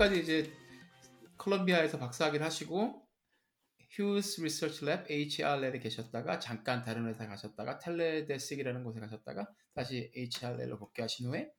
[0.00, 0.50] 2014년까지 이제
[1.36, 3.06] 콜롬비아에서 박사학위를 하시고
[3.90, 11.26] Hughes Research Lab HRL에 계셨다가 잠깐 다른 회사 가셨다가 Teledyne이라는 곳에 가셨다가 다시 HRL로 복귀하신
[11.26, 11.52] 후에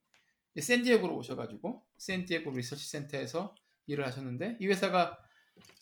[0.59, 3.53] 샌디에고로 오셔가지고 샌디에고 Research Center에서
[3.88, 5.17] 일을 하셨는데 이 회사가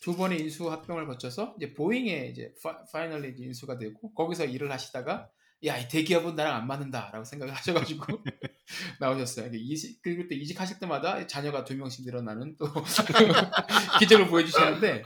[0.00, 5.30] 두 번의 인수 합병을 거쳐서 이제 보잉에 이제 파, finally 인수가 되고 거기서 일을 하시다가
[5.66, 8.04] 야, 이 대기업은 나랑 안 맞는다라고 생각을 하셔가지고
[8.98, 9.50] 나오셨어요.
[9.52, 12.66] 이직, 그리고 또 이직하실 때마다 자녀가 두 명씩 늘어나는 또
[14.00, 15.02] 기적을 보여주시는데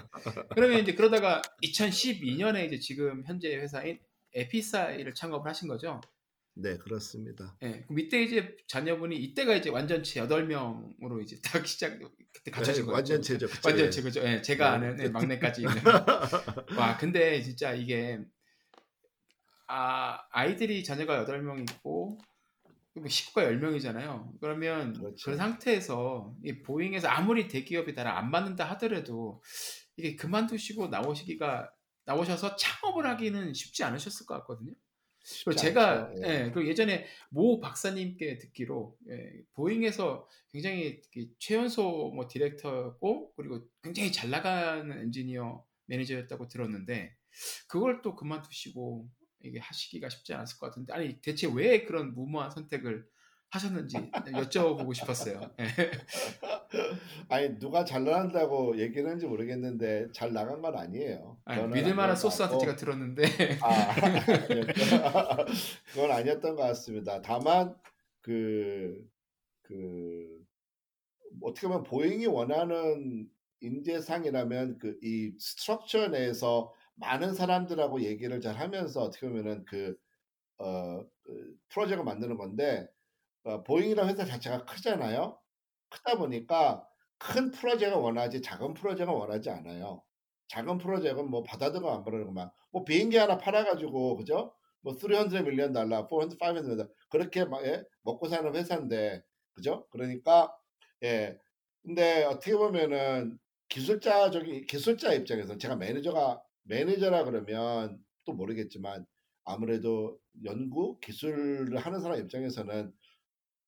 [0.54, 3.98] 그러면 이제 그러다가 2012년에 이제 지금 현재 회사인
[4.32, 6.00] 에피사이를 창업을 하신 거죠.
[6.56, 7.56] 네, 그렇습니다.
[7.62, 7.82] 예.
[7.82, 11.98] 그럼 이때 이제 자녀분이 이때가 이제 완전체 8명으로 이제 딱 시작
[12.32, 12.94] 그때 갖춰진 네, 거죠.
[12.94, 13.48] 완전체죠.
[13.64, 14.20] 완전체 그죠.
[14.24, 14.86] 예, 제가 네.
[14.86, 15.74] 아는 예, 막내까지 있는.
[16.76, 18.20] 와, 근데 진짜 이게
[19.66, 22.18] 아, 아이들이 자녀가 8명 있고
[23.08, 24.40] 식구가 10명이잖아요.
[24.40, 25.30] 그러면 그렇죠.
[25.30, 29.42] 그 상태에서 이 보잉에서 아무리 대기업이 나랑 안 맞는다 하더라도
[29.96, 31.70] 이게 그만두시고 나오시기가
[32.04, 34.72] 나오셔서 창업을 하기는 쉽지 않으셨을 것 같거든요.
[35.44, 36.22] 그리고 제가 않죠.
[36.22, 36.28] 예.
[36.28, 36.50] 예.
[36.52, 44.30] 그리고 예전에 모 박사님께 듣기로 예, 보잉에서 굉장히 그 최연소 뭐 디렉터였고 그리고 굉장히 잘
[44.30, 47.16] 나가는 엔지니어 매니저였다고 들었는데
[47.68, 49.08] 그걸 또 그만두시고
[49.44, 53.06] 이게 하시기가 쉽지 않았을 것 같은데 아니 대체 왜 그런 무모한 선택을
[53.50, 55.40] 하셨는지 여쭤보고 싶었어요.
[55.60, 55.66] 예.
[57.28, 61.38] 아니 누가 잘 나간다고 얘기를 했는지 모르겠는데 잘 나간 건 아니에요.
[61.44, 62.58] 아니, 그거는 믿을 만한 아니었던 것 source한테.
[62.58, 63.22] 제가 들었는데
[63.62, 65.36] 아,
[65.92, 67.22] 그건 아니었던 것 같습니다.
[67.22, 67.76] 다만
[68.20, 69.06] 그,
[69.62, 70.44] 그
[71.42, 73.28] 어떻게 보면 보잉이 원하는
[73.60, 79.96] 인재상이라면 그 이 structure 내에서 많은 사람들하고 얘기를 잘 하면서 어떻게 보면은 그,
[80.58, 82.88] 어, 그 프로젝트를 만드는 건데
[83.44, 85.38] 어, 보잉이라는 회사 자체가 크잖아요.
[85.90, 86.86] 크다 보니까
[87.18, 90.02] 큰 프로젝트를 원하지 작은 프로젝트를 원하지 않아요.
[90.48, 94.54] 작은 프로젝트는 뭐 받아들고 안 받아들고만 뭐 비행기 하나 팔아가지고 그죠?
[94.82, 97.84] 뭐 300 million 달러, 400, 500 million 그렇게 막, 예?
[98.02, 99.22] 먹고 사는 회사인데
[99.54, 99.86] 그죠?
[99.90, 100.54] 그러니까
[101.02, 101.38] 예
[101.82, 103.38] 근데 어떻게 보면은
[103.68, 109.06] 기술자적인 기술자 입장에서 제가 매니저가 매니저라 그러면 또 모르겠지만
[109.44, 112.92] 아무래도 연구 기술을 하는 사람 입장에서는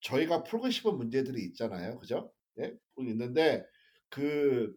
[0.01, 2.33] 저희가 풀고 싶은 문제들이 있잖아요, 그죠?
[2.61, 3.65] 예, 있는데
[4.09, 4.75] 그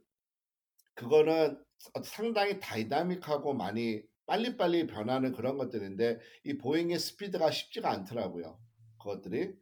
[0.95, 1.57] 그거는
[2.03, 8.59] 상당히 다이나믹하고 많이 빨리빨리 변하는 그런 것들인데 이 보잉의 스피드가 쉽지가 않더라고요.
[8.99, 9.53] 그것들이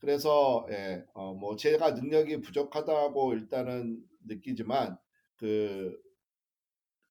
[0.00, 4.98] 그래서 예, 어, 뭐 제가 능력이 부족하다고 일단은 느끼지만
[5.36, 5.96] 그,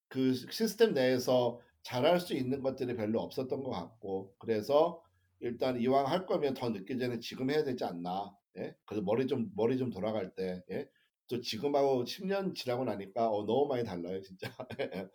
[0.08, 5.02] 그 시스템 내에서 잘할 수 있는 것들이 별로 없었던 것 같고 그래서
[5.40, 8.74] 일단 이왕 할 거면 더 늦기 전에 지금 해야 되지 않나 예?
[8.86, 10.88] 그래서 머리 좀 머리 좀 돌아갈 때 예?
[11.28, 14.50] 또 지금하고 10년 지나고 나니까 어, 너무 많이 달라요 진짜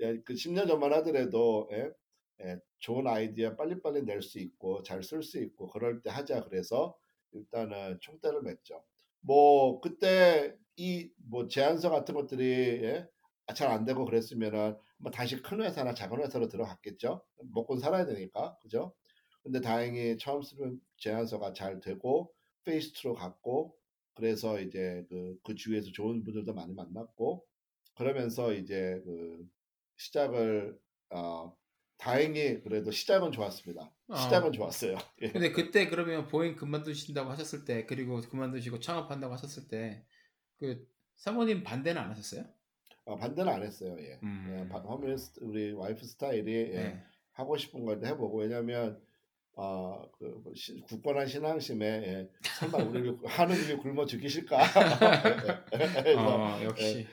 [0.00, 1.90] 예, 그 10년 전만 하더라도 예?
[2.42, 6.96] 예, 좋은 아이디어 빨리빨리 낼 수 있고 잘 쓸 수 있고 그럴 때 하자 그래서
[7.32, 8.84] 일단은 총대를 맺죠.
[9.20, 12.44] 뭐 그때 이 뭐 제안서 같은 것들이
[12.84, 13.08] 예?
[13.54, 17.22] 잘 안 되고 그랬으면은 뭐 다시 큰 회사나 작은 회사로 들어갔겠죠.
[17.52, 18.94] 먹고 살아야 되니까 그죠.
[19.42, 22.32] 근데 다행히 처음 쓰는 제안서가 잘 되고
[22.64, 23.76] Phase 2로 갔고
[24.14, 27.44] 그래서 이제 그, 그 주위에서 좋은 분들도 많이 만났고
[27.96, 29.46] 그러면서 이제 그
[29.96, 30.78] 시작을
[31.10, 31.54] 어,
[31.98, 33.92] 다행히 그래도 시작은 좋았습니다.
[34.16, 34.52] 시작은 어.
[34.52, 34.96] 좋았어요.
[35.22, 35.30] 예.
[35.30, 40.04] 근데 그때 그러면 보잉 그만두신다고 하셨을 때 그리고 그만두시고 창업한다고 하셨을 때
[40.58, 40.86] 그
[41.16, 42.44] 사모님 반대는 안 하셨어요?
[43.06, 43.96] 어, 반대는 안 했어요.
[44.00, 44.18] 예.
[44.22, 44.60] 음.
[44.64, 47.02] 예, 바- 화면 스- 우리 와이프 스타일이 예, 네.
[47.32, 48.98] 하고 싶은 걸 해보고 왜냐하면
[49.56, 52.28] 어, 그 뭐, 시- 굳건한 신앙심에 예,
[52.58, 54.58] 설마 우리를 하느님이 굶어 죽이실까?
[55.70, 57.06] 그래서 어, 역시.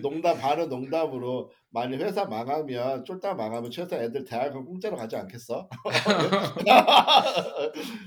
[0.00, 5.68] 농담 반은 농담으로 만약 회사 망하면 쫄딱 망하면 최소 애들 대학은 공짜로 가지 않겠어?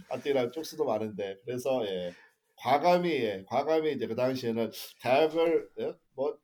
[0.10, 2.14] 아띠랑 쪽수도 많은데 그래서 예,
[2.56, 4.72] 과감히 예, 과감히 이제 그 당시에는
[5.02, 6.36] 대학을 예, 뭐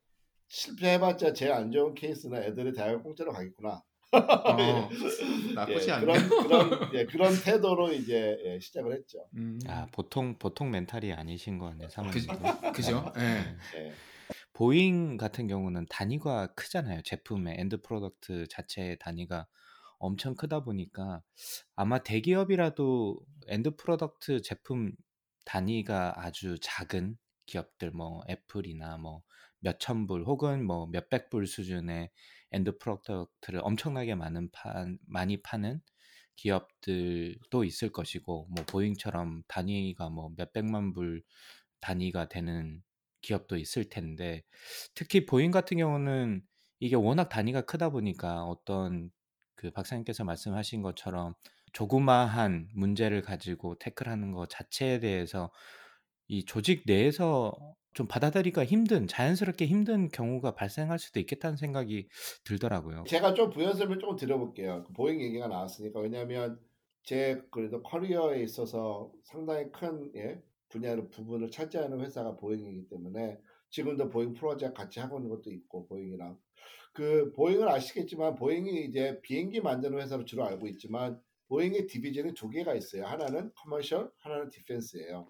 [0.54, 3.82] 실패해봤자 제일 안 좋은 케이스는 애들이 대학을 공짜로 가겠구나.
[4.12, 4.90] 어,
[5.56, 6.06] 나쁘지 예, 않네.
[6.06, 9.28] 그런 그런 예, 그런 태도로 이제 예, 시작을 했죠.
[9.36, 12.72] 음, 아 보통 보통 멘탈이 아니신 것 같네요 사모님도.
[12.72, 13.12] 그죠?
[13.18, 13.22] 예.
[13.22, 13.58] 네.
[13.78, 13.94] 예.
[14.54, 17.02] 보잉 같은 경우는 단위가 크잖아요.
[17.02, 19.48] 제품의 end product 자체의 단위가
[19.98, 21.24] 엄청 크다 보니까
[21.76, 24.92] 아마 대기업이라도 end product 제품
[25.46, 27.18] 단위가 아주 작은
[27.48, 29.24] 기업들 뭐 애플이나 뭐
[29.64, 32.12] 몇천 불 혹은 뭐 몇백 불 수준의
[32.52, 35.82] end product를 엄청나게 많은 판 많이 파는
[36.36, 41.24] 기업들도 있을 것이고 뭐 보잉처럼 단위가 뭐 몇백만 불
[41.80, 42.82] 단위가 되는
[43.22, 44.44] 기업도 있을 텐데
[44.94, 46.44] 특히 보잉 같은 경우는
[46.80, 49.10] 이게 워낙 단위가 크다 보니까 어떤
[49.56, 51.34] 그 박사님께서 말씀하신 것처럼
[51.72, 55.52] 조그마한 문제를 가지고 태클하는 것 자체에 대해서
[56.28, 57.54] 이 조직 내에서
[57.94, 62.08] 좀 받아들이기가 힘든 자연스럽게 힘든 경우가 발생할 수도 있겠다는 생각이
[62.44, 63.04] 들더라고요.
[63.08, 64.84] 제가 좀 부연 설명 조금 드려볼게요.
[64.86, 66.60] 그 보잉 얘기가 나왔으니까 왜냐하면
[67.04, 74.34] 제 그래도 커리어에 있어서 상당히 큰 예, 분야를 부분을 차지하는 회사가 보잉이기 때문에 지금도 보잉
[74.34, 76.38] 프로젝트 같이 하고 있는 것도 있고 보잉이랑
[76.94, 82.74] 그 보잉을 아시겠지만 보잉이 이제 비행기 만드는 회사로 주로 알고 있지만 보잉의 division이 두 개가
[82.76, 83.06] 있어요.
[83.06, 85.28] 하나는 commercial, 하나는 defense예요.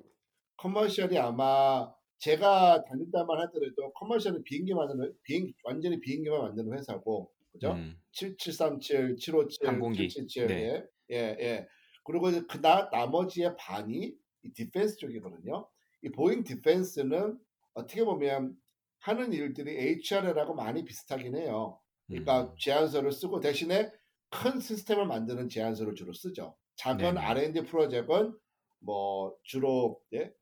[0.57, 1.91] commercial이 아마
[2.23, 7.73] 제가 다닐 때만 하더라도 commercial은 비행기 만드는 비행 완전히 비행기만 만드는 회사고 그죠?
[7.73, 10.07] 음, 737, 757, 항공기.
[10.07, 10.87] 777, 네.
[11.11, 11.67] 예, 예, 예.
[12.05, 15.67] 그리고 그나 나머지의 반이 이 defense 쪽이거든요.
[16.01, 17.37] 이 보잉 defense는
[17.73, 18.55] 어떻게 보면
[18.99, 21.77] 하는 일들이 HRL하고 많이 비슷하긴 해요.
[22.07, 23.91] 그러니까 음, 제안서를 쓰고 대신에
[24.29, 26.55] 큰 시스템을 만드는 제안서를 주로 쓰죠.
[26.77, 27.19] 작은 네네.
[27.19, 28.33] R&D 프로젝트는
[28.79, 30.33] 뭐 주로 예?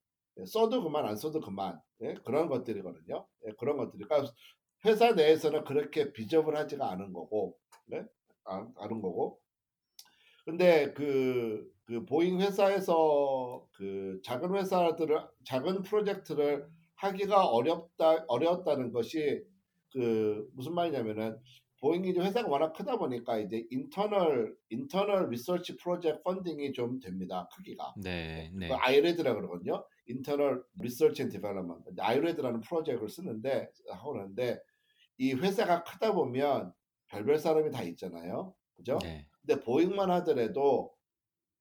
[0.46, 2.14] 써도 그만 안 써도 그만 예?
[2.26, 3.28] 그런 것들이거든요.
[3.46, 4.32] 예, 그런 것들이 그러니까
[4.86, 8.04] 회사 내에서는 그렇게 대접을 하지가 않은 거고 네?
[8.46, 9.40] 아, 않은 거고
[10.46, 19.44] 근데 그, 그 보잉 회사에서 그 작은 회사들을 작은 프로젝트를 하기가 어렵다 어려웠다는 것이
[19.94, 21.38] 그 무슨 말이냐면은
[21.82, 28.52] 보잉이 회사가 워낙 크다 보니까 이제 internal internal research project funding이 좀 됩니다 크기가 네,
[28.54, 28.68] 네.
[28.68, 34.60] 그 IRAD라 그러거든요 internal research and development IRAD라는 프로젝트를 쓰는데 하고 있는데
[35.18, 36.72] 이 회사가 크다 보면
[37.08, 39.00] 별별 사람이 다 있잖아요 그죠?
[39.02, 39.28] 네.
[39.42, 40.94] 근데 보잉만 하더라도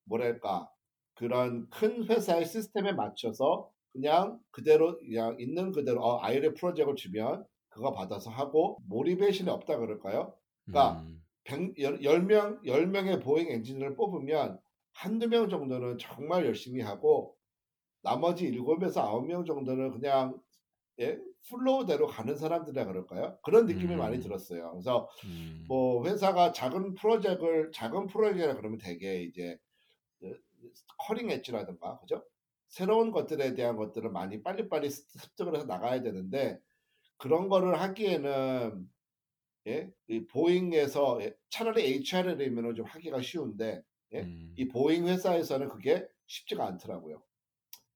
[0.03, 0.71] 뭐랄까
[1.15, 7.91] 그런 큰 회사의 시스템에 맞춰서 그냥 그대로 그냥 있는 그대로 어, IRAD 프로젝트를 주면 그거
[7.91, 10.35] 받아서 하고 motivation이 없다 그럴까요?
[10.65, 14.59] 그러니까 음, 100, 10명, 10명의 보잉 엔지니어를 뽑으면
[14.93, 17.35] 한두 명 정도는 정말 열심히 하고
[18.03, 20.37] 나머지 7에서 9명 정도는 그냥
[20.99, 21.17] 예?
[21.49, 23.39] flow대로 가는 사람들이라 그럴까요?
[23.41, 23.97] 그런 느낌이 음.
[23.97, 24.71] 많이 들었어요.
[24.71, 29.57] 그래서 음, 뭐 회사가 작은 프로젝트를 작은 프로젝트라 그러면 되게 이제
[30.99, 32.23] cutting edge라든가 그죠?
[32.67, 36.59] 새로운 것들에 대한 것들을 많이 빨리빨리 습득을 해서 나가야 되는데
[37.21, 38.89] 그런 거를 하기에는
[39.67, 39.91] 예?
[40.07, 43.83] 이 보잉에서 예, 차라리 HRL이면 좀 하기가 쉬운데
[44.13, 44.21] 예?
[44.21, 47.21] 음, 이 보잉 회사에서는 그게 쉽지가 않더라고요.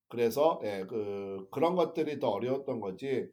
[0.09, 3.27] 그래서 예, 그 그런 것들이 더 어려웠던 거지.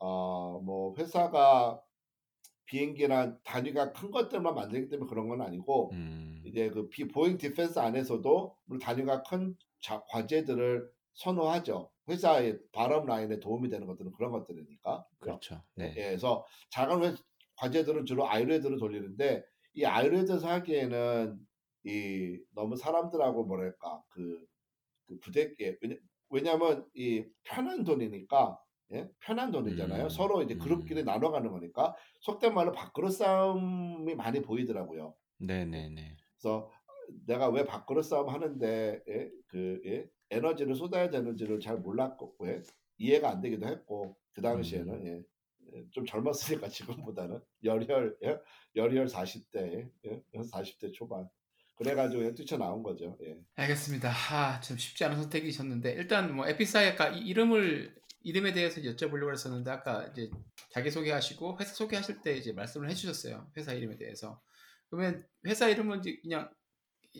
[0.00, 1.80] 어, 뭐 회사가
[2.64, 7.78] 비행기나 단위가 큰 것들만 만들기 때문에 그런 건 아니고 음, 이제 그 비, 보잉 defense
[7.78, 11.88] 안에서도 단위가 큰 자, 과제들을 선호하죠.
[12.08, 15.06] 회사의 bottom line에 도움이 되는 것들은 그런 것들이니까.
[15.18, 15.62] 그렇죠.
[15.78, 15.94] 예, 네.
[15.94, 17.16] 그래서 작은 회-
[17.56, 21.38] 과제들은 주로 IRAD로 돌리는데 이 IRAD에서 하기에는
[21.84, 24.44] 이 너무 사람들하고 뭐랄까 그,
[25.06, 25.96] 그 부대께 왜냐,
[26.30, 28.58] 왜냐면 이 편한 돈이니까
[28.92, 29.08] 예?
[29.20, 30.04] 편한 돈이잖아요.
[30.04, 31.06] 음, 서로 이제 그룹끼리 음.
[31.06, 35.14] 나눠가는 거니까 속된 말로 밥그릇 싸움이 많이 보이더라고요.
[35.38, 36.16] 네, 네, 네.
[36.38, 36.70] 그래서
[37.26, 39.30] 내가 왜 밥그릇 싸움 하는데 예?
[39.48, 40.06] 그 예?
[40.30, 42.62] 에너지를 쏟아야 되는지를 잘 몰랐고 예?
[42.98, 45.06] 이해가 안 되기도 했고 그 당시에는 음.
[45.06, 45.22] 예.
[45.74, 46.68] 예, 좀 젊었으니까
[47.10, 48.38] 지금보다는 열혈 예?
[48.74, 50.22] 열혈 40대 예?
[50.34, 51.28] 40대 초반
[51.76, 53.16] 그래가지고 뛰쳐나온 거죠.
[53.22, 53.38] 예.
[53.54, 54.10] 알겠습니다.
[54.10, 59.70] 아, 좀 쉽지 않은 선택이셨는데 일단 뭐 EpiSci 아까 이 이름을 이름에 대해서 여쭤보려고 했었는데
[59.70, 60.30] 아까 이제
[60.70, 63.50] 자기 소개하시고 회사 소개하실 때 이제 말씀을 해주셨어요.
[63.56, 64.42] 회사 이름에 대해서.
[64.88, 66.50] 그러면 회사 이름은 이제 그냥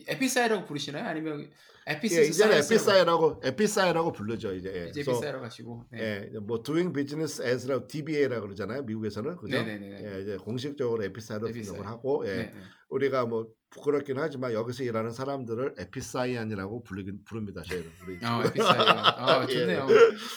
[0.08, 1.04] EpiSci라고 부르시나요?
[1.04, 1.50] 아니면
[1.88, 4.52] 에피스 예, 이제는 EpiSci라고 EpiSci라고 부르죠.
[4.54, 4.88] 이제 예.
[4.88, 5.84] 이제 EpiSci라고 하시고.
[5.92, 6.28] 네.
[6.34, 8.82] 예, 뭐 doing business as라고 DBA라고 그러잖아요.
[8.82, 9.56] 미국에서는 그죠?
[9.56, 10.16] 네네네.
[10.16, 11.64] 예, 이제 공식적으로 EpiSci로 EpiSci.
[11.74, 12.30] 등록을 하고 예.
[12.30, 12.52] 네, 네.
[12.88, 17.62] 우리가 뭐 부끄럽긴 하지만 여기서 일하는 사람들을 에피사이안이라고 부르긴 부릅니다.
[17.62, 17.90] 저희는.
[18.06, 18.78] 우리 어, 에피사이.
[18.78, 19.52] 아, 예.
[19.52, 19.86] 좋네요.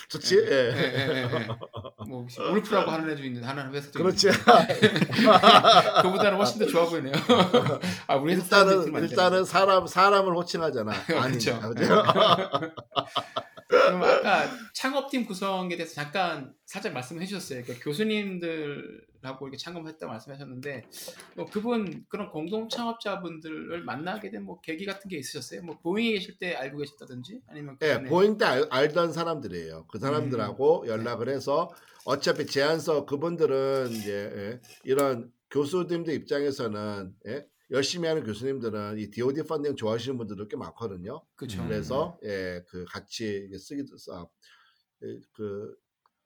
[0.10, 0.38] 좋지?
[0.38, 0.42] 예.
[0.42, 1.48] 예, 예, 예,
[2.10, 2.12] 예.
[2.12, 4.30] 뭐 울프라고 하는 애도 있는 하는 회사도 그렇지.
[6.02, 7.14] 그보다는 훨씬 더 좋아 보이네요.
[8.08, 10.92] 아 우리 회사 일단은 일단은 사람 사람을 호칭하잖아.
[10.92, 11.60] 아니, 그렇죠.
[13.70, 17.62] 그럼 아까 창업팀 구성에 대해서 잠깐 살짝 말씀해 주셨어요.
[17.64, 20.86] 그러니까 교수님들하고 이렇게 창업했다고 말씀하셨는데
[21.36, 25.62] 뭐 그분 그런 공동 창업자분들을 만나게 된 뭐 계기 같은 게 있으셨어요?
[25.62, 29.86] 뭐 보잉에 계실 때 알고 계셨다든지 아니면 예, 그전에- 보잉 때 알, 알던 사람들이에요.
[29.92, 30.88] 그 사람들하고 음.
[30.88, 31.70] 연락을 해서
[32.06, 39.76] 어차피 제안서 그분들은 이제 예, 이런 교수님들 입장에서는 예, 열심히 하는 교수님들은 이 DoD funding
[39.76, 41.22] 좋아하시는 분들도 꽤 많거든요.
[41.60, 41.68] 음.
[41.68, 44.30] 그래서 예, 그 같이 쓰기도 써.
[45.04, 45.76] 예, 그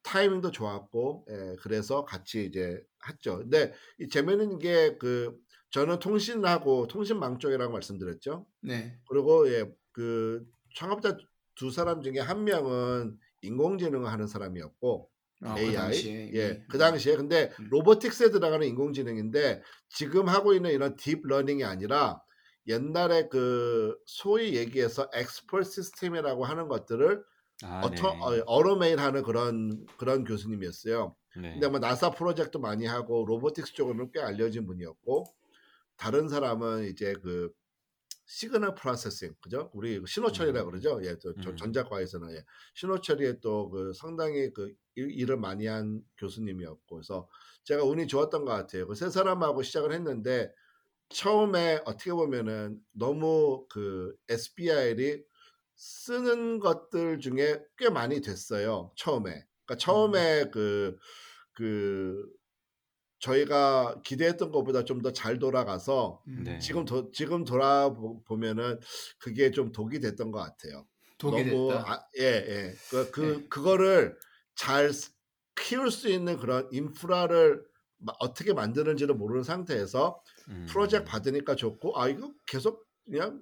[0.03, 3.37] 타이밍도 좋았고 예, 그래서 같이 이제 했죠.
[3.39, 5.37] 근데 이 재미있는 게 그
[5.73, 8.45] 저는 통신하고 통신망 쪽이라고 말씀드렸죠.
[8.61, 8.95] 네.
[9.09, 10.45] 그리고 예, 그
[10.75, 11.17] 창업자
[11.55, 15.09] 두 사람 중에 한 명은 인공지능을 하는 사람이었고
[15.43, 16.31] 아, AI 그 당시에.
[16.33, 17.67] 예, 그 당시에 근데 음.
[17.69, 22.21] robotics에 들어가는 인공지능인데 지금 하고 있는 이런 deep learning이 아니라
[22.67, 27.23] 옛날에 그 소위 얘기해서 expert system이라고 하는 것들을
[27.63, 28.39] 아, auto 네.
[28.39, 31.15] 어, 어로메이하는 그런 그런 교수님이었어요.
[31.37, 31.53] 네.
[31.53, 35.25] 근데 뭐 나사 프로젝트 많이 하고 robotics 쪽으로는 꽤 알려진 분이었고
[35.97, 37.51] 다른 사람은 이제 그
[38.33, 39.69] 시그널 프로세싱 그죠?
[39.73, 40.65] 우리 신호 처리라 음.
[40.71, 40.99] 그러죠.
[41.03, 41.55] 예, 또 저- 음.
[41.55, 42.43] 전자과에서는 예.
[42.73, 47.29] 신호 처리에 또 그 상당히 그 일- 일을 많이 한 교수님이었고 그래서
[47.63, 48.87] 제가 운이 좋았던 것 같아요.
[48.87, 50.51] 그 세 사람하고 시작을 했는데
[51.09, 55.21] 처음에 어떻게 보면은 너무 그 SBI이
[55.75, 58.91] 쓰는 것들 중에 꽤 많이 됐어요.
[58.95, 59.45] 처음에.
[59.65, 60.97] 그러니까 처음에 그,
[61.53, 62.25] 그,
[63.27, 66.43] 저희가 기대했던 것보다 좀 더 잘 돌아가서 음.
[66.43, 66.59] 네.
[66.59, 68.79] 지금 도, 지금 돌아보면은
[69.19, 70.85] 그게 좀 독이 됐던 것 같아요.
[71.17, 71.91] 독이 너무 됐다.
[71.91, 72.73] 아, 예, 예.
[72.89, 73.47] 그, 그 네.
[73.49, 74.17] 그거를
[74.55, 75.11] 잘 스-
[75.55, 77.63] 키울 수 있는 그런 인프라를
[77.99, 80.65] 마- 어떻게 만드는지를 모르는 상태에서 음.
[80.69, 83.41] 프로젝트 받으니까 좋고 아 이거 계속 그냥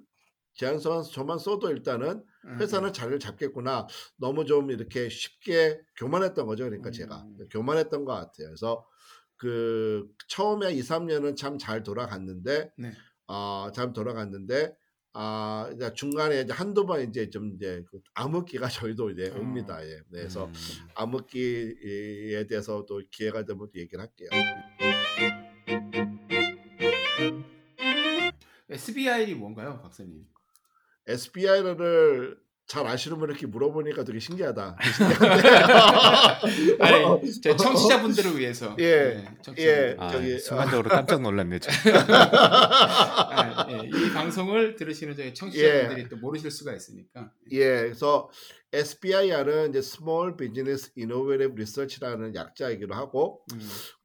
[0.54, 3.86] 제안서 저만 써도 일단은 음, 회사는 자리를 잡겠구나
[4.16, 7.38] 너무 좀 이렇게 쉽게 교만했던 거죠 그러니까 제가 음.
[7.50, 8.86] 교만했던 것 같아요 그래서
[9.42, 12.92] 그 처음에 2, 3년은 참 잘 돌아갔는데 네.
[13.26, 14.72] 아잘 돌아갔는데
[15.14, 19.40] 아 이제 중간에 이제 한두 번 이제 좀 이제 그 암흑기가 저희도 이제 어.
[19.40, 19.96] 옵니다 예.
[19.96, 20.52] 네, 그래서 음.
[20.94, 24.30] 암흑기에 대해서 또 기회가 되면 또 얘기를 할게요.
[28.70, 30.24] SBI이 뭔가요, 박사님?
[31.06, 32.38] SBI를
[32.72, 34.78] 잘 아시는 분 이렇게 물어보니까 되게 신기하다.
[36.80, 38.74] 아니, 제 청취자분들을 위해서.
[38.78, 39.96] 예, 네, 청취자분들.
[40.00, 41.58] 아, 저기- 순간적으로 깜짝 놀랐네요.
[41.58, 41.70] 저.
[42.08, 47.30] 아, 예, 이 방송을 들으시는 저희 청취자분들이 또 모르실 수가 있으니까.
[47.50, 48.30] 예, 그래서
[48.72, 53.60] SBIR은 이제 Small Business Innovative Research라는 약자이기도 하고 음,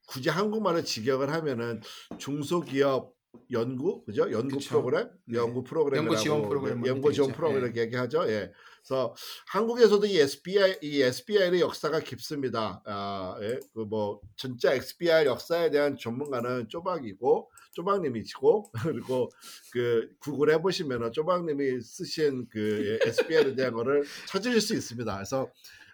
[0.09, 1.79] 굳이 한국말을 직역을 하면은
[2.17, 3.16] 중소기업
[3.51, 4.31] 연구, 그죠?
[4.31, 4.69] 연구 그쵸.
[4.69, 5.37] 프로그램, 네.
[5.37, 7.31] 연구 프로그램이라고 연구 지원 프로그램 뭐 연구 지원.
[7.31, 7.65] 프로그램 예.
[7.65, 8.29] 이렇게 얘기하죠.
[8.29, 8.51] 예.
[8.81, 9.15] 그래서
[9.47, 12.81] 한국에서도 이 SBI 이 SBI의 역사가 깊습니다.
[12.85, 13.59] 아, 예.
[13.73, 19.29] 그뭐 진짜 SBI 역사에 대한 전문가는 쪼박이고 쪼박님이시고 그리고
[19.71, 25.13] 그 구글 해보시면은 쪼박님이 쓰신 그 SBI에 대한 거를 찾으실 수 있습니다.
[25.15, 25.51] 그래서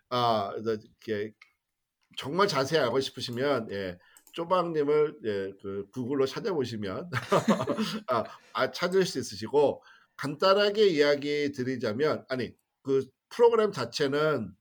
[0.10, 1.34] 아 이렇게
[2.18, 3.98] 정말 자세히 알고 싶으시면 예.
[4.34, 7.10] 쪼박님을 예, 그 구글로 찾아보시면
[8.08, 8.24] 아,
[8.54, 9.84] 아, 찾을 수 있으시고
[10.18, 14.54] 간단하게 이야기 드리자면 아니 그 프로그램 자체는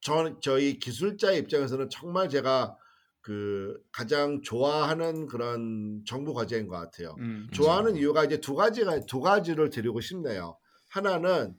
[0.00, 2.76] 저, 저희 기술자 입장에서는 정말 제가
[3.20, 7.16] 그 가장 좋아하는 그런 정부 과제인 것 같아요.
[7.18, 7.96] 음, 좋아하는 음.
[7.96, 10.56] 이유가 이제 두 가지가 두 가지를 드리고 싶네요.
[10.90, 11.54] 하나는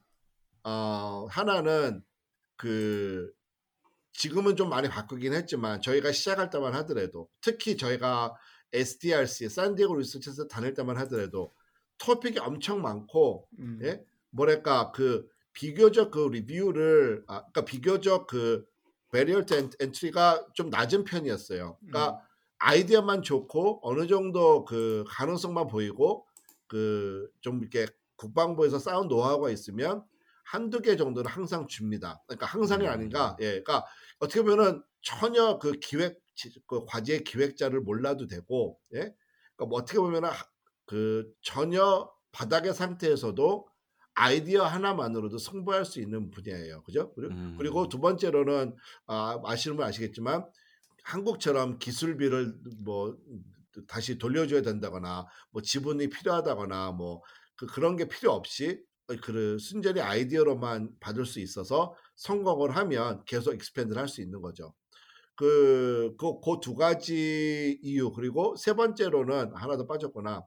[0.63, 2.01] 어 하나는
[2.55, 3.29] 그
[4.17, 8.33] 지금은 좀 많이 바꾸긴 했지만 저희가 시작할 때만 하더라도 특히 저희가
[8.73, 11.53] SDRC San Diego Research에서 다닐 때만 하더라도
[11.99, 14.03] 토픽이 엄청 많고 음, 예?
[14.31, 18.65] 뭐랄까 그 비교적 그 리뷰를 아 그러니까 비교적 그
[19.11, 19.45] barrier
[19.79, 21.77] entry가 좀 낮은 편이었어요.
[21.79, 22.21] 그러니까 음.
[22.57, 26.25] 아이디어만 좋고 어느 정도 그 가능성만 보이고
[26.67, 30.03] 그 좀 이렇게 국방부에서 쌓은 노하우가 있으면
[30.43, 32.21] 한두 개 정도는 항상 줍니다.
[32.25, 32.91] 그러니까 항상이 음.
[32.91, 33.35] 아닌가.
[33.41, 33.61] 예.
[33.61, 33.85] 그러니까
[34.19, 36.19] 어떻게 보면은 전혀 그 기획
[36.67, 38.99] 그 과제 기획자를 몰라도 되고 예.
[39.55, 40.45] 그러니까 뭐 어떻게 보면은 하-
[40.85, 43.67] 그 전혀 바닥의 상태에서도
[44.13, 46.83] 아이디어 하나만으로도 승부할 수 있는 분야예요.
[46.83, 47.13] 그죠?
[47.13, 47.55] 그리고, 음.
[47.57, 50.45] 그리고 두 번째로는 아, 아시는 분 아시겠지만
[51.03, 53.15] 한국처럼 기술비를 뭐
[53.87, 57.21] 다시 돌려줘야 된다거나 뭐 지분이 필요하다거나 뭐
[57.55, 58.81] 그, 그런 게 필요 없이
[59.21, 64.73] 그 순전히 아이디어로만 받을 수 있어서 성공을 하면 계속 expand를 할 수 있는 거죠.
[65.35, 70.43] 그, 그, 그 두 가지 이유, 그리고 세 번째로는 하나 더 빠졌구나.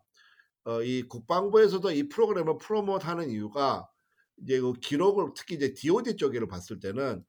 [0.65, 3.89] 어, 이 국방부에서도 이 프로그램을 promote 하는 이유가
[4.43, 7.25] 이제 그 기록을 특히 이제 DoD 쪽으로 봤을 때는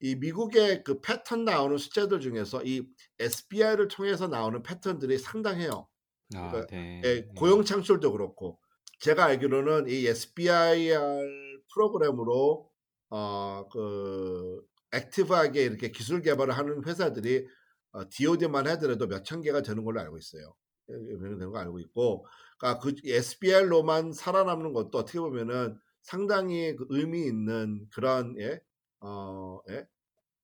[0.00, 2.84] 이 미국의 그 패턴 나오는 숫자들 중에서 이
[3.20, 5.88] SBI를 통해서 나오는 패턴들이 상당해요.
[6.34, 7.02] 아, 그러니까 네.
[7.04, 8.60] 예, 고용 창출도 그렇고
[8.98, 12.70] 제가 알기로는 이 SBIR 프로그램으로
[13.10, 14.62] 어 그
[14.92, 17.46] 액티브하게 이렇게 기술 개발을 하는 회사들이
[17.92, 20.54] 어, DoD만 하더라도 몇 천 개가 되는 걸로 알고 있어요.
[20.90, 22.26] 예, 예, 되는 거 알고 있고,
[22.58, 28.60] 그러니까 그 SBR로만 살아남는 것도 어떻게 보면은 상당히 그 의미 있는 그런 예,
[29.00, 29.86] 어, 예?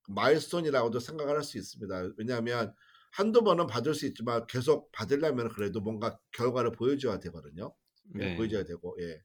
[0.09, 2.13] 마일스톤이라고도 생각을 할 수 있습니다.
[2.17, 2.73] 왜냐하면
[3.13, 7.73] 한두 번은 받을 수 있지만 계속 받으려면 그래도 뭔가 결과를 보여줘야 되거든요.
[8.19, 8.35] 예, 네.
[8.35, 9.21] 보여줘야 되고, 예.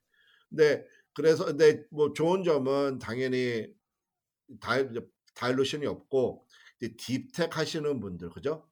[0.50, 3.68] 근데 그래서 근데 뭐 좋은 점은 당연히
[4.61, 4.92] 다일
[5.35, 6.47] 다일루션이 없고
[6.80, 8.68] 이제 딥텍 하시는 분들 그죠?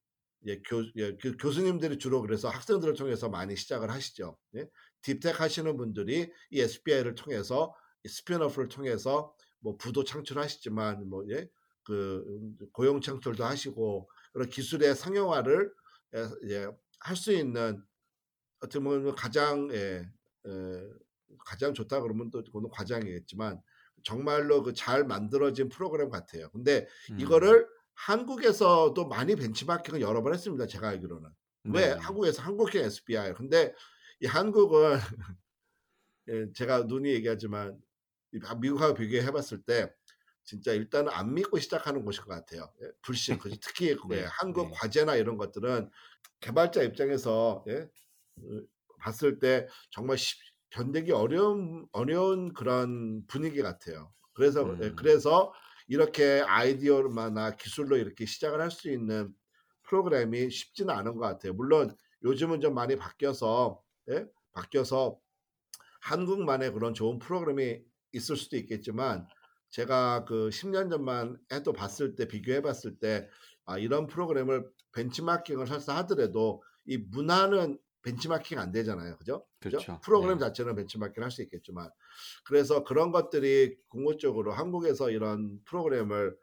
[0.46, 4.38] 예, 교, 예, 그 교수님들이 주로 그래서 학생들을 통해서 많이 시작을 하시죠.
[4.56, 4.68] 예?
[5.02, 11.48] 딥텍 하시는 분들이 이 SBI를 통해서 이 스피너프를 통해서 뭐 부도 창출하시지만 뭐 예,
[11.84, 15.72] 그 음, 고용 창출도 하시고 그런 기술의 상용화를
[16.16, 16.66] 예, 예,
[17.00, 17.82] 할수 있는
[18.60, 20.08] 어떻게 보면 가장 예,
[20.46, 20.82] 예,
[21.44, 23.60] 가장 좋다 그러면 또 그건 과장이겠지만
[24.04, 26.50] 정말로 그 잘 만들어진 프로그램 같아요.
[26.50, 27.18] 근데 음.
[27.20, 30.66] 이거를 한국에서도 많이 벤치마킹을 여러 번 했습니다.
[30.66, 31.30] 제가 알기로는.
[31.64, 31.92] 왜 네.
[31.94, 33.34] 한국에서 한국형 SBI.
[33.34, 33.74] 근데
[34.20, 34.98] 이 한국은
[36.28, 37.80] 예, 제가 눈이 얘기하지만
[38.32, 39.92] 이 바- 미국하고 비교해 봤을 때
[40.44, 42.72] 진짜 일단은 안 믿고 시작하는 곳인 것 같아요.
[42.82, 43.38] 예, 불신.
[43.38, 44.72] 그 특히 그 네, 한국 네.
[44.74, 45.90] 과제나 이런 것들은
[46.40, 47.88] 개발자 입장에서 예, 어,
[49.00, 50.38] 봤을 때 정말 쉽-
[50.70, 54.12] 견디기 어려운 어려운 그런 분위기 같아요.
[54.34, 54.96] 그래서 예, 음.
[54.96, 55.52] 그래서
[55.88, 59.34] 이렇게 아이디어만나 기술로 이렇게 시작을 할 수 있는
[59.84, 61.52] 프로그램이 쉽지는 않은 것 같아요.
[61.54, 64.26] 물론 요즘은 좀 많이 바뀌어서 예?
[64.52, 65.20] 바뀌어서
[66.00, 67.80] 한국만의 그런 좋은 프로그램이
[68.12, 69.26] 있을 수도 있겠지만
[69.70, 73.28] 제가 그 10년 전만 해도 봤을 때 비교해 봤을 때
[73.64, 79.16] 아, 이런 프로그램을 벤치마킹을 설사 하더라도 이 문화는 벤치마킹 안 되잖아요.
[79.18, 79.44] 그죠?
[79.60, 79.78] 그죠?
[79.78, 80.00] 그렇죠.
[80.02, 80.44] 프로그램 네.
[80.46, 81.90] 자체는 벤치마킹 할 수 있겠지만
[82.44, 86.36] 그래서 그런 것들이 궁극적으로 한국에서 이런 프로그램을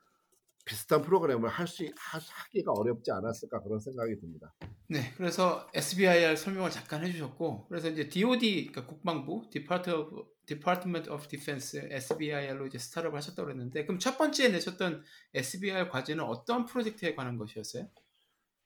[0.65, 4.53] 비슷한 프로그램을 할 수 하기가 어렵지 않았을까 그런 생각이 듭니다.
[4.87, 11.27] 네, 그래서 SBIR 설명을 잠깐 해주셨고, 그래서 이제 DoD, 그러니까 국방부, Department of, Department of
[11.27, 17.37] Defense, SBIR로 이제 스타트업을 하셨다고 그랬는데, 그럼 첫 번째 내셨던 SBIR 과제는 어떤 프로젝트에 관한
[17.37, 17.89] 것이었어요?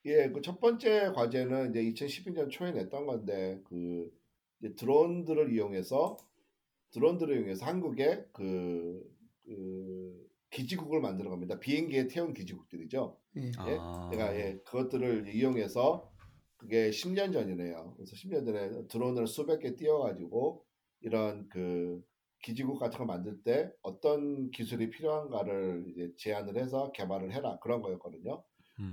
[0.08, 4.10] 예, 그 첫 번째 과제는 이제 2012년 초에 냈던 건데 그
[4.60, 6.18] 이제 드론들을 이용해서
[6.92, 9.04] 드론들을 이용해서 한국에 그,
[9.44, 11.60] 그 기지국을 만드는 겁니다.
[11.60, 13.18] 비행기에 태운 기지국들이죠.
[13.36, 13.52] 예.
[13.58, 14.10] 아.
[14.14, 16.10] 제가 예, 그것들을 이용해서
[16.56, 17.94] 그게 10년 전이네요.
[17.98, 20.66] 그래서 10년 전에 드론을 수백 개 띄워가지고
[21.02, 22.02] 이런 그
[22.44, 28.42] 기지국 같은 거 만들 때 어떤 기술이 필요한가를 이제 제안을 해서 개발을 해라 그런 거였거든요.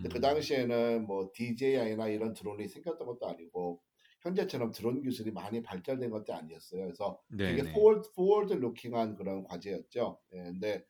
[0.00, 0.20] 근데 그 음.
[0.20, 3.82] 당시에는 뭐 DJI나 이런 드론이 생겼던 것도 아니고
[4.22, 6.82] 현재처럼 드론 기술이 많이 발달된 것도 아니었어요.
[6.84, 7.70] 그래서 되게 네네.
[7.70, 10.20] forward forward looking한 그런 과제였죠.
[10.32, 10.84] 예, 근데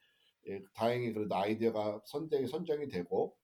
[0.48, 3.37] 예, 다행히 그래도 아이디어가 선정이 선정이 되고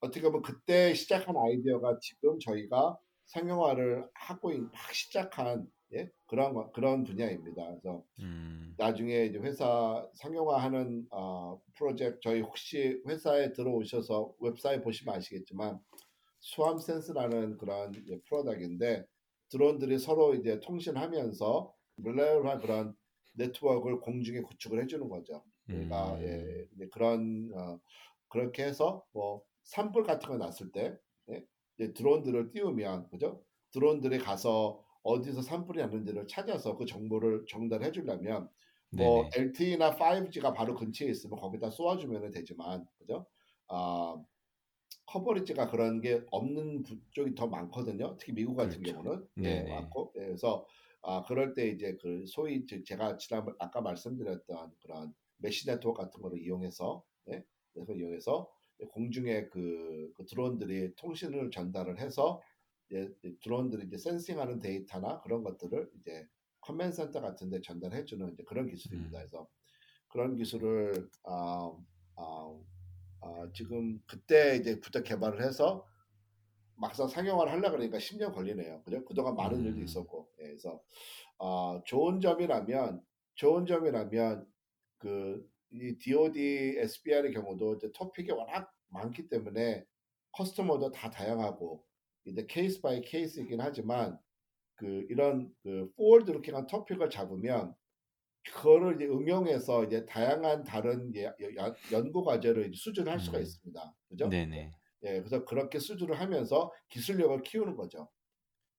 [0.00, 6.10] 어떻게 보면 그때 시작한 아이디어가 지금 저희가 상용화를 하고 있- 막 시작한 예?
[6.26, 7.66] 그런 거- 그런 분야입니다.
[7.68, 8.74] 그래서 음.
[8.76, 15.78] 나중에 이제 회사 상용화하는 어, 프로젝트 저희 혹시 회사에 들어오셔서 웹사이트 보시면 아시겠지만
[16.40, 17.92] 수암 센스라는 그런
[18.26, 19.04] 프로덕인데
[19.50, 22.94] 드론들이 서로 이제 통신하면서 릴레이한 그런
[23.34, 25.42] 네트워크를 공중에 구축을 해주는 거죠.
[25.66, 26.22] 그러니까 음.
[26.80, 27.78] 예, 그런 어,
[28.28, 30.96] 그렇게 해서 뭐 산불 같은 거 났을 때
[31.30, 31.44] 예?
[31.78, 33.42] 이제 드론들을 띄우면 그죠?
[33.72, 38.50] 드론들이 가서 어디서 산불이 났는지를 찾아서 그 정보를 전달해 주려면
[38.92, 39.30] 뭐 네네.
[39.36, 43.26] LTE나 5G가 바로 근처에 있으면 거기다 쏘아주면 되지만 그죠?
[43.68, 44.16] 아
[45.06, 48.16] 커버리지가 그런 게 없는 부- 쪽이 더 많거든요.
[48.18, 48.82] 특히 미국 같은 그렇죠.
[48.82, 49.64] 경우는 예.
[49.68, 50.66] 많고 예, 그래서
[51.02, 56.20] 아 그럴 때 이제 그 소위 제- 제가 지난 아까 말씀드렸던 그런 mesh network 같은
[56.22, 58.50] 거를 이용해서 예, 그래서 이용해서
[58.90, 62.40] 공중에 그, 그 드론들이 통신을 전달을 해서
[63.02, 66.26] 이제 드론들이 이제 센싱하는 데이터나 그런 것들을 이제
[66.60, 69.18] command center 같은 데 전달해 주는 이제 그런 기술입니다.
[69.18, 69.20] 음.
[69.20, 69.48] 그래서
[70.08, 71.72] 그런 기술을 아,
[72.16, 72.60] 아,
[73.20, 75.86] 아, 지금 그때 이제 부터 개발을 해서
[76.76, 78.82] 막상 상용화를 하려 그러니까 10년 걸리네요.
[78.82, 79.04] 그죠?
[79.04, 79.84] 그동안 많은 일도 음.
[79.84, 80.30] 있었고.
[80.40, 80.82] 예, 그래서
[81.38, 83.02] 아, 좋은 점이라면
[83.34, 84.46] 좋은 점이라면
[84.98, 89.84] 그 이 DoD, SBIR 경우도 이제 토픽이 워낙 많기 때문에
[90.30, 91.84] customer도 다 다양하고
[92.26, 94.18] 이제 case by case이긴 하지만
[94.76, 97.74] 그 이런 그 forward looking한 토픽을 잡으면
[98.52, 103.42] 그거를 이제 응용해서 이제 다양한 다른 예, 연- 연구 과제를 수주할 수가 음.
[103.42, 103.94] 있습니다.
[104.08, 104.28] 그죠?
[104.28, 104.70] 네네.
[105.04, 108.08] 예, 그래서 그렇게 수준을 하면서 기술력을 키우는 거죠.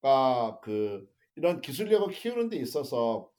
[0.02, 3.30] 그러니까 그 이런 기술력을 키우는 데 있어서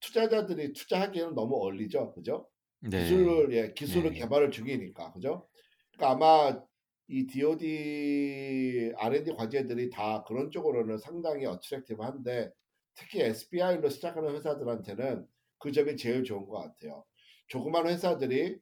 [0.00, 2.12] 투자자들이 투자하기에는 너무 얼리죠.
[2.14, 2.48] 그죠?
[2.80, 3.02] 네.
[3.04, 4.18] 기술을 예, 기술을 네.
[4.18, 5.12] 개발을 중이니까.
[5.12, 5.48] 그죠?
[5.92, 6.62] 그러니까 아마
[7.08, 12.50] 이 DoD R&D 과제들이 다 그런 쪽으로는 상당히 어트랙티브한데
[12.94, 15.26] 특히 SBI로 시작하는 회사들한테는
[15.58, 17.04] 그 점이 제일 좋은 것 같아요.
[17.48, 18.58] 조그만 회사들이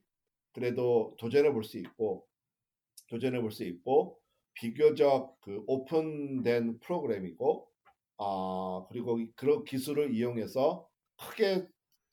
[0.53, 2.27] 그래도 도전해 볼 수 있고
[3.09, 4.19] 도전해 볼 수 있고
[4.53, 7.67] 비교적 그 오픈된 프로그램이고
[8.17, 11.67] 아 그리고 이- 그런 기술을 이용해서 크게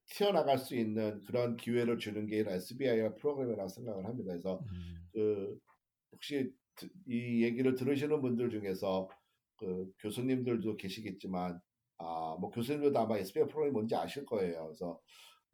[0.07, 4.31] 튀어나갈 수 있는 그런 기회를 주는 게 SBI의 프로그램이라고 생각을 합니다.
[4.33, 5.59] 그래서 음, 그
[6.13, 9.09] 혹시 드- 이 얘기를 들으시는 분들 중에서
[9.57, 11.61] 그 교수님들도 계시겠지만
[11.99, 14.67] 아 뭐 교수님들도 아마 SBI 프로그램이 뭔지 아실 거예요.
[14.67, 15.01] 그래서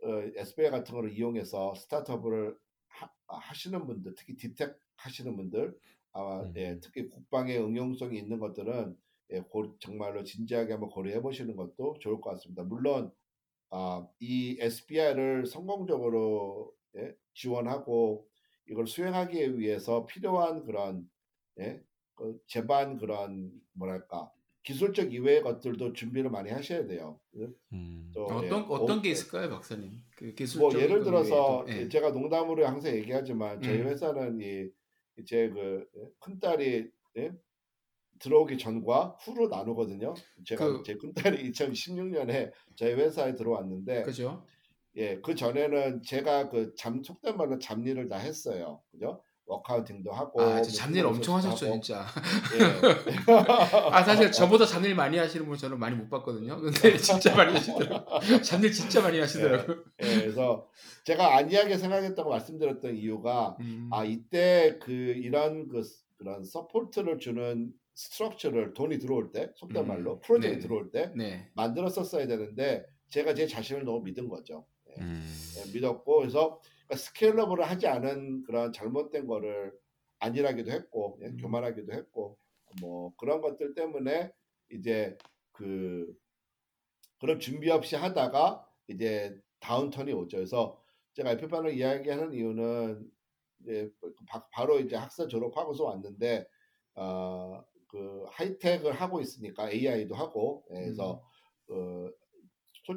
[0.03, 2.57] 어, SBI 같은 거를 이용해서 스타트업을
[2.89, 5.75] 하, 하시는 분들, 특히 디텍 하시는 분들,
[6.13, 6.53] 아마 음.
[6.57, 8.97] 예, 특히 국방의 응용성이 있는 것들은
[9.33, 12.63] 예, 고- 정말로 진지하게 한번 고려해 보시는 것도 좋을 것 같습니다.
[12.65, 13.11] 물론
[13.71, 18.29] 아, 이 SBI를 성공적으로 예, 지원하고
[18.69, 21.09] 이걸 수행하기 위해서 필요한 그런
[21.61, 21.83] 예,
[22.15, 24.31] 그 제반 그런 뭐랄까
[24.63, 27.21] 기술적 이외의 것들도 준비를 많이 하셔야 돼요.
[27.73, 30.03] 음, 또, 어떤 예, 어떤 어, 게 예, 있을까요, 박사님?
[30.17, 31.83] 그뭐 기술적인 예를 거 들어서 외에도.
[31.83, 31.89] 예.
[31.89, 33.87] 제가 농담으로 항상 얘기하지만 저희 음.
[33.89, 34.41] 회사는
[35.19, 37.33] 이제 그큰 딸이 예?
[38.21, 40.15] 들어오기 전과 후로 나누거든요.
[40.47, 44.47] 제가 그- 제 큰 딸이 2016년에 저희 회사에 들어왔는데 그죠?
[44.97, 48.81] 예, 그 전에는 제가 그 잠 속된 말로 잡일을 다 했어요.
[48.93, 49.23] 그죠?
[49.47, 51.81] accounting도 하고 아, 뭐 잡일 엄청 스몰 하셨죠, 하고.
[51.81, 52.07] 진짜.
[52.57, 52.63] 예.
[53.93, 56.59] 아, 사실 저보다 잡일 많이 하시는 분 저는 많이 못 봤거든요.
[56.61, 58.41] 근데 진짜 많이 하시더라고요.
[58.41, 59.85] 잡일 진짜 많이 하시더라고요.
[60.03, 60.67] 예, 그래서
[61.05, 63.91] 제가 안이하게 생각했다고 말씀드렸던 이유가 음.
[63.93, 65.83] 아 이때 그 이런 그
[66.17, 70.59] 그런 support를 주는 structure를 돈이 들어올 때 속된 음, 말로 프로젝트 네네.
[70.61, 71.51] 들어올 때 네.
[71.55, 74.65] 만들었었어야 되는데 제가 제 자신을 너무 믿은 거죠.
[74.99, 75.27] 예, 음,
[75.59, 79.73] 예, 믿었고 그래서 그러니까 scalable을 하지 않은 그런 잘못된 거를
[80.19, 81.37] 안일하기도 했고 예, 음.
[81.39, 82.39] 교만하기도 했고
[82.81, 84.33] 뭐 그런 것들 때문에
[84.71, 85.17] 이제
[85.53, 86.15] 그
[87.19, 90.37] 그런 준비 없이 하다가 이제 다운턴이 오죠.
[90.37, 90.81] 그래서
[91.15, 93.11] 제가 에피판을 이야기하는 이유는
[93.63, 93.91] 이제
[94.29, 96.47] 바, 바로 이제 학사 졸업하고서 왔는데
[96.97, 101.23] 어, 그 하이텍을 하고 있으니까 AI도 하고 예, 그래서 어,
[101.67, 102.13] 초-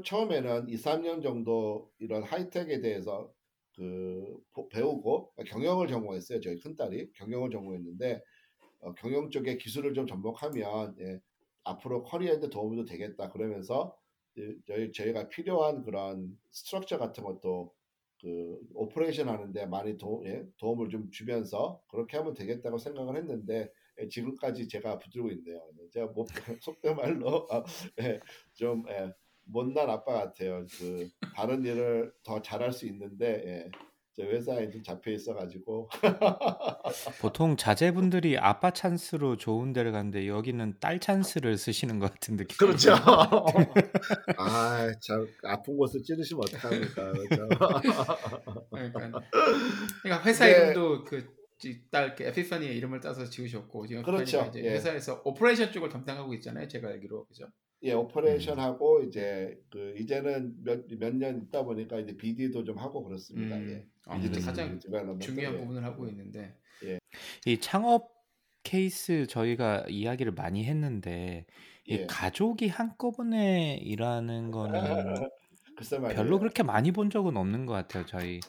[0.03, 3.31] 처음에는 2, 3년 정도 이런 하이텍에 대해서
[3.75, 6.41] 그 보- 배우고 경영을 전공했어요.
[6.41, 8.21] 저희 큰딸이 경영을 전공했는데
[8.81, 11.19] 어, 경영 쪽에 기술을 좀 접목하면 예,
[11.63, 13.97] 앞으로 커리어에도 도움이 되겠다 그러면서
[14.37, 17.73] 예, 저희 저희가 필요한 그런 structure 같은 것도
[18.21, 23.71] 그 operation 하는데 많이 도, 예, 도움을 좀 주면서 그렇게 하면 되겠다고 생각을 했는데
[24.01, 25.61] 예, 지금까지 제가 붙들고 있네요.
[25.93, 26.25] 제가 뭐
[26.63, 27.63] 속된 말로 아,
[28.01, 28.19] 예,
[28.53, 29.11] 좀 예,
[29.47, 30.65] 못난 아빠 같아요.
[30.77, 33.71] 그 다른 일을 더 잘할 수 있는데 예,
[34.17, 35.89] 저 회사에 좀 잡혀 있어가지고
[37.21, 42.57] 보통 자제분들이 아빠 찬스로 좋은 데를 가는데 여기는 딸 찬스를 쓰시는 것 같은 느낌.
[42.57, 42.93] 그렇죠.
[44.37, 47.11] 아, 참 아픈 곳을 찌르시면 어떡합니까?
[47.11, 47.47] 그렇죠?
[48.71, 49.21] 그러니까,
[50.01, 50.51] 그러니까 회사 네.
[50.51, 54.47] 이름도 그딸 그 에피파니의 이름을 따서 지으셨고 지금 그렇죠.
[54.49, 54.71] 이제 예.
[54.71, 56.67] 회사에서 operation 쪽을 담당하고 있잖아요.
[56.67, 57.45] 제가 알기로 그죠?
[57.83, 63.55] 예, operation 하고 이제 그 이제는 몇몇 년 있다 보니까 이제 BD도 좀 하고 그렇습니다.
[63.55, 63.85] 음, 예.
[64.05, 64.31] 아, 음.
[64.43, 65.57] 가장 중요한 예.
[65.59, 66.55] 부분을 하고 있는데
[67.45, 68.11] 이 창업
[68.63, 71.45] 케이스 저희가 이야기를 많이 했는데
[71.85, 72.05] 이 예.
[72.05, 74.81] 가족이 한꺼번에 일하는 거는.
[76.15, 78.05] 별로 그렇게 많이 본 적은 없는 것 같아요.
[78.07, 78.39] 저희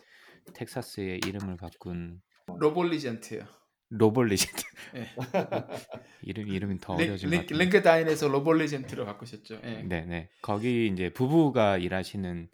[0.55, 3.58] 텍사스의 이름을 바꾼 Roboligent요.
[3.91, 4.63] Roboligent
[4.97, 5.07] 예.
[6.23, 7.59] 이름 이름이 더 링- 어려진 것 링- 같아요.
[7.59, 9.61] Linkdyn에서 Roboligent로 바꾸셨죠.
[9.65, 9.83] 예.
[9.83, 12.49] 네네 거기 이제 부부가 일하시는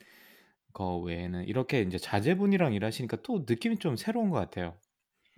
[0.72, 4.76] 거 외에는 이렇게 이제 자제분이랑 일하시니까 또 느낌이 좀 새로운 것 같아요.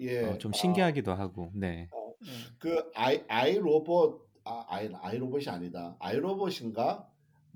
[0.00, 0.22] 예.
[0.24, 1.88] 어, 좀 아, 신기하기도 하고 네.
[2.24, 2.30] 예.
[2.58, 5.96] 그 아이 iRobot 아 아이 iRobot이 아니다.
[6.00, 7.08] iRobot인가?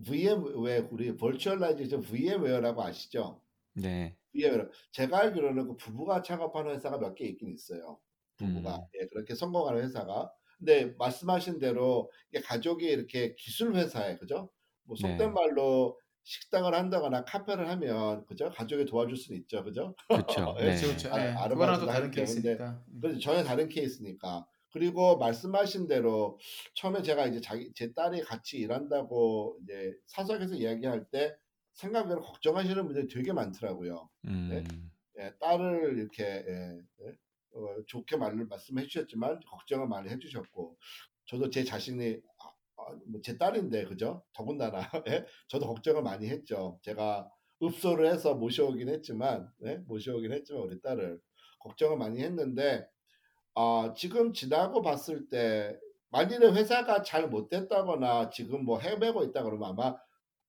[0.06, 3.42] VM 왜 우리 virtualization VMware라고 아시죠?
[3.74, 4.16] 네.
[4.32, 4.68] VMware.
[4.92, 7.98] 제가 알기로는 그 부부가 창업하는 회사가 몇 개 있긴 있어요.
[8.40, 8.82] 부부가 음.
[9.00, 10.30] 예, 그렇게 성공하는 회사가.
[10.58, 14.50] 근데 말씀하신 대로 이게 가족이 이렇게 기술 회사에 그죠?
[14.84, 15.26] 뭐 속된 네.
[15.26, 18.50] 말로 식당을 한다거나 카페를 하면 그죠?
[18.50, 19.94] 가족이 도와줄 수는 있죠, 그죠?
[20.08, 20.54] 그렇죠.
[20.60, 20.66] 예, 네.
[20.70, 21.14] 그렇죠, 그렇죠.
[21.14, 21.30] 아, 예.
[21.30, 22.82] 아르바이트도 그거랑 또 다른 하는데, 케이스니까.
[22.88, 23.00] 음.
[23.00, 24.46] 그래서 전혀 다른 케이스니까.
[24.72, 26.38] 그리고 말씀하신 대로
[26.74, 31.34] 처음에 제가 이제 자기 제 딸이 같이 일한다고 이제 사석에서 이야기할 때
[31.72, 34.08] 생각외로 걱정하시는 분들이 되게 많더라고요.
[34.26, 34.90] 음.
[35.18, 37.12] 예, 딸을 이렇게 예, 예,
[37.52, 40.76] 어, 좋게 말을 말씀해 주셨지만 걱정을 많이 해주셨고
[41.26, 42.48] 저도 제 자신이 아,
[42.82, 44.22] 아, 뭐제 딸인데 그죠?
[44.32, 45.24] 더군다나 예?
[45.48, 46.78] 저도 걱정을 많이 했죠.
[46.82, 47.30] 제가
[47.62, 49.76] 읍소를 해서 모셔오긴 했지만 예?
[49.86, 51.20] 모셔오긴 했지만 우리 딸을
[51.60, 52.86] 걱정을 많이 했는데
[53.54, 55.78] 아, 지금 지나고 봤을 때
[56.10, 59.96] 만일에 회사가 잘 못됐다거나 지금 뭐 헤매고 있다 그러면 아마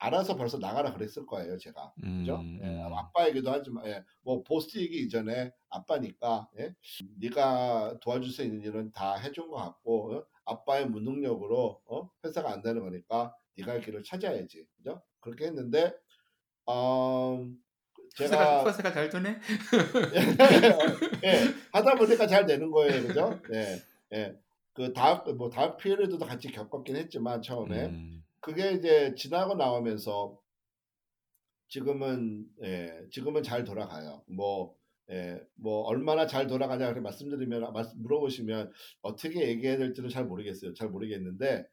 [0.01, 2.37] 알아서 벌써 나가라 그랬을 거예요 제가 그죠?
[2.37, 2.93] 음, 예, 음.
[2.93, 6.73] 아빠이기도 하지만 예, 뭐 보스이기 이전에 아빠니까 예?
[7.19, 10.25] 네가 도와줄 수 있는 일은 다 해준 것 같고 어?
[10.45, 12.09] 아빠의 무능력으로 어?
[12.25, 15.03] 회사가 안 되는 거니까 네가 할 길을 찾아야지 그죠?
[15.19, 15.93] 그렇게 했는데
[16.65, 17.45] 어,
[18.15, 19.39] 제가 회사가 잘 되네.
[21.23, 23.39] 예, 하다 보니까 잘 되는 거예요, 그죠?
[23.53, 23.81] 예,
[24.13, 24.35] 예.
[24.73, 28.20] 그 다음 뭐 다음 피해도 같이 겪었긴 했지만 처음에 음.
[28.41, 30.37] 그게 이제 지나고 나오면서
[31.69, 34.23] 지금은 예, 지금은 잘 돌아가요.
[34.27, 34.75] 뭐
[35.09, 40.73] 예, 뭐 얼마나 잘 돌아가냐 그렇게 말씀드리면 말씀 물어보시면 어떻게 얘기해야 될지는 잘 모르겠어요.
[40.73, 41.65] 잘 모르겠는데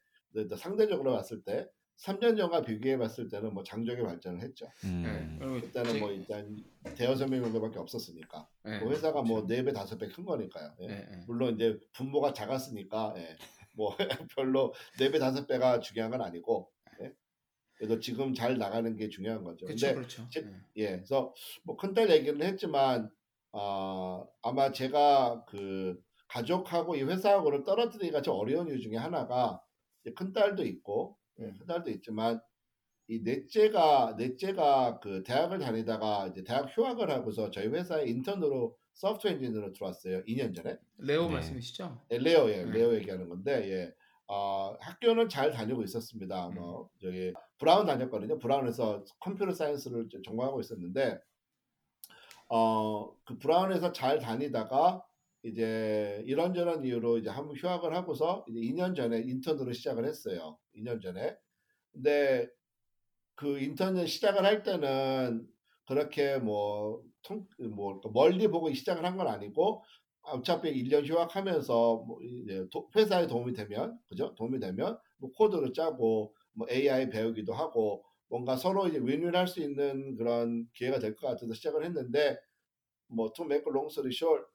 [0.57, 4.67] 상대적으로 봤을 때 3년 전과 비교해 봤을 때는 뭐 장족의 발전을 했죠.
[4.85, 5.59] 음.
[5.61, 6.55] 그때는 제- 뭐 일단
[6.95, 9.47] 대여섯 명 정도밖에 없었으니까 예, 뭐 회사가 뭐 그렇죠.
[9.47, 10.75] 네배 다섯 배 큰 거니까요.
[10.81, 10.85] 예.
[10.87, 11.23] 예, 예.
[11.27, 13.35] 물론 이제 분모가 작았으니까 예.
[13.79, 13.95] 뭐
[14.35, 17.13] 별로 네 배 다섯 배가 중요한 건 아니고 예.
[17.75, 19.65] 그래도 지금 잘 나가는 게 중요한 거죠.
[19.65, 20.27] 그렇죠, 근데 그렇죠.
[20.31, 20.83] 제- 예.
[20.83, 23.09] 예, 그래서 뭐 큰딸 얘기는 했지만
[23.53, 29.61] 어, 아마 제가 그 가족하고 이 회사하고를 떨어뜨리기가 좀 어려운 이유 중에 하나가
[30.03, 32.41] 이제 큰딸도 있고 예, 큰딸도 있지만
[33.07, 39.71] 이 넷째가 넷째가 그 대학을 다니다가 이제 대학 휴학을 하고서 저희 회사에 인턴으로 소프트웨어 엔지니어로
[39.71, 40.23] 들어왔어요.
[40.25, 40.77] 2년 전에.
[40.97, 41.35] 레오 네.
[41.35, 42.01] 말씀이시죠?
[42.11, 42.71] 예, 레오, 예, 네.
[42.71, 43.93] 레오 얘기하는 건데, 예.
[44.27, 46.49] 어, 학교는 잘 다니고 있었습니다.
[46.49, 48.37] 뭐, 저기, 브라운 다녔거든요.
[48.39, 51.17] 브라운에서 computer science를 전공하고 있었는데,
[52.49, 55.01] 어, 그 브라운에서 잘 다니다가,
[55.43, 60.57] 이제 이런저런 이유로 이제 한번 휴학을 하고서 이제 2년 전에 인턴으로 시작을 했어요.
[60.75, 61.37] 2년 전에.
[61.93, 62.49] 근데
[63.35, 65.47] 그 인턴을 시작을 할 때는
[65.87, 69.83] 그렇게 뭐, 통, 뭐, 멀리 보고 시작을 한 건 아니고,
[70.21, 72.19] 어차피 1년 휴학하면서 뭐
[72.71, 74.35] 도- 회사에 도움이 되면 그죠?
[74.35, 80.15] 도움이 되면 뭐 코드를 짜고 뭐 AI 배우기도 하고 뭔가 서로 이제 윈윈할 수 있는
[80.17, 82.37] 그런 기회가 될 것 같아서 시작을 했는데
[83.07, 84.45] 뭐 to make a long story short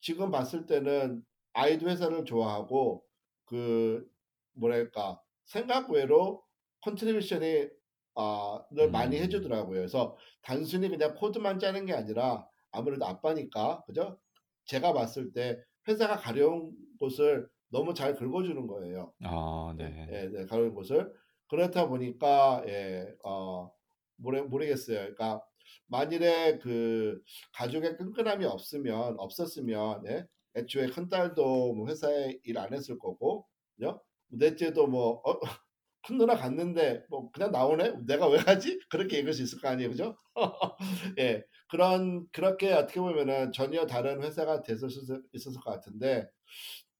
[0.00, 3.04] 지금 봤을 때는 아이도 회사를 좋아하고
[3.46, 4.06] 그
[4.54, 6.44] 뭐랄까 생각 외로
[6.82, 7.68] contribution이
[8.14, 9.22] 아, 늘 많이 음.
[9.22, 9.78] 해주더라고요.
[9.80, 14.18] 그래서 단순히 그냥 코드만 짜는 게 아니라 아무래도 아빠니까 그죠?
[14.66, 19.12] 제가 봤을 때 회사가 가려운 곳을 너무 잘 긁어주는 거예요.
[19.24, 20.08] 아, 네.
[20.10, 21.12] 예, 네, 가려운 곳을
[21.48, 23.70] 그렇다 보니까 예, 어,
[24.16, 24.98] 모르, 모르겠어요.
[24.98, 25.42] 그러니까
[25.86, 27.22] 만일에 그
[27.54, 34.02] 가족의 끈끈함이 없으면 없었으면 예, 애초에 큰 딸도 뭐 회사에 일 안 했을 거고, 그죠?
[34.28, 35.38] 넷째도 뭐 어,
[36.08, 38.06] 큰 누나 갔는데 뭐 그냥 나오네?
[38.06, 38.78] 내가 왜 가지?
[38.90, 40.16] 그렇게 얘기할 수 있을 거 아니에요, 그죠?
[41.18, 46.26] 예, 그런 그렇게 어떻게 보면은 전혀 다른 회사가 됐을 수 있었을 것 같은데,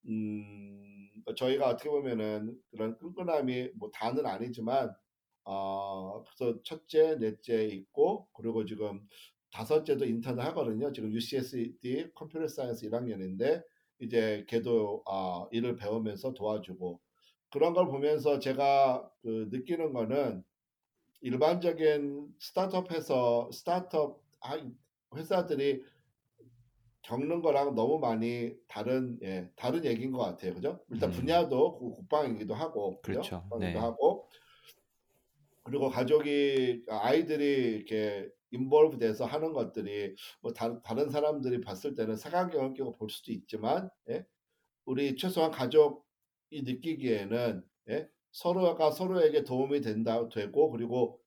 [0.09, 4.95] 음, 저희가 어떻게 보면은 그런 끈끈함이 뭐 다는 아니지만,
[5.45, 9.01] 어, 그래서 첫째, 넷째 있고, 그리고 지금
[9.53, 10.93] 다섯째도 인턴을 하거든요.
[10.93, 13.63] 지금 UCSD computer science 1학년인데,
[14.01, 17.01] 이제 걔도 아, 일을 배우면서 도와주고,
[17.51, 20.45] 그런 걸 보면서 제가 그 느끼는 거는
[21.21, 24.59] 일반적인 스타트업에서 스타트업 아-
[25.15, 25.83] 회사들이
[27.03, 30.55] 겪는 거랑 너무 많이 다른 예, 다른 얘기인 것 같아요.
[30.55, 30.85] 그죠?
[30.91, 31.15] 일단 음.
[31.15, 33.21] 분야도 국- 국방이기도 하고, 그죠?
[33.21, 33.41] 그렇죠.
[33.49, 33.85] 국방이기도 네.
[33.85, 34.29] 하고,
[35.63, 42.75] 그리고 가족이 아이들이 이렇게 인볼브 돼서 하는 것들이 뭐 다, 다른 사람들이 봤을 때는 색안경을
[42.75, 44.25] 끼고 볼 수도 있지만 예?
[44.85, 46.01] 우리 최소한 가족이
[46.51, 48.09] 느끼기에는 예?
[48.33, 51.21] 서로가 서로에게 도움이 된다 되고 그리고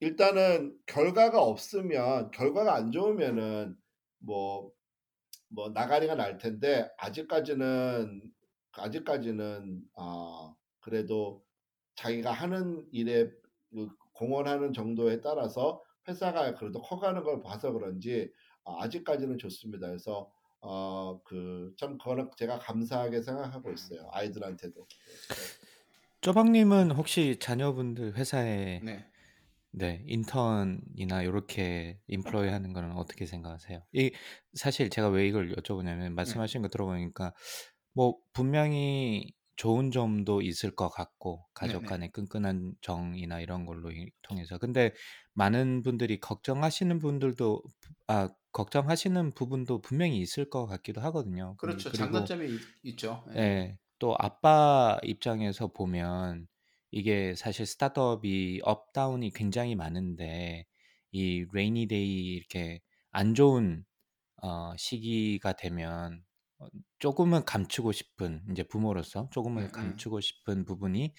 [0.00, 3.76] 일단은 결과가 없으면 결과가 안 좋으면은
[4.18, 8.22] 뭐뭐 나가리가 날 텐데 아직까지는
[8.72, 11.44] 아직까지는 아 그래도
[11.96, 13.30] 자기가 하는 일에
[13.70, 18.30] 그 공헌하는 정도에 따라서 회사가 그래도 커가는 걸 봐서 그런지
[18.64, 19.86] 아, 아직까지는 좋습니다.
[19.86, 20.30] 그래서
[20.64, 24.08] 어 그 참 그거는 제가 감사하게 생각하고 있어요.
[24.12, 24.86] 아이들한테도.
[26.20, 29.06] 쪼박님은 혹시 자녀분들 회사에 네.
[29.72, 33.82] 네, 인턴이나 요렇게 인플로이 하는 거는 어떻게 생각하세요?
[33.92, 34.12] 이
[34.54, 36.10] 사실 제가 왜 이걸 여쭤보냐면 네.
[36.14, 37.34] 말씀하신 거 들어보니까
[37.94, 41.88] 뭐 분명히 좋은 점도 있을 것 같고 가족 네네.
[41.90, 44.92] 간의 끈끈한 정이나 이런 걸로 이- 통해서 근데
[45.34, 47.62] 많은 분들이 걱정하시는 분들도
[48.08, 51.56] 아 걱정하시는 부분도 분명히 있을 것 같기도 하거든요.
[51.58, 51.90] 근- 그렇죠.
[51.90, 53.24] 그리고 장단점이 있, 있죠.
[53.34, 53.40] 예.
[53.40, 56.46] 예, 또 아빠 입장에서 보면
[56.90, 60.66] 이게 사실 스타트업이 up-down이 굉장히 많은데
[61.12, 63.84] 이 rainy day 이렇게 안 좋은
[64.42, 66.24] 어, 시기가 되면
[66.58, 66.66] 어,
[66.98, 69.72] 조금은 감추고 싶은 이제 부모로서 조금은 네, 네.
[69.72, 71.14] 감추고 싶은 부분이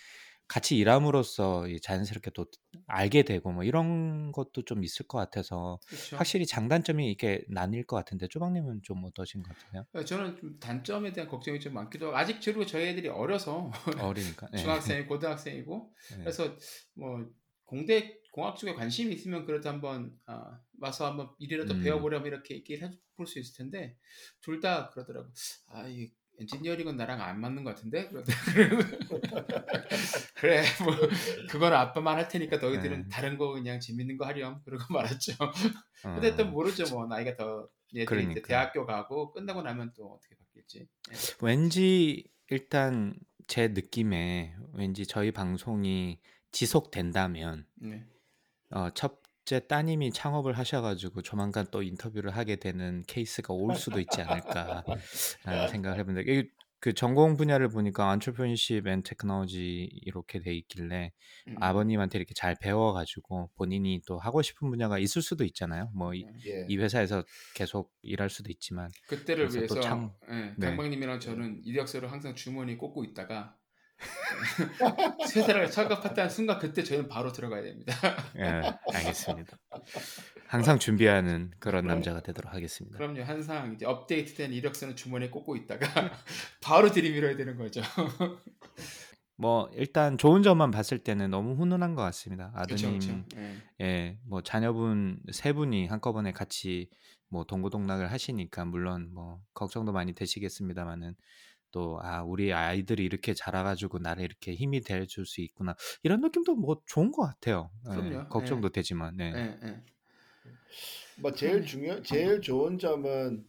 [0.48, 2.46] 같이 일함으로써 이 자연스럽게 또
[2.88, 6.18] 알게 되고 뭐 이런 것도 좀 있을 것 같아서 그렇죠.
[6.18, 9.86] 확실히 장단점이 이렇게 나뉠 것 같은데 쪼박님은 좀 어떠신 것 같으세요?
[9.96, 13.72] 예, 저는 좀 단점에 대한 걱정이 좀 많기도 하고 아직 그리고 저희 애들이 어려서
[14.04, 14.48] 어리니까.
[14.54, 14.58] 예.
[14.58, 16.16] 중학생, 고등학생이고 예.
[16.24, 16.58] 그래서
[16.96, 17.26] 뭐
[17.66, 21.80] 공대 공학 쪽에 관심이 있으면 그래도 한번 아, 와서 한번 일이라도 음.
[21.80, 23.98] 배워보려면 이렇게 얘기를 해볼 수 있을 텐데
[24.42, 25.32] 둘 다 그러더라고.
[25.68, 28.10] 아, 이 엔지니어링은 나랑 안 맞는 것 같은데.
[30.36, 30.94] 그래, 뭐
[31.50, 33.10] 그건 아빠만 할 테니까 너희들은 네.
[33.10, 34.62] 다른 거 그냥 재밌는 거 하렴.
[34.66, 35.34] 그러고 말았죠.
[35.40, 35.52] 어,
[36.04, 38.48] 근데 또 모르죠, 뭐 나이가 더 얘들이 이제 그러니까.
[38.48, 40.88] 대학교 가고 끝나고 나면 또 어떻게 바뀔지.
[41.12, 41.16] 예.
[41.42, 43.16] 왠지 일단
[43.48, 46.20] 제 느낌에 왠지 저희 방송이
[46.52, 48.06] 지속된다면 네.
[48.72, 54.22] 어, 첫 째 따님이 창업을 하셔가지고 조만간 또 인터뷰를 하게 되는 케이스가 올 수도 있지
[54.24, 54.84] 않을까라는
[55.84, 56.22] 생각을 해본다.
[56.22, 61.12] 이그 전공 분야를 보니까 entrepreneurship and technology 이렇게 돼 있길래
[61.48, 65.92] 음, 아버님한테 이렇게 잘 배워가지고 본인이 또 하고 싶은 분야가 있을 수도 있잖아요.
[65.94, 66.66] 뭐이 네.
[66.72, 66.76] 예.
[66.76, 70.68] 회사에서 계속 일할 수도 있지만 그때를 그래서 또 위해서 참- 예, 네.
[70.70, 73.56] 강박님이랑 저는 이력서를 항상 주머니에 꽂고 있다가
[75.36, 77.94] 회사를 창업했다는 순간 그때 저희는 바로 들어가야 됩니다.
[78.38, 78.62] 예,
[78.94, 79.58] 알겠습니다.
[80.48, 82.98] 항상 준비하는 그런 남자가 되도록 하겠습니다.
[82.98, 83.24] 그럼요.
[83.24, 85.88] 항상 이제 업데이트된 이력서는 주머니에 꽂고 있다가
[86.62, 87.82] 바로 들이밀어야 되는 거죠.
[89.38, 92.52] 뭐 일단 좋은 점만 봤을 때는 너무 훈훈한 것 같습니다.
[92.56, 93.26] 아드님, 그렇죠.
[93.38, 93.62] 예.
[93.82, 96.90] 예, 뭐 자녀분 세 분이 한꺼번에 같이
[97.28, 101.16] 뭐 동고동락을 하시니까 물론 뭐 걱정도 많이 되시겠습니다만은
[101.76, 106.82] 또 아 우리 아이들이 이렇게 자라가지고 나를 이렇게 힘이 돼줄 수 있구나 이런 느낌도 뭐
[106.86, 107.70] 좋은 것 같아요.
[107.92, 108.30] 예, 그럼요.
[108.30, 109.34] 걱정도 되지만, 네.
[109.36, 109.84] 예, 예.
[111.18, 113.46] 뭐 제일 중요 제일 좋은 점은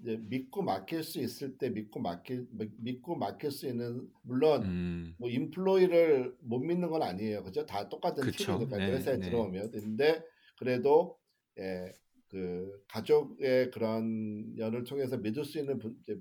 [0.00, 5.30] 이제 믿고 맡길 수 있을 때 믿고 맡길 믿고 맡길 수 있는 물론 음, 뭐
[5.30, 7.44] 인플로이를 못 믿는 건 아니에요.
[7.44, 7.64] 그죠?
[7.66, 8.30] 다 똑같은.
[8.30, 9.26] 팀이니까 네, 회사에 네.
[9.30, 9.70] 들어오면.
[9.70, 10.22] 근데
[10.58, 11.16] 그래도
[11.58, 11.92] 예,
[12.28, 16.18] 그 가족의 그런 연을 통해서 믿을 수 있는 분- 이제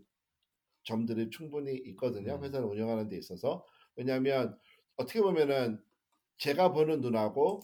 [0.83, 2.35] 점들이 충분히 있거든요.
[2.35, 2.43] 음.
[2.43, 3.65] 회사를 운영하는 데 있어서.
[3.95, 4.57] 왜냐하면
[4.97, 5.79] 어떻게 보면은
[6.37, 7.61] 제가 보는 눈하고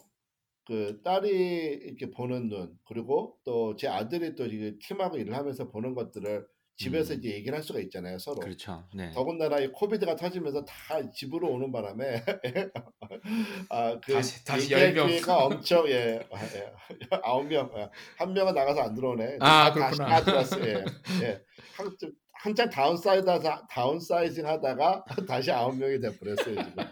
[0.66, 5.94] 그 딸이 이렇게 보는 눈 그리고 또 제 아들이 또 이게 팀하고 일을 하면서 보는
[5.96, 7.20] 것들을 집에서 음.
[7.20, 8.84] 이제 얘기를 할 수가 있잖아요 서로 그렇죠.
[8.94, 9.10] 네.
[9.12, 12.22] 더군다나 이 COVID가 터지면서 다 집으로 오는 바람에
[13.70, 15.08] 아그 다시- 다시 얘기할 열 명.
[15.08, 16.74] 기회가 엄청 예, 아, 예.
[17.24, 17.90] 아홉 명한
[18.34, 20.06] 명은 나가서 안 들어오네 아, 그렇구나.
[20.08, 20.86] 다 들어왔어요 예,
[21.24, 21.44] 예.
[21.76, 26.84] 한, 좀- 한참 downside 하다 downsizing 하다가 다시 아홉 명이 돼버렸어요 지금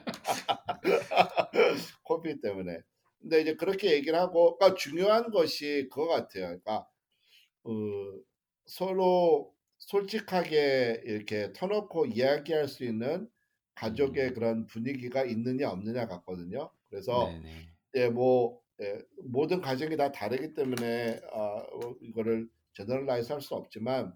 [2.03, 2.79] COVID 때문에
[3.21, 6.87] 근데 이제 그렇게 얘기를 하고 그러니까 중요한 것이 그거 같아요 그러니까
[7.63, 7.71] 어,
[8.65, 13.29] 서로 솔직하게 이렇게 터놓고 이야기할 수 있는
[13.75, 14.33] 가족의 음.
[14.33, 16.71] 그런 분위기가 있느냐 없느냐 같거든요.
[16.89, 17.29] 그래서.
[17.95, 24.13] 예, 뭐 예, 모든 가정이 다 다르기 때문에 아, 어, 이거를 generalize 할 수 없지만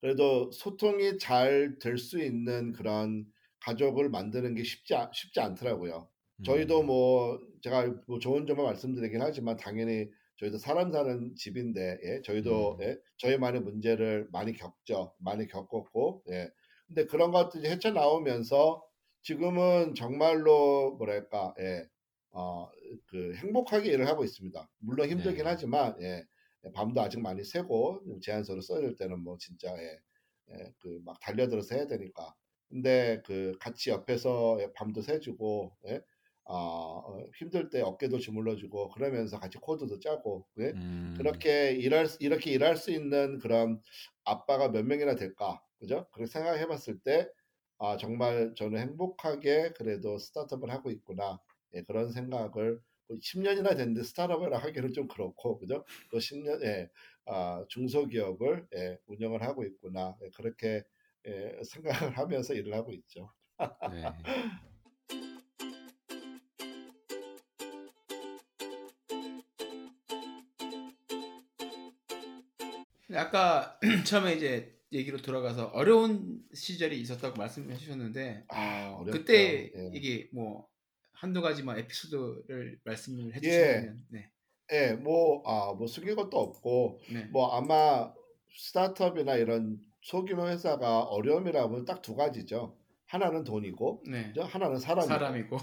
[0.00, 3.26] 그래도 소통이 잘 될 수 있는 그런
[3.60, 6.08] 가족을 만드는 게 쉽지 않- 쉽지 않더라고요.
[6.44, 6.86] 저희도 음.
[6.86, 12.82] 뭐 제가 뭐 좋은 점만 말씀드리긴 하지만 당연히 저희도 사람 사는 집인데 예, 저희도 음.
[12.82, 15.14] 예, 저희만의 문제를 많이 겪죠.
[15.18, 16.48] 많이 겪었고 예.
[16.86, 18.84] 근데 그런 것들이 헤쳐 나오면서
[19.22, 21.88] 지금은 정말로 뭐랄까 예.
[22.30, 22.68] 어,
[23.06, 24.70] 그 행복하게 일을 하고 있습니다.
[24.78, 25.50] 물론 힘들긴 네.
[25.50, 26.24] 하지만 예.
[26.66, 29.98] 예, 밤도 아직 많이 새고 제안서를 써야 될 때는 뭐 진짜 예.
[30.50, 32.34] 예, 그 막 달려들어서 해야 되니까.
[32.68, 36.02] 근데 그 같이 옆에서 예, 밤도 새주고 예?
[36.44, 40.74] 아, 어, 힘들 때 어깨도 주물러주고 그러면서 같이 코드도 짜고 예?
[40.74, 41.14] 음.
[41.14, 43.82] 그렇게 일할 수- 이렇게 일할 수 있는 그런
[44.24, 46.08] 아빠가 몇 명이나 될까 그죠?
[46.12, 47.28] 그렇게 생각해봤을 때
[47.78, 51.40] 아, 정말 저는 행복하게 그래도 스타트업을 하고 있구나
[51.74, 55.84] 예, 그런 생각을 뭐 10년이나 됐는데 스타트업이라 하기는 좀 그렇고 그죠?
[56.10, 56.88] 또 10년 예,
[57.26, 60.84] 아, 중소기업을 예, 운영을 하고 있구나 예, 그렇게
[61.26, 63.32] 예, 생각을 하면서 일을 하고 있죠.
[63.90, 64.04] 네.
[73.16, 79.90] 아까 처음에 이제 얘기로 돌아가서 어려운 시절이 있었다고 말씀해 주셨는데 아, 어, 그때 예.
[79.94, 80.68] 이게 뭐
[81.20, 83.36] 한두 가지만 에피소드를 말씀을 예.
[83.36, 84.30] 해주시면 네.
[84.72, 87.24] 예, 뭐, 아, 뭐 숨길 것도 없고, 네.
[87.32, 88.12] 뭐 아마
[88.56, 92.76] 스타트업이나 이런 소규모 회사가 어려움이라면 딱 두 가지죠.
[93.06, 94.32] 하나는 돈이고, 네.
[94.38, 95.08] 하나는 사람이고.
[95.08, 95.56] 사람이고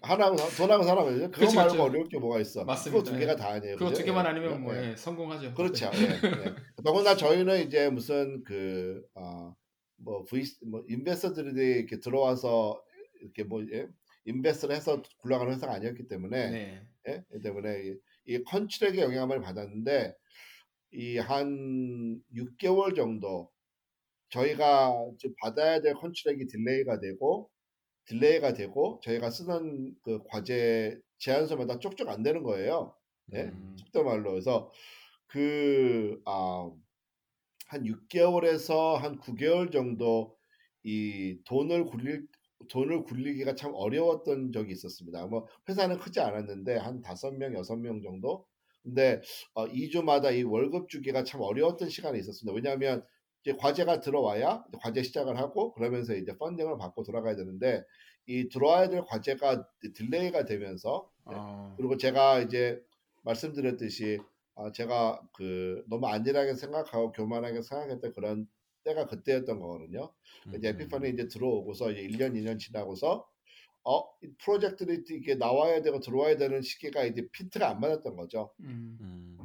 [0.00, 1.30] 하나는 돈하고 사람이죠.
[1.30, 1.82] 그거 그렇죠, 말고 그렇죠.
[1.84, 2.64] 어려울 게 뭐가 있어.
[2.64, 2.98] 맞습니다.
[3.02, 3.76] 그거 두 개가 다 아니에요.
[3.76, 4.00] 그거 그죠?
[4.00, 4.90] 두 개만 예, 아니면 예, 뭐 예.
[4.90, 5.54] 예, 성공하죠.
[5.54, 5.90] 그렇죠.
[5.94, 6.54] 예, 예.
[6.84, 9.54] 더구나 저희는 이제 무슨 그, 아,
[9.96, 12.82] 뭐, V, 뭐, 인베스터들이 이렇게 들어와서
[13.20, 13.86] 이렇게 뭐, 예?
[14.24, 16.86] 인베스트를 해서 굴러가는 회사가 아니었기 때문에, 네.
[17.08, 17.24] 예?
[17.34, 17.96] 이 때문에 이,
[18.34, 20.14] 이 컨트랙의 영향을 받았는데,
[20.92, 23.50] 이 한 6개월 정도
[24.30, 27.50] 저희가 지금 받아야 될 contract이 delay가 되고,
[28.06, 32.94] delay가 되고, 저희가 쓰는 그 과제 제안서마다 족족 안 되는 거예요.
[33.34, 33.44] 예?
[33.44, 33.76] 음.
[33.78, 34.32] 속된 말로.
[34.32, 34.70] 그래서
[35.26, 36.70] 그, 아,
[37.66, 40.36] 한 6개월에서 한 9개월 정도
[40.82, 42.26] 이 돈을 굴릴,
[42.68, 45.26] 돈을 굴리기가 참 어려웠던 적이 있었습니다.
[45.26, 48.46] 뭐, 회사는 크지 않았는데, 한 5명, 6명 정도?
[48.82, 49.20] 근데,
[49.54, 52.54] 어, 2주마다 이 월급 주기가 참 어려웠던 시간이 있었습니다.
[52.54, 53.04] 왜냐하면,
[53.42, 57.82] 이제 과제가 들어와야 과제 시작을 하고, 그러면서 이제 funding을 받고 돌아가야 되는데,
[58.26, 62.80] 이 들어와야 될 과제가 delay가 되면서, 어, 그리고 제가 이제
[63.22, 64.18] 말씀드렸듯이
[64.58, 68.48] 아, 제가 그 너무 안일하게 생각하고 교만하게 생각했던 그런
[68.88, 70.12] 때가 그때였던 거거든요.
[70.56, 70.74] 이제 음.
[70.74, 73.28] 에피판이 이제 들어오고서 이제 1년, 2년 지나고서
[73.84, 78.52] 어, 이 프로젝트들이 이게 나와야 되고 들어와야 되는 시기가 이제 fit가 안 맞았던 거죠.
[78.60, 78.98] 음.
[79.00, 79.38] 음.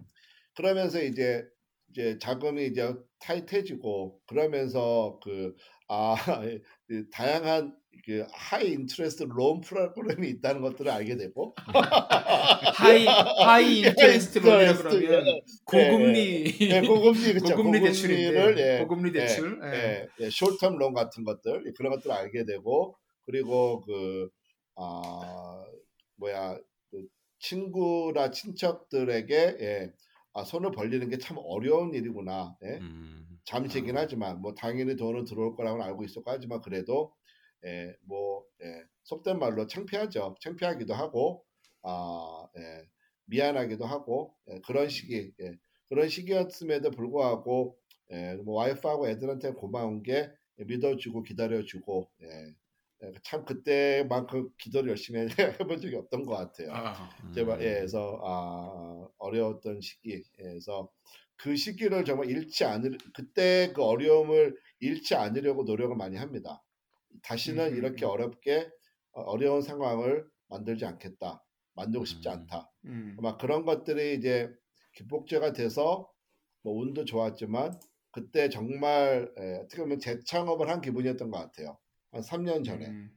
[0.55, 1.45] 그러면서 이제
[1.89, 5.55] 이제 자금이 이제 타이트해지고 그러면서 그
[5.87, 6.15] 아,
[6.87, 7.75] 그 다양한
[8.05, 11.55] 그 high interest loan 프로그램이 있다는 것들을 알게 되고
[12.73, 19.13] high high interest loan이라 그러면 예, 고금리 예, 고금리 그쵸 고금리 대출인데 예, 고금리 예,
[19.13, 19.67] 대출 예.
[19.77, 24.29] 예, 예, short-term loan 같은 것들 예, 그런 것들을 알게 되고 그리고 그
[24.75, 25.63] 아,
[26.17, 26.57] 뭐야
[26.91, 27.05] 그
[27.39, 29.91] 친구나 친척들에게 예,
[30.33, 32.55] 아, 손을 벌리는 게 참 어려운 일이구나.
[32.63, 32.77] 예?
[32.81, 33.27] 음.
[33.45, 34.01] 잠시긴 아.
[34.01, 37.13] 하지만 뭐 당연히 돈은 들어올 거라고는 알고 있었고 하지만 그래도
[37.65, 40.35] 예, 뭐 예, 속된 말로 창피하죠.
[40.41, 41.45] 창피하기도 하고
[41.81, 42.87] 아, 예,
[43.25, 45.53] 미안하기도 하고 예, 그런 시기 예,
[45.89, 47.77] 그런 시기였음에도 불구하고
[48.11, 52.55] 예, 뭐 와이프하고 애들한테 고마운 게 믿어주고 기다려주고 예,
[53.03, 55.27] 예, 참 그때만큼 기도를 열심히
[55.59, 56.71] 해본 적이 없던 것 같아요.
[56.73, 57.73] 아, 제발 예, 음.
[57.75, 60.89] 그래서 아, 어려웠던 시기 예, 그래서
[61.35, 66.62] 그 시기를 정말 잃지 않을 그때 그 어려움을 잃지 않으려고 노력을 많이 합니다.
[67.21, 68.09] 다시는 음, 음, 이렇게 음.
[68.09, 68.69] 어렵게
[69.13, 71.43] 어, 어려운 상황을 만들지 않겠다.
[71.75, 72.33] 만들고 싶지 음.
[72.33, 72.71] 않다.
[72.85, 73.15] 음.
[73.19, 74.51] 아마 그런 것들이 이제
[74.95, 76.09] 기폭제가 돼서
[76.61, 77.79] 뭐 운도 좋았지만
[78.11, 81.77] 그때 정말 예, 어떻게 보면 재창업을 한 기분이었던 것 같아요.
[82.11, 82.87] 한 3년 전에.
[82.87, 83.11] 음.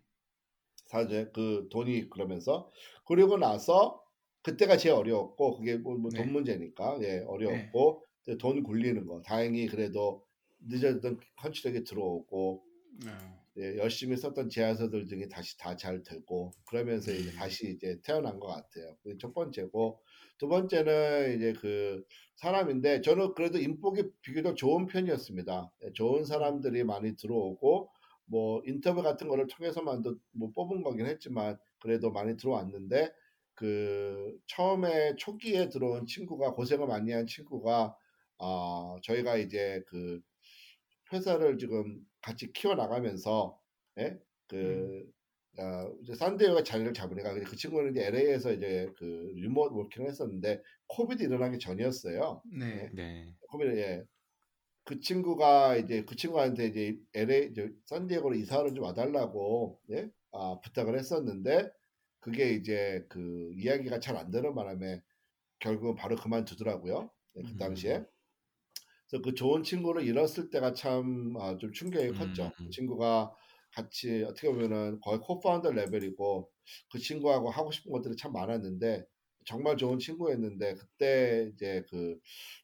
[0.86, 2.70] 사실 그 돈이 그러면서
[3.04, 4.02] 그리고 나서
[4.42, 6.24] 그때가 제일 어려웠고 그게 뭐돈 네.
[6.24, 10.24] 문제니까 예 어려웠고 근데 돈 굴리는 거 다행히 그래도
[10.60, 12.64] 늦어졌던 컨트랙이 들어오고
[13.06, 13.45] 어.
[13.58, 17.36] 예, 열심히 썼던 제안서들 등이 다시 다 잘 되고 그러면서 이제 음.
[17.36, 18.96] 다시 이제 태어난 것 같아요.
[19.20, 20.00] 첫 번째고
[20.38, 22.04] 두 번째는 이제 그
[22.36, 25.72] 사람인데 저는 그래도 인복이 비교적 좋은 편이었습니다.
[25.84, 27.90] 예, 좋은 사람들이 많이 들어오고
[28.26, 33.12] 뭐 인터뷰 같은 거를 통해서만도 뭐 뽑은 거긴 했지만 그래도 많이 들어왔는데
[33.54, 37.96] 그 처음에 초기에 들어온 친구가 고생을 많이 한 친구가
[38.38, 40.20] 아 저희가 이제 그
[41.12, 43.60] 회사를 지금 같이 키워 나가면서
[43.98, 44.18] 예?
[44.48, 45.04] 그
[45.58, 51.22] 아, 이제 산디에고가 자리를 잡으니까 그 친구는 이제 LA에서 이제 그 remote working을 했었는데 COVID
[51.22, 52.42] 일어나기 전이었어요.
[52.58, 52.90] 네.
[52.94, 53.34] 네.
[53.50, 54.04] COVID 예.
[54.84, 60.10] 그 친구가 이제 그 친구한테 이제 LA 이제 산디에고로 이사를 좀 와달라고 예?
[60.32, 61.70] 아, 부탁을 했었는데
[62.20, 65.02] 그게 이제 그 이야기가 잘 안 되는 바람에
[65.60, 67.10] 결국은 바로 그만두더라고요.
[67.36, 67.58] 예, 그 음.
[67.58, 68.04] 당시에.
[69.08, 72.44] 그래서 그 좋은 친구를 잃었을 때가 참 아, 좀 충격이 컸죠.
[72.46, 72.70] 음, 그 음.
[72.70, 73.32] 친구가
[73.72, 76.50] 같이 어떻게 보면은 거의 co-founder 레벨이고
[76.90, 79.04] 그 친구하고 하고 싶은 것들이 참 많았는데
[79.44, 82.18] 정말 좋은 친구였는데 그때 이제 그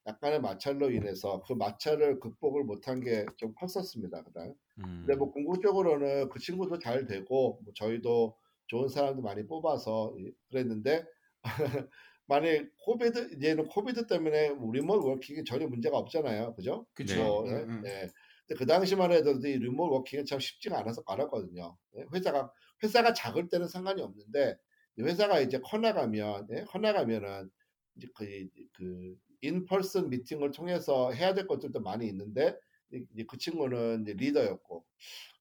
[0.06, 4.22] 약간의 마찰로 인해서 그 마찰을 극복을 못한 게 좀 컸었습니다.
[4.24, 4.54] 그다음.
[4.78, 4.84] 음.
[5.04, 8.36] 근데 뭐 궁극적으로는 그 친구도 잘 되고 뭐 저희도
[8.66, 11.04] 좋은 사람도 많이 뽑아서 이- 그랬는데
[12.26, 16.86] 만약 COVID 이제는 COVID 때문에 뭐 remote working이 전혀 문제가 없잖아요, 그죠?
[17.22, 17.82] 뭐, 음, 예, 음.
[17.86, 18.08] 예.
[18.46, 21.76] 근데 그 당시만 해도 이 remote working이 참 쉽지가 않아서 알았거든요.
[21.96, 22.52] 예, 회사가
[22.82, 24.56] 회사가 작을 때는 상관이 없는데
[24.98, 27.50] 이 회사가 이제 커나가면 예, 커나가면은
[27.96, 32.56] 이제 그, 그 in-person 미팅을 통해서 해야 될 것들도 많이 있는데
[32.90, 34.84] 이제 그 친구는 이제 리더였고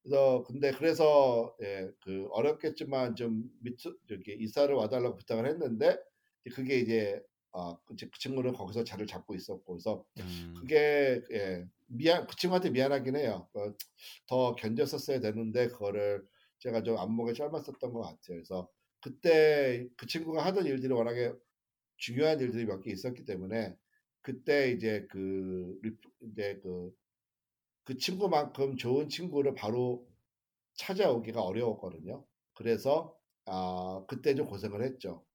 [0.04, 5.98] 그래서 근데 그래서 예, 그 어렵겠지만 좀 미트 이렇게 이사를 와달라고 부탁을 했는데
[6.54, 7.22] 그게 이제
[7.52, 10.54] 어, 그, 그 친구는 거기서 자리를 잡고 있었고 그래서 음.
[10.60, 13.50] 그게 예, 미안 그 친구한테 미안하긴 해요.
[13.54, 13.74] 어,
[14.28, 16.26] 더 견뎠었어야 되는데 그거를
[16.60, 18.20] 제가 좀 안목에 짧았었던 것 같아요.
[18.28, 18.70] 그래서
[19.02, 21.34] 그때 그 친구가 하던 일들이 워낙에
[21.98, 23.76] 중요한 일들이 몇 개 있었기 때문에
[24.22, 25.80] 그때 이제 그
[26.22, 26.92] 이제 그,
[27.84, 30.08] 그 친구만큼 좋은 친구를 바로
[30.76, 32.26] 찾아오기가 어려웠거든요.
[32.54, 35.26] 그래서 아 그때 좀 고생을 했죠.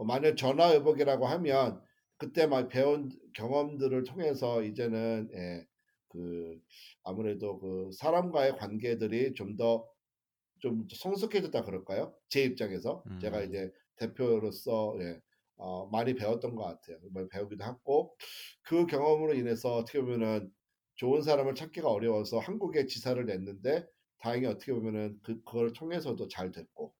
[0.00, 1.78] 뭐 만약 전화 회복이라고 하면
[2.16, 5.66] 그때 막 배운 경험들을 통해서 이제는 예,
[6.08, 6.58] 그
[7.04, 12.14] 아무래도 그 사람과의 관계들이 좀더좀 성숙해졌다 그럴까요?
[12.30, 13.18] 제 입장에서 음.
[13.20, 15.20] 제가 이제 대표로서 예,
[15.56, 16.96] 어, 많이 배웠던 것 같아요.
[17.12, 18.16] 많이 배우기도 했고
[18.62, 20.50] 그 경험으로 인해서 어떻게 보면은
[20.94, 23.86] 좋은 사람을 찾기가 어려워서 한국에 지사를 냈는데
[24.16, 26.94] 다행히 어떻게 보면은 그 그걸 통해서도 잘 됐고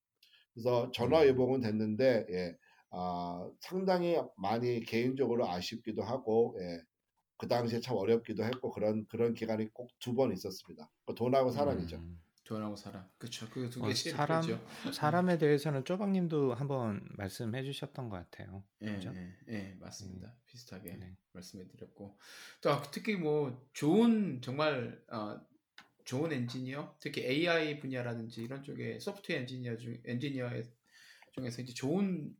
[0.52, 1.28] 그래서 전화 음.
[1.28, 2.56] 예봉은 됐는데 예,
[2.90, 6.82] 아, 상당히 많이 개인적으로 아쉽기도 하고 예,
[7.38, 10.90] 그 당시에 참 어렵기도 했고 그런 그런 기간이 꼭 두 번 있었습니다.
[11.06, 11.96] 그 돈하고 사람이죠.
[11.98, 12.22] 음.
[12.44, 13.08] 돈하고 사람.
[13.18, 13.48] 그렇죠.
[13.48, 14.60] 그두 어, 개 사람 실패죠.
[14.92, 18.64] 사람에 대해서는 쪼박님도 한번 말씀해 주셨던 것 같아요.
[18.82, 19.12] 예, 그죠?
[19.14, 20.36] 예, 예, 맞습니다.
[20.46, 21.16] 비슷하게 네.
[21.32, 22.18] 말씀해 드렸고,
[22.62, 25.40] 또 특히 뭐 좋은 정말 어,
[26.04, 30.50] 좋은 엔지니어, 특히 AI 분야라든지 이런 쪽에 소프트웨어 엔지니어 중 엔지니어
[31.32, 32.34] 중에서 이제 좋은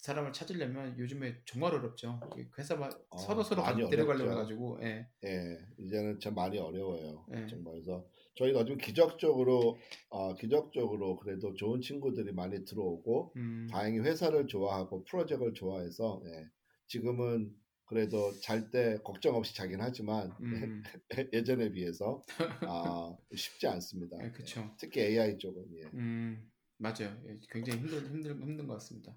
[0.00, 2.20] 사람을 찾으려면 요즘에 정말 어렵죠.
[2.58, 4.30] 회사가 어, 서로 서로 데려가려고 어렵죠.
[4.30, 7.24] 해가지고, 예, 예, 이제는 참 많이 어려워요.
[7.28, 7.46] 네.
[7.48, 9.78] 정말 그래서 저희가 좀 기적적으로
[10.10, 16.46] 어, 기적적으로 그래도 좋은 친구들이 많이 들어오고 음, 다행히 회사를 좋아하고 프로젝트를 좋아해서 예,
[16.86, 17.54] 지금은
[17.86, 20.82] 그래도 잘 때 걱정 없이 자긴 하지만 음,
[21.32, 22.24] 예전에 비해서
[22.62, 24.16] 아, 쉽지 않습니다.
[24.22, 24.32] 예.
[24.78, 25.82] 특히 AI 쪽은 예.
[25.94, 27.16] 음, 맞아요.
[27.26, 29.16] 예, 굉장히 힘든, 힘든, 힘든 것 같습니다.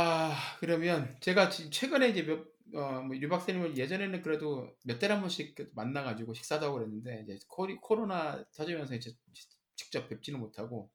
[0.00, 5.20] 아, 그러면 제가 최근에 이제 몇, 어, 뭐, 유 박사님을 예전에는 그래도 몇 달에 한
[5.22, 9.12] 번씩 그 만나가지고 식사도 하고 그랬는데, 이제 코리, 코로나 터지면서 이제
[9.74, 10.90] 직접 뵙지는 못하고,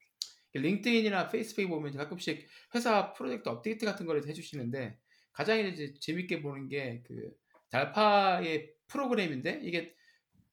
[0.53, 4.97] LinkedIn이나 페이스북에 보면 이제 가끔씩 회사 프로젝트 업데이트 같은 거를 해주시는데,
[5.33, 7.31] 가장 이제 재밌게 보는 게 그
[7.71, 9.95] DARPA의 프로그램인데, 이게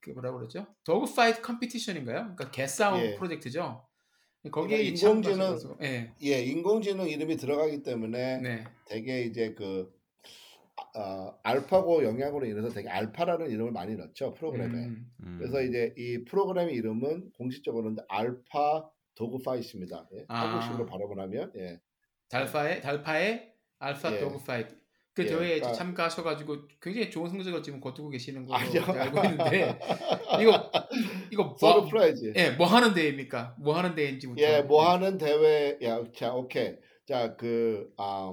[0.00, 0.66] 그 뭐라 그러죠?
[0.84, 2.16] dogfight competition인가요?
[2.34, 3.14] 그러니까 개싸움 예.
[3.14, 3.86] 프로젝트죠.
[4.50, 9.92] 거기에 그러니까 인공지능- 예, 예, 인공지능 이름이 들어가기 때문에 네, 되게 이제 그
[10.94, 14.86] 아, 알파고 영향으로 인해서 되게 알파라는 이름을 많이 넣죠 프로그램에.
[14.86, 15.36] 음, 음.
[15.38, 20.08] 그래서 이제 이 프로그램의 이름은 공식적으로는 Alpha Dogfight입니다.
[20.14, 20.46] 예, 아.
[20.46, 21.80] 한국식으로 발음을 하면 예.
[22.30, 24.20] DARPA의 DARPA의 Alpha 예.
[24.20, 24.79] Dogfight
[25.14, 28.72] 그 예, 대회에 이제 그러니까- 참가하셔가지고 굉장히 좋은 성적을 지금 거두고 계시는 걸로 아니요.
[28.72, 29.78] 제가 알고 있는데
[30.40, 30.70] 이거
[31.32, 32.32] 이거 뭐, surprise.
[32.36, 33.56] 예, 뭐 하는 대회입니까?
[33.58, 36.74] 뭐 하는 대회인지부터 예, 뭐 하는 대회, 야, 자, 오케이.
[37.06, 38.32] 자, 그, 아,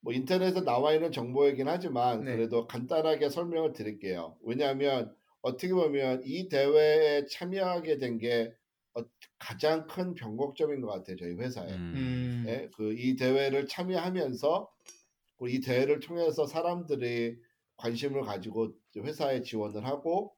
[0.00, 2.34] 뭐 인터넷에 나와 있는 정보이긴 하지만 네.
[2.36, 4.36] 그래도 간단하게 설명을 드릴게요.
[4.44, 8.52] 왜냐하면 어떻게 보면 이 대회에 참여하게 된게
[8.94, 9.02] 어,
[9.38, 11.68] 가장 큰 변곡점인 것 같아요, 저희 회사에.
[11.68, 11.92] 음.
[11.96, 14.68] 음, 예, 그이 대회를 참여하면서
[15.46, 17.36] 이 대회를 통해서 사람들이
[17.76, 20.34] 관심을 가지고 회사에 지원을 하고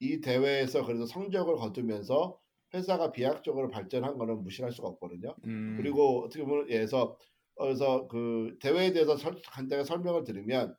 [0.00, 2.38] 이 대회에서 그래도 성적을 거두면서
[2.74, 5.34] 회사가 비약적으로 발전한 거는 무시할 수가 없거든요.
[5.44, 7.16] 음, 그리고 어떻게 보면 예서
[7.56, 10.74] 그래서 그 대회에 대해서 설- 간단하게 설명을 드리면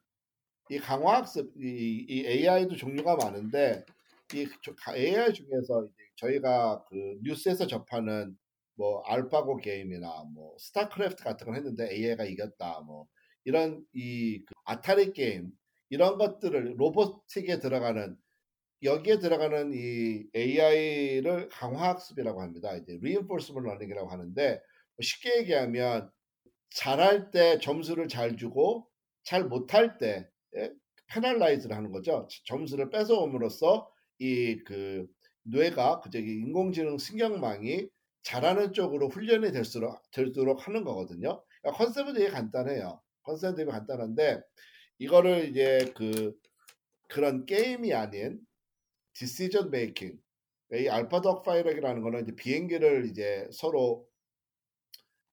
[0.69, 3.85] 이 강화학습 이, 이 AI도 종류가 많은데
[4.33, 8.37] 이 조- AI 중에서 이제 저희가 그 뉴스에서 접하는
[8.75, 13.07] 뭐 알파고 게임이나 뭐 스타크래프트 같은 걸 했는데 AI가 이겼다 뭐
[13.45, 15.51] 이런 이그 아타리 게임
[15.89, 18.17] 이런 것들을 로보틱에 들어가는
[18.83, 22.75] 여기에 들어가는 이 AI를 강화 학습이라고 합니다.
[22.75, 24.61] 이제 reinforcement learning이라고 하는데
[25.01, 26.11] 쉽게 얘기하면
[26.71, 28.87] 잘할 때 점수를 잘 주고
[29.23, 30.29] 잘 못할 때
[31.07, 32.27] penalize를 하는 거죠.
[32.45, 33.89] 점수를 뺏어옴으로써
[34.19, 35.07] 이 그
[35.43, 37.87] 뇌가 그 저기 인공지능 신경망이
[38.23, 41.43] 잘하는 쪽으로 훈련이 될수록 되도록 하는 거거든요.
[41.61, 42.99] 그러니까 컨셉은 되게 간단해요.
[43.25, 44.41] 컨셉은 되게 간단한데
[44.99, 46.33] 이거를 이제 그
[47.09, 48.39] 그런 게임이 아닌
[49.13, 50.17] decision making
[50.73, 54.07] 이 Alpha Dogfight이라는 거는 이제 비행기를 이제 서로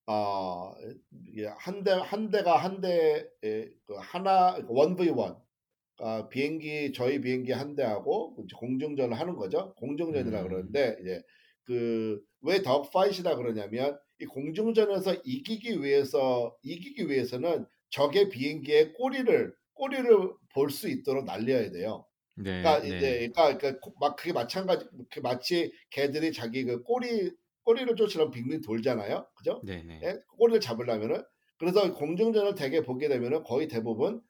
[0.07, 5.37] 어한 대 한 대가 한대 그 하나 one v one
[6.01, 9.75] 아, 비행기 저희 비행기 한 대하고 공중전을 하는 거죠.
[9.77, 10.49] 공중전이라 음.
[10.49, 11.23] 그러는데 이제
[11.65, 20.71] 그 왜 덕파이시라 그러냐면 이 공중전에서 이기기 위해서 이기기 위해서는 적의 비행기의 꼬리를 꼬리를 볼
[20.71, 22.05] 수 있도록 날려야 돼요.
[22.37, 22.63] 네.
[22.63, 22.87] 그러니까 네.
[22.89, 27.31] 이제 그러니까, 그러니까 코- 막 그게 마찬가지 그 마치 개들이 자기 그 꼬리
[27.65, 29.29] 꼬리를 쫓으려면 빙빙 돌잖아요.
[29.37, 29.61] 그죠?
[29.65, 30.01] 네, 네.
[30.03, 30.19] 예?
[30.37, 31.23] 꼬리를 잡으려면은
[31.59, 34.21] 그래서 공중전을 되게 보게 되면은 거의 대부분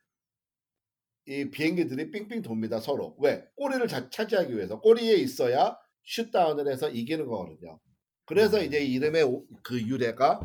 [1.25, 7.25] 이 비행기들이 삥삥 돕니다 서로 왜 꼬리를 자- 차지하기 위해서 꼬리에 있어야 슛다운을 해서 이기는
[7.25, 7.79] 거거든요.
[8.25, 8.65] 그래서 음.
[8.65, 10.41] 이제 이름의 오- 그 유래가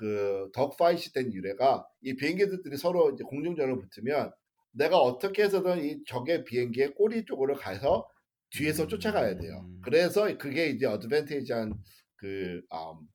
[0.00, 4.32] 그 덕파이시 된 유래가 이 비행기들이 서로 이제 공중전을 붙으면
[4.72, 8.08] 내가 어떻게 해서든 이 적의 비행기의 꼬리 쪽으로 가서
[8.50, 9.60] 뒤에서 쫓아가야 돼요.
[9.68, 9.80] 음.
[9.84, 11.74] 그래서 그게 이제 어드밴테이지한
[12.16, 13.08] 그 음,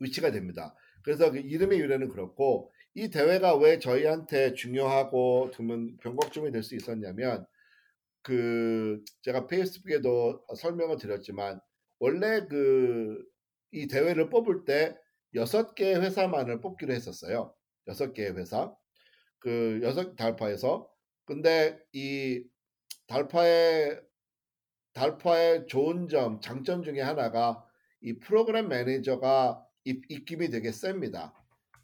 [0.00, 0.74] 위치가 됩니다.
[1.04, 7.46] 그래서 그 이름의 유래는 그렇고 이 대회가 왜 저희한테 중요하고 그러면 변곡점이 될 수 있었냐면
[8.22, 11.60] 그 제가 페이스북에도 설명을 드렸지만
[12.00, 13.32] 원래 그
[13.72, 14.96] 이 대회를 뽑을 때
[15.34, 17.54] 여섯 개 회사만을 뽑기로 했었어요.
[17.88, 18.74] 여섯 개의 회사.
[19.38, 20.88] 그 여섯 달파에서
[21.24, 22.44] 근데 이
[23.06, 24.00] 달파의
[24.92, 27.64] DARPA의 좋은 점, 장점 중에 하나가
[28.00, 31.34] 이 프로그램 매니저가 입, 입김이 되게 셉니다.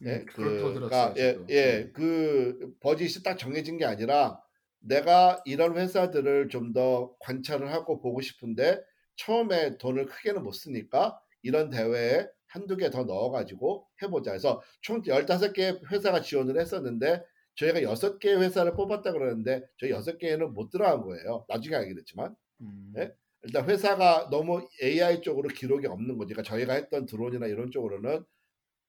[0.05, 1.15] 예, 음, 더 그러니까.
[1.17, 1.39] 예.
[1.49, 4.41] 예, 그 버짓이 딱 정해진 게 아니라
[4.81, 8.81] 내가 이런 회사들을 좀 더 관찰을 하고 보고 싶은데
[9.17, 15.81] 처음에 돈을 크게는 못 쓰니까 이런 대회에 한두 개 더 넣어가지고 해보자 해서 총 15개
[15.91, 17.23] 회사가 지원을 했었는데
[17.55, 21.45] 저희가 6개 회사를 뽑았다 그러는데 저희 6개는 못 들어간 거예요.
[21.49, 22.93] 나중에 알게 됐지만 음.
[22.99, 23.13] 예?
[23.43, 26.35] 일단 회사가 너무 AI 쪽으로 기록이 없는 거지.
[26.35, 28.25] 그러니까 저희가 했던 드론이나 이런 쪽으로는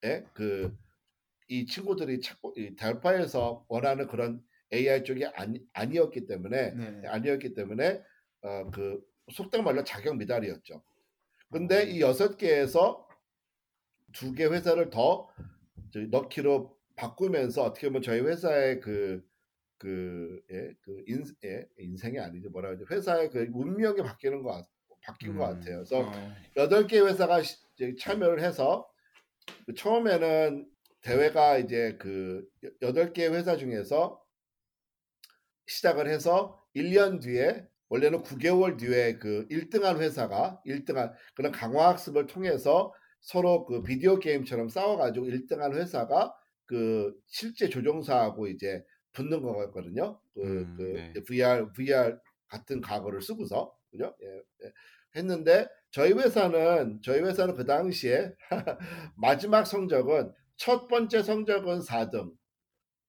[0.06, 0.24] 예?
[0.34, 0.76] 그
[1.50, 4.42] 이 친구들이 찾고 이 달파에서 원하는 그런
[4.72, 7.08] AI 쪽이 아니, 아니었기 때문에 네.
[7.08, 8.02] 아니었기 때문에
[8.44, 9.02] 어, 그
[9.34, 10.84] 속된 말로 자격 미달이었죠.
[11.52, 11.90] 근데 음.
[11.90, 13.08] 이 여섯 개에서
[14.14, 15.30] 두 개 회사를 더
[16.12, 19.24] 넣기로 바꾸면서 어떻게 보면 저희 회사의 그,
[19.78, 22.50] 그, 예, 그 인, 예, 인생이 아니죠.
[22.50, 22.86] 뭐라 그러죠.
[22.94, 24.68] 회사의 그 운명이 바뀌는 것, 같-
[25.02, 25.54] 바뀐 것 음.
[25.60, 25.76] 같아요.
[25.78, 26.12] 그래서 어.
[26.58, 27.42] 여덟 개 회사가
[28.00, 28.90] 참여를 해서
[29.66, 30.70] 그 처음에는
[31.02, 34.22] 대회가 이제 그 여- 여덟 개 회사 중에서
[35.68, 43.66] 시작을 해서 1년 뒤에 원래는 9개월 뒤에 그 1등한 회사가 1등한 그런 강화학습을 통해서 서로
[43.66, 46.34] 그 비디오 게임처럼 싸워가지고 1등한 회사가
[46.66, 50.20] 그 실제 조종사하고 이제 붙는 거거든요.
[50.34, 51.14] 그, 음, 그 네.
[51.28, 52.18] VR VR
[52.48, 54.16] 같은 과거를 쓰고서 그죠?
[54.22, 54.28] 예,
[54.66, 54.72] 예.
[55.16, 58.32] 했는데 저희 회사는 저희 회사는 그 당시에
[59.16, 62.32] 마지막 성적은 첫 번째 성적은 4등,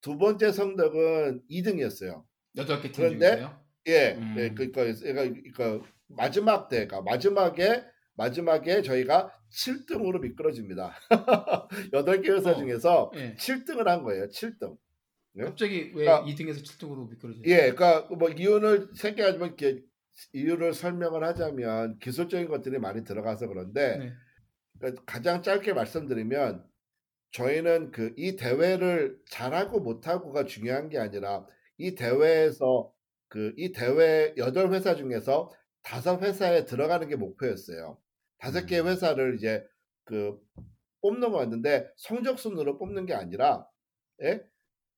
[0.01, 2.25] 두 번째 성적은 2등이었어요.
[2.57, 3.65] 여덟 개팀 그런데 중에서요.
[3.89, 4.35] 예, 음.
[4.39, 5.23] 예, 그러니까, 그러니까,
[5.55, 7.85] 그러니까 마지막 때가 마지막에
[8.25, 10.95] 마지막에 저희가 7등으로 미끄러집니다.
[11.95, 12.55] 여덟 개 회사 어.
[12.55, 13.35] 중에서 예.
[13.35, 14.27] 7등을 한 거예요.
[14.29, 14.77] 7등.
[15.33, 15.45] 네?
[15.45, 17.49] 갑자기 왜 그러니까- 2등에서 7등으로 미끄러지죠?
[17.51, 19.57] 예, 그러니까 뭐 이유를 생각하지만
[20.35, 24.13] 이유를 설명을 하자면 기술적인 것들이 많이 들어가서 그런데 네.
[24.79, 26.63] 그러니까 가장 짧게 말씀드리면
[27.33, 31.47] 저희는 그 이 대회를 잘하고 못하고가 중요한 게 아니라
[31.79, 32.93] 이 대회에서
[33.29, 35.51] 그 이 대회 여덟 회사 중에서
[35.83, 37.97] 다섯 회사에 들어가는 게 목표였어요.
[38.41, 38.89] 다섯 개의 음.
[38.89, 39.65] 회사를 이제
[40.05, 40.41] 그
[41.03, 43.67] 뽑는 거였는데 성적 순으로 뽑는 게 아니라
[44.23, 44.43] 예?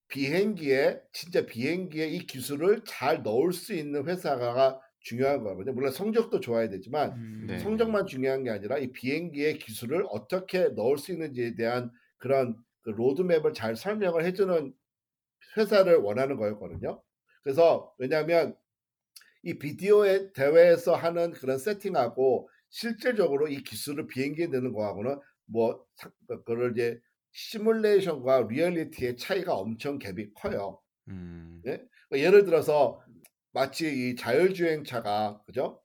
[0.08, 5.74] 비행기에 진짜 비행기에 이 기술을 잘 넣을 수 있는 회사가 중요한 거거든요.
[5.74, 7.46] 물론 성적도 좋아야 되지만 음.
[7.48, 7.58] 네.
[7.58, 13.52] 성적만 중요한 게 아니라 이 비행기의 기술을 어떻게 넣을 수 있는지에 대한 그런 그 로드맵을
[13.54, 14.72] 잘 설명을 해주는
[15.56, 17.02] 회사를 원하는 거였거든요.
[17.42, 18.56] 그래서 왜냐하면
[19.42, 26.72] 이 비디오의 대회에서 하는 그런 세팅하고 실제적으로 이 기술을 비행기에 넣는 거하고는 뭐 사- 그걸
[26.72, 26.98] 이제
[27.32, 30.80] 시뮬레이션과 리얼리티의 차이가 엄청 갭이 커요.
[31.08, 31.62] 음.
[31.66, 31.82] 예?
[32.12, 33.00] 예를 들어서
[33.52, 35.80] 마치 이 자율주행차가 그죠?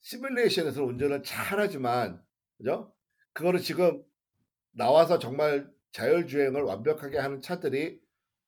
[0.00, 2.20] 시뮬레이션에서 운전을 잘하지만
[2.58, 2.92] 그죠?
[3.32, 4.02] 그거를 지금
[4.72, 8.00] 나와서 정말 자율주행을 완벽하게 하는 차들이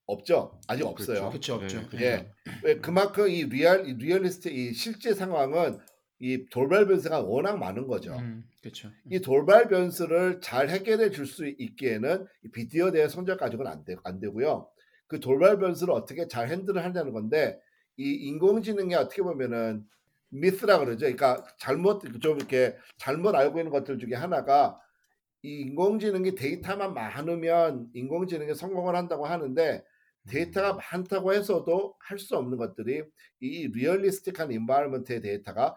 [0.06, 0.60] 없죠.
[0.66, 1.30] 아직 없어요.
[1.30, 1.88] 그렇죠, 없죠.
[1.90, 2.02] 네.
[2.02, 2.32] 예.
[2.64, 5.78] 왜 그만큼 이 real 이 realistic 이 실제 상황은
[6.18, 8.14] 이 돌발 변수가 워낙 많은 거죠.
[8.16, 8.90] 음, 그렇죠.
[9.10, 13.96] 이 돌발 변수를 잘 해결해 줄 수 있기에는 이 비디오 대회 성적 가지고는 안, 되,
[14.04, 14.68] 안 되고요.
[15.08, 17.60] 그 돌발 변수를 어떻게 잘 handle을 하냐는 건데
[17.96, 19.84] 이 인공지능이 어떻게 보면은
[20.30, 21.00] myth라 그러죠.
[21.00, 24.78] 그러니까 잘못 좀 이렇게 잘못 알고 있는 것들 중에 하나가
[25.42, 29.84] 이 인공지능이 데이터만 많으면 인공지능이 성공을 한다고 하는데
[30.28, 30.78] 데이터가 음.
[30.92, 33.02] 많다고 해서도 할 수 없는 것들이
[33.40, 35.76] 이 realistic한 environment의 데이터가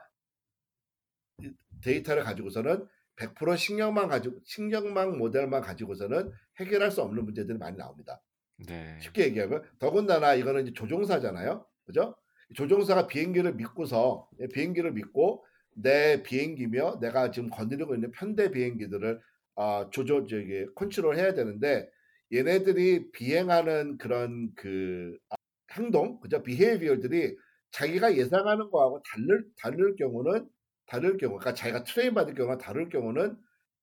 [1.83, 8.21] 데이터를 가지고서는 100% 신경만 가지고 신경망 모델만 가지고서는 해결할 수 없는 문제들이 많이 나옵니다.
[8.67, 8.97] 네.
[9.01, 11.65] 쉽게 얘기하면 더군다나 이거는 이제 조종사잖아요.
[11.85, 12.15] 그죠?
[12.55, 19.19] 조종사가 비행기를 믿고서 예, 비행기를 믿고 내 비행기며 내가 지금 건드리고 있는 편대 비행기들을
[19.55, 21.89] 아, 조조 저기 컨트롤 해야 되는데
[22.33, 25.35] 얘네들이 비행하는 그런 그 아,
[25.73, 26.41] 행동, 그죠?
[26.43, 27.35] behavior들이
[27.71, 30.47] 자기가 예상하는 거하고 다를 다를 경우는
[30.89, 33.37] 다를 경우, 그러니까 자기가 train 받을 경우가 다를 경우는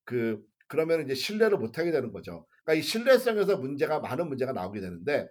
[0.04, 2.46] 그 그러면 이제 신뢰를 못 하게 되는 거죠.
[2.64, 5.28] 그러니까 이 신뢰성에서 문제가 많은 문제가 나오게 되는데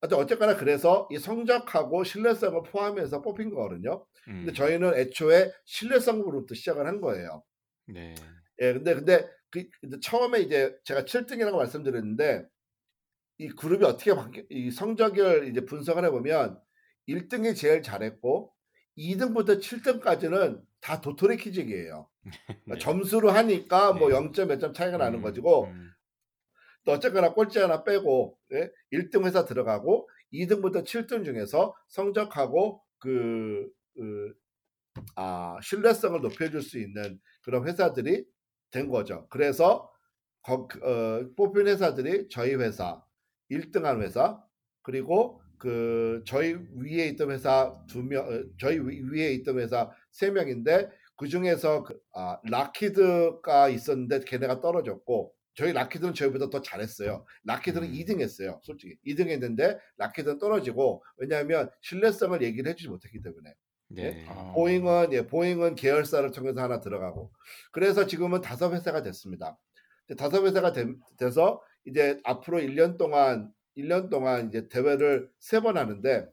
[0.00, 4.06] 어쨌거나 그래서 이 성적하고 신뢰성을 포함해서 뽑힌 거거든요.
[4.24, 4.54] 근데 음.
[4.54, 7.42] 저희는 애초에 신뢰성으로부터 시작을 한 거예요.
[7.86, 8.14] 네.
[8.62, 12.46] 예, 근데 근데 그 근데 처음에 이제 제가 7등이라고 말씀드렸는데
[13.38, 16.58] 이 그룹이 어떻게 바뀌, 이 성적을 이제 분석을 해보면
[17.08, 18.54] 1등이 제일 잘했고
[18.96, 22.08] 2등부터 7등까지는 다 도토리 키직이에요.
[22.64, 22.78] 그러니까 네.
[22.78, 24.14] 점수로 하니까 뭐 네.
[24.14, 25.90] 0점 몇 점 차이가 나는 음, 거지고 음.
[26.84, 28.70] 또 어쨌거나 꼴찌 하나 빼고 예?
[28.92, 34.34] 1등 회사 들어가고 2등부터 7등 중에서 성적하고 그, 그
[35.16, 38.24] 아, 신뢰성을 높여줄 수 있는 그런 회사들이
[38.70, 39.26] 된 거죠.
[39.30, 39.90] 그래서
[40.42, 43.02] 거, 어, 뽑힌 회사들이 저희 회사
[43.50, 44.42] 1등한 회사
[44.82, 50.30] 그리고 그 저희 위에 있던 회사 두 명, 어, 저희 위- 위에 있던 회사 세
[50.30, 57.26] 명인데 그 중에서 그, 아, 록히드가 있었는데 걔네가 떨어졌고 저희 록히드는 저희보다 더 잘했어요.
[57.44, 57.92] 록히드는 음.
[57.92, 58.58] 2등 했어요.
[58.62, 63.54] 솔직히 2등 했는데 록히드는 떨어지고 왜냐하면 신뢰성을 얘기를 해주지 못했기 때문에
[63.88, 64.24] 네.
[64.30, 64.52] 아.
[64.54, 67.30] 보잉은 예, 보잉은 계열사를 통해서 하나 들어가고
[67.70, 69.58] 그래서 지금은 다섯 회사가 됐습니다.
[70.16, 70.86] 다섯 회사가 되,
[71.18, 73.52] 돼서 이제 앞으로 1년 동안
[73.82, 76.28] 1년 동안 이제 대회를 세 번 하는데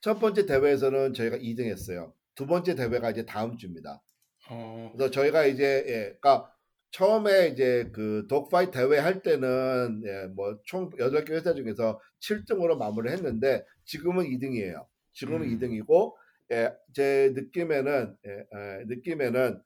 [0.00, 2.12] 첫 번째 대회에서는 저희가 2등 했어요.
[2.34, 4.02] 두 번째 대회가 이제 다음 주입니다.
[4.50, 6.50] 어, 그래서 저희가 이제 예, 그러니까
[6.90, 13.64] 처음에 이제 그 독파이 대회 할 때는 예, 뭐총 8개 회사 중에서 7등으로 마무리를 했는데
[13.84, 14.86] 지금은 2등이에요.
[15.12, 15.58] 지금은 음.
[15.58, 16.14] 2등이고
[16.52, 19.62] 예, 제 느낌에는 예, 예, 느낌에는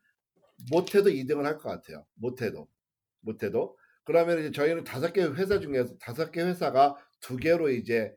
[0.70, 2.04] 못해도 2등을 할 것 같아요.
[2.14, 2.68] 못해도
[3.20, 8.14] 못해도 그러면 이제 저희는 다섯 개 회사 중에서 다섯 개 회사가 두 개로 이제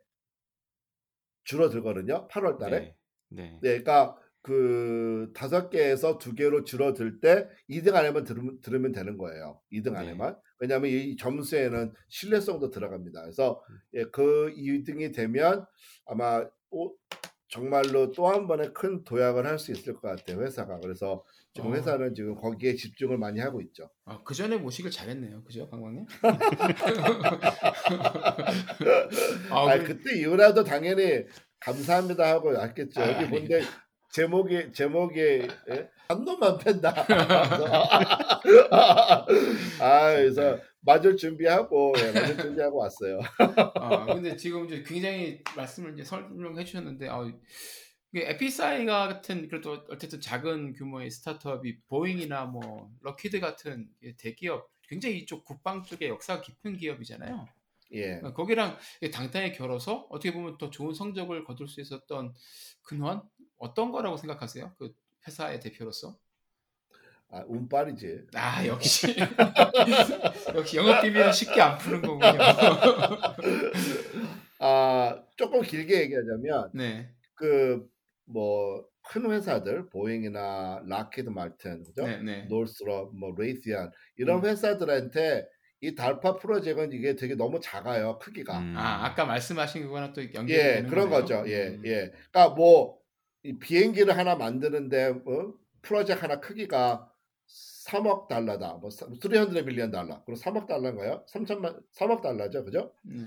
[1.44, 2.28] 줄어들거든요.
[2.30, 2.80] 8월 달에.
[2.80, 2.96] 네.
[3.30, 3.60] 네.
[3.62, 9.62] 네, 그러니까 그 다섯 개에서 두 개로 줄어들 때 2등 안에만 들으면, 들으면 되는 거예요.
[9.72, 10.00] 2등 네.
[10.00, 10.38] 안에만.
[10.60, 13.22] 왜냐하면 이 점수에는 신뢰성도 들어갑니다.
[13.22, 13.62] 그래서
[13.94, 15.66] 예, 그 2등이 되면
[16.06, 16.96] 아마 또
[17.48, 20.42] 정말로 또 한 번의 큰 도약을 할 수 있을 것 같아요.
[20.42, 20.80] 회사가.
[20.80, 21.24] 그래서
[21.54, 21.76] 지금 어.
[21.76, 23.90] 회사는 지금 거기에 집중을 많이 하고 있죠.
[24.06, 25.44] 아, 그 전에 모시길 잘했네요.
[25.44, 26.06] 그죠, 강광님?
[29.52, 31.24] 아, 아, 그- 그때 이후라도 당연히
[31.60, 33.02] 감사합니다 하고 왔겠죠.
[33.02, 33.30] 여기 아니.
[33.30, 33.62] 본데
[34.14, 35.90] 제목이 제목이 예?
[36.08, 36.94] 한 놈만 팬다.
[39.80, 43.20] 아 그래서 맞을 준비하고 예, 맞을 준비하고 왔어요.
[43.76, 47.22] 아, 근데 지금 이제 굉장히 말씀을 이제 설명해 주셨는데, 아,
[48.16, 55.46] EpiSci가 같은 그래도 어쨌든 작은 규모의 스타트업이 보잉이나 뭐 록히드 같은 이 대기업, 굉장히 이쪽
[55.46, 57.48] 국방 쪽에 역사가 깊은 기업이잖아요.
[57.94, 58.22] 예.
[58.36, 58.78] 거기랑
[59.14, 62.34] 당당히 겨뤄서 어떻게 보면 더 좋은 성적을 거둘 수 있었던
[62.82, 63.22] 근원
[63.58, 64.74] 어떤 거라고 생각하세요?
[64.78, 64.94] 그
[65.28, 66.18] 회사의 대표로서?
[67.32, 68.28] 아 운빨이지.
[68.34, 69.06] 아 역시
[70.56, 72.26] 역시 영업 비밀은 쉽게 안 푸는 거군요.
[74.58, 77.88] 아 조금 길게 얘기하자면 네, 그
[78.30, 82.06] 뭐 큰 회사들 보잉이나 록히드 마틴 그죠?
[82.06, 82.46] 네, 네.
[82.48, 84.46] 노스롭 뭐 레이시온 이런 음.
[84.46, 85.48] 회사들한테
[85.82, 88.60] 이 DARPA 프로젝트는 이게 되게 너무 작아요 크기가.
[88.60, 88.76] 음.
[88.78, 91.22] 아 아까 말씀하신 그거랑 또 연결이 예, 되는 그런 거네요.
[91.22, 91.44] 거죠.
[91.50, 91.82] 예, 음.
[91.86, 92.12] 예.
[92.32, 95.54] 그러니까 뭐이 비행기를 하나 만드는데 어?
[95.82, 97.12] 프로젝트 하나 크기가
[97.88, 98.74] 3억 달러다.
[98.76, 100.22] 뭐 300 million 달러.
[100.26, 101.26] 그리고 3억 달러인가요?
[101.28, 102.64] 3천만 3억 달러죠.
[102.64, 102.94] 그죠?
[103.06, 103.26] 음.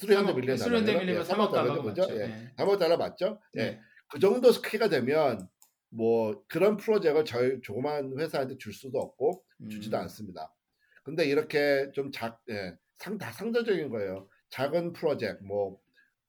[0.00, 0.78] 300 million 달러.
[0.80, 2.02] 300 million 3억 달러 그죠?
[2.02, 2.14] 맞죠?
[2.20, 2.26] 예.
[2.26, 2.52] 네.
[2.58, 3.38] 3억 달러 맞죠?
[3.56, 3.80] 예.
[4.12, 4.18] 네.
[4.18, 5.48] 그 정도 크기가 되면
[5.90, 10.02] 뭐 그런 프로젝트를 저희 조그만 회사한테 줄 수도 없고 주지도 음.
[10.02, 10.54] 않습니다.
[11.02, 14.28] 근데 이렇게 좀 작, 예, 상, 다 상대적인 거예요.
[14.50, 15.80] 작은 프로젝트, 뭐,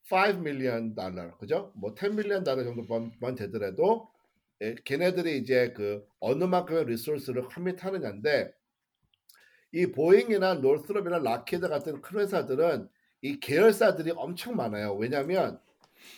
[0.10, 1.74] 5 million 달러, 그죠?
[1.76, 4.10] 뭐, 10 million 달러 정도만 되더라도,
[4.62, 8.54] 예, 걔네들이 이제 그 어느 만큼의 resource를 commit하느냐인데,
[9.74, 12.90] 이 보잉이나 노스롭이나 록히드 같은 큰 회사들은
[13.22, 14.96] 이 계열사들이 엄청 많아요.
[14.96, 15.60] 왜냐하면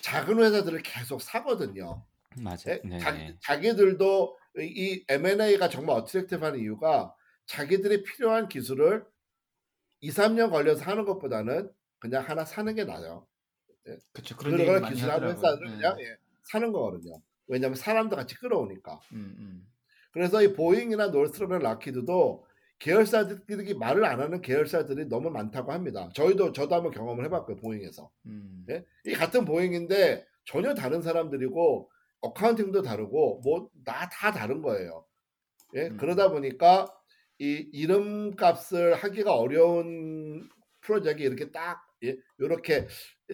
[0.02, 2.06] 작은 회사들을 계속 사거든요.
[2.38, 2.58] 맞아요.
[2.68, 2.82] 예?
[2.84, 3.00] 네.
[3.00, 7.14] 자, 자기들도 이- 이 M&A가 정말 attractive한 이유가
[7.46, 9.06] 자기들이 필요한 기술을
[10.02, 13.28] 2, 3년 걸려서 하는 것보다는 그냥 하나 사는 게 나아요.
[14.14, 14.38] 그렇죠.
[14.38, 15.38] 그런 많이 기술하는 하더라고요.
[15.38, 15.76] 회사를 네.
[15.78, 17.22] 그냥 예, 사는 거거든요.
[17.48, 19.00] 왜냐하면 사람도 같이 끌어오니까.
[19.14, 19.68] 음, 음.
[20.12, 22.46] 그래서 이 보잉이나 Northrop이나 Lockheed도
[22.82, 26.10] 계열사들이 말을 안 하는 계열사들이 너무 많다고 합니다.
[26.16, 28.10] 저희도 저도 한번 경험을 해봤고요 보잉에서.
[28.26, 28.66] 음.
[28.70, 28.84] 예?
[29.06, 35.06] 이 같은 보잉인데 전혀 다른 사람들이고 accounting도 다르고 뭐 다 다 다른 거예요.
[35.76, 35.88] 예?
[35.90, 35.98] 음.
[35.98, 36.92] 그러다 보니까
[37.40, 40.50] 이 이름값을 하기가 어려운
[40.82, 42.18] 프로젝트가 이렇게 딱 예?
[42.40, 42.88] 이렇게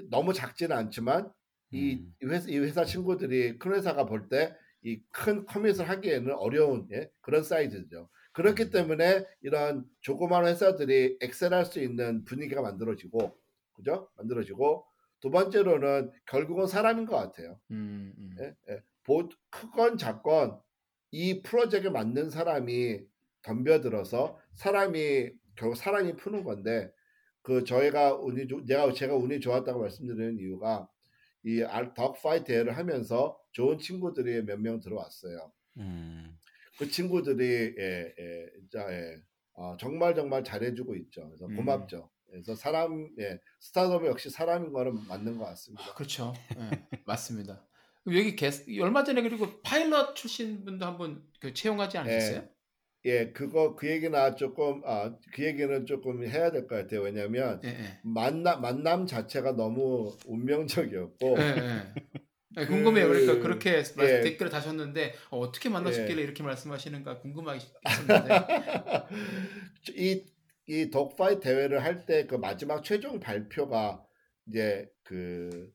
[0.09, 1.31] 너무 작지는 않지만
[1.71, 2.13] 이, 음.
[2.21, 7.09] 이 회사, 이 회사 친구들이 큰 회사가 볼 때 이 큰 커밋을 하기에는 어려운 예?
[7.21, 8.09] 그런 사이즈죠.
[8.37, 8.69] 그렇기 음.
[8.69, 13.35] 때문에 이런 조그마한 회사들이 엑셀할 수 있는 분위기가 만들어지고
[13.73, 14.09] 그죠?
[14.15, 14.85] 만들어지고
[15.19, 17.59] 두 번째로는 결국은 사람인 것 같아요.
[17.71, 18.35] 음, 음.
[18.39, 18.55] 예?
[18.69, 18.83] 예.
[19.03, 20.59] 보, 크건 작건
[21.09, 22.99] 이 프로젝트를 만든 사람이
[23.41, 26.91] 덤벼들어서 사람이 결국 사람이 푸는 건데
[27.41, 30.87] 그 저희가 운이 좋- 내가 제가 운이 좋았다고 말씀드리는 이유가
[31.43, 31.63] 이
[31.95, 35.51] 덕파이 대회를 하면서 좋은 친구들이 몇 명 들어왔어요.
[35.77, 36.37] 음.
[36.77, 39.15] 그 친구들이 예, 예, 진짜 예,
[39.53, 41.27] 어, 정말 정말 잘해주고 있죠.
[41.27, 41.55] 그래서 음.
[41.55, 42.09] 고맙죠.
[42.29, 45.93] 그래서 사람 예, 스타트업이 역시 사람인 거는 맞는 것 같습니다.
[45.95, 46.33] 그렇죠.
[46.57, 46.59] 예,
[47.05, 47.65] 맞습니다.
[48.07, 52.47] 여기 게스 얼마 전에 그리고 파일럿 출신 분도 한번 그 채용하지 않으셨어요?
[53.05, 57.01] 예, 그거 그 얘기나 조금 아, 그 얘기는 조금 해야 될 것 같아요.
[57.01, 57.99] 왜냐하면 예, 예.
[58.03, 61.93] 만남 만남 자체가 너무 운명적이었고 예,
[62.57, 62.61] 예.
[62.61, 63.07] 예, 궁금해요.
[63.07, 64.21] 그러니까 그- 그렇게 예.
[64.21, 66.23] 댓글을 다셨는데 어, 어떻게 만나셨길래 예.
[66.23, 67.67] 이렇게 말씀하시는가 궁금하겠는데
[69.95, 70.25] 이,
[70.67, 74.03] 이 덕파이 대회를 할 때 그 마지막 최종 발표가
[74.47, 75.71] 이제 그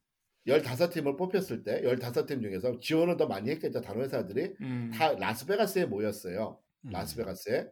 [0.47, 3.81] 15팀을 뽑혔을 때 15팀 중에서 지원을 더 많이 했겠죠.
[3.81, 6.59] 다른 회사들이 음, 다 라스베가스에 모였어요.
[6.87, 6.91] 음.
[6.91, 7.69] 라스베가스에.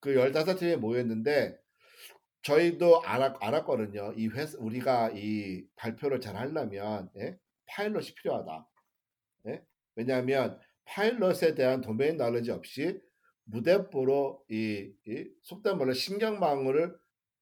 [0.00, 1.56] 그 15팀이 모였는데
[2.42, 4.12] 저희도 알았, 알았 거든요.
[4.16, 7.36] 이 회사 우리가 이 발표를 잘 하려면 예?
[7.72, 8.68] 파일럿이 필요하다.
[9.48, 9.62] 예?
[9.96, 13.00] 왜냐하면 파일럿에 대한 도메인 나레지 없이
[13.44, 16.94] 무대뽀로 이, 이 속된 말로 신경망을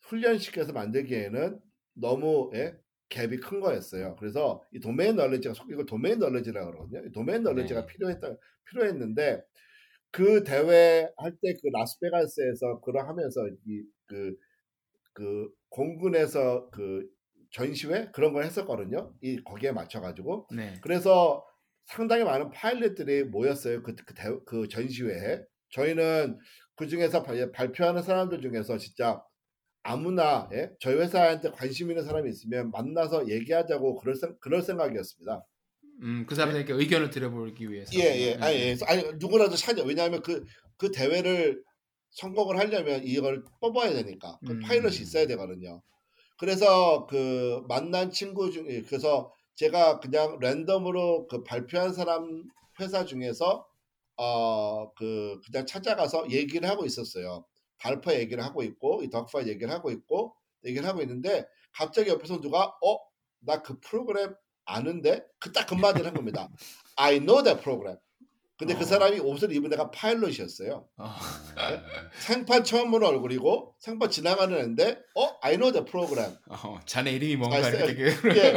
[0.02, 1.60] 훈련시켜서 만들기에는
[1.94, 2.74] 너무 예?
[3.10, 4.16] 갭이 큰 거였어요.
[4.16, 7.06] 그래서 이 도메인 널리지가 속 이걸 도메인 널리지라고 그러거든요.
[7.08, 7.86] 이 도메인 널리지가 네.
[7.86, 8.36] 필요했다
[8.70, 9.42] 필요했는데
[10.12, 14.36] 그 대회 할 때 그 라스베가스에서 그걸 하면서 이그
[15.12, 17.08] 그 공군에서 그
[17.50, 19.12] 전시회 그런 걸 했었거든요.
[19.22, 20.78] 이 거기에 맞춰 가지고 네.
[20.82, 21.44] 그래서
[21.86, 23.82] 상당히 많은 파일럿들이 모였어요.
[23.82, 25.42] 그, 그, 대- 그 전시회에.
[25.70, 26.38] 저희는
[26.76, 29.20] 그 중에서 발- 발표하는 사람들 중에서 진짜
[29.82, 30.70] 아무나 예?
[30.80, 35.44] 저희 회사한테 관심 있는 사람이 있으면 만나서 얘기하자고 그럴, 생, 그럴 생각이었습니다.
[36.02, 37.92] 음, 그 사람들에게 의견을 들어보기 위해서.
[37.98, 38.34] 예, 예.
[38.34, 38.60] 아니, 예.
[38.70, 38.76] 예.
[38.86, 39.82] 아니 누구라도 찾아.
[39.82, 40.44] 왜냐하면 그,
[40.76, 41.62] 그 대회를
[42.10, 44.38] 성공을 하려면 이걸 뽑아야 되니까.
[44.46, 44.60] 그 음.
[44.60, 45.82] 파일럿이 있어야 되거든요.
[46.40, 52.44] 그래서 그 만난 친구 중에 그래서 제가 그냥 랜덤으로 그 발표한 사람
[52.80, 53.66] 회사 중에서
[54.16, 57.44] 어 그 그냥 찾아가서 얘기를 하고 있었어요.
[57.78, 60.34] 발표 얘기를 하고 있고 이 덕파 얘기를 하고 있고
[60.64, 62.98] 얘기를 하고 있는데 갑자기 옆에서 누가 어
[63.42, 64.34] 나 그 프로그램
[64.66, 66.48] 아는데 그 딱그 마디를 한 겁니다.
[66.96, 67.98] I know that program.
[68.60, 68.84] 근데 그 어.
[68.84, 70.86] 사람이 옷을 입은 애가 파일럿이었어요.
[70.98, 71.14] 어,
[72.18, 76.36] 생판 처음 보는 얼굴이고 생판 지나가는 애인데 어 I know that program.
[76.46, 78.54] 어, 자네 이름이 뭔가 아, 이렇게 예.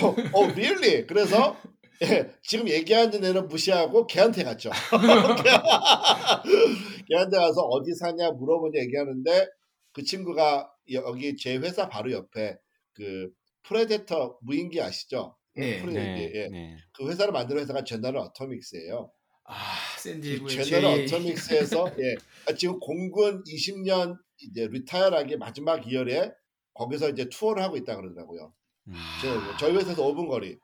[0.00, 1.08] 어, 어, really?
[1.08, 1.56] 그래서
[2.02, 4.70] 예, 지금 얘기하는 애는 무시하고 걔한테 갔죠.
[7.10, 9.48] 걔한테 가서 어디 사냐 물어보냐 얘기하는데
[9.92, 12.56] 그 친구가 여기 제 회사 바로 옆에
[12.92, 13.28] 그
[13.64, 15.36] Predator 무인기 아시죠?
[15.56, 15.82] 예.
[15.82, 16.48] 프레- 네, 예, 예.
[16.48, 16.76] 네.
[16.92, 19.10] 그 회사를 만든 회사가 General Atomics예요.
[19.52, 22.14] 아, 이 샌디에고의 General Atomics에서 예,
[22.48, 26.32] 아, 지금 공군 20년 이제 retire하기 마지막 year에
[26.74, 28.52] 거기서 이제 투어를 하고 있다 그러더라고요.
[28.88, 28.94] 음.
[29.20, 30.58] 저- 저희 회사에서 5분 거리.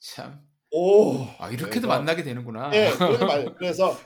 [0.00, 0.40] 참.
[0.70, 1.18] 오.
[1.38, 2.70] 아, 이렇게도 그래서- 만나게 되는구나.
[2.74, 2.90] 예,
[3.26, 3.54] 말.
[3.58, 3.96] 그래서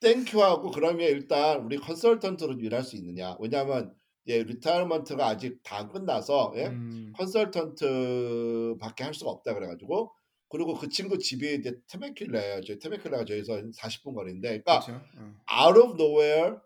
[0.00, 3.36] thank you하고 그러면 일단 우리 컨설턴트로 일할 수 있느냐?
[3.40, 3.94] 왜냐하면
[4.28, 6.66] 예, retirement가 아직 다안 끝나서 예?
[6.66, 10.12] 음, 컨설턴트밖에 할 수가 없다 그래가지고
[10.52, 12.62] 그리고 그 친구 집이 이제 Temecula예요.
[12.64, 15.02] 저희 Temecula가 저기서 한 40분 거리인데, 그러니까 그렇죠.
[15.18, 15.66] 어.
[15.66, 16.56] out of nowhere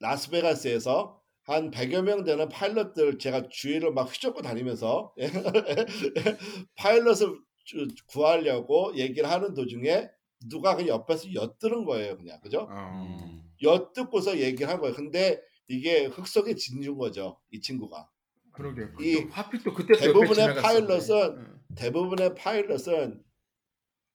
[0.00, 5.30] 라스베가스에서 한 100여 명 되는 파일럿들 제가 주위를 막 휘젓고 다니면서 예,
[6.76, 10.08] 파일럿을 주- 구하려고 얘기를 하는 도중에
[10.48, 12.68] 누가 그냥 옆에서 엿드는 거예요, 그냥 그죠?
[12.70, 13.06] 어.
[13.06, 13.42] 음.
[13.62, 14.94] 엿듣고서 얘기를 한 거예요.
[14.94, 18.08] 근데 이게 흙 속에 진준 거죠, 이 친구가.
[18.52, 18.82] 그러게.
[19.00, 20.54] 이또 그때 대부분의.
[20.56, 21.59] 파일럿은 응.
[21.76, 23.22] 대부분의 파일럿은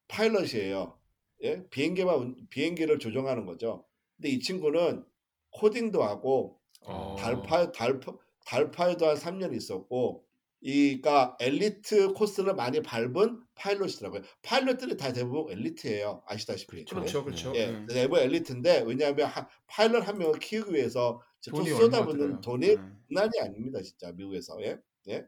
[0.08, 0.98] 파일럿이에요.
[1.44, 1.64] 예?
[1.70, 3.86] 비행기만 운- 비행기를 조종하는 거죠.
[4.16, 5.04] 근데 이 친구는
[5.52, 7.16] 코딩도 하고 어.
[7.20, 8.14] DARPA DARPA
[8.46, 10.24] DARPA에도 한 3년 있었고
[10.62, 14.22] 이가 엘리트 코스를 많이 밟은 파일럿이더라고요.
[14.42, 16.24] 파일럿들이 다 대부분 엘리트예요.
[16.26, 16.86] 아시다시피.
[16.86, 17.54] 그렇죠, 그렇죠.
[17.56, 17.86] 예, 네.
[17.88, 22.42] 대부분 엘리트인데 왜냐하면 하- 파일럿 한 명을 키우기 위해서 또 돈이 쏟아붓는 들어요.
[22.42, 22.76] 돈이 네.
[23.14, 24.60] 장난이 아닙니다, 진짜 미국에서.
[24.64, 24.78] 예,
[25.10, 25.26] 예.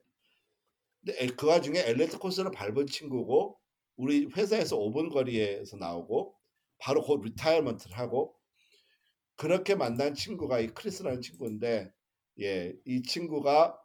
[1.08, 3.58] 근데 에- 그 와중에 엘리트 코스를 밟은 친구고
[3.96, 6.36] 우리 회사에서 5분 거리에서 나오고
[6.80, 8.36] 바로 곧 retirement를 하고
[9.38, 11.92] 그렇게 만난 친구가 이 크리스라는 친구인데
[12.42, 13.80] 예, 이 친구가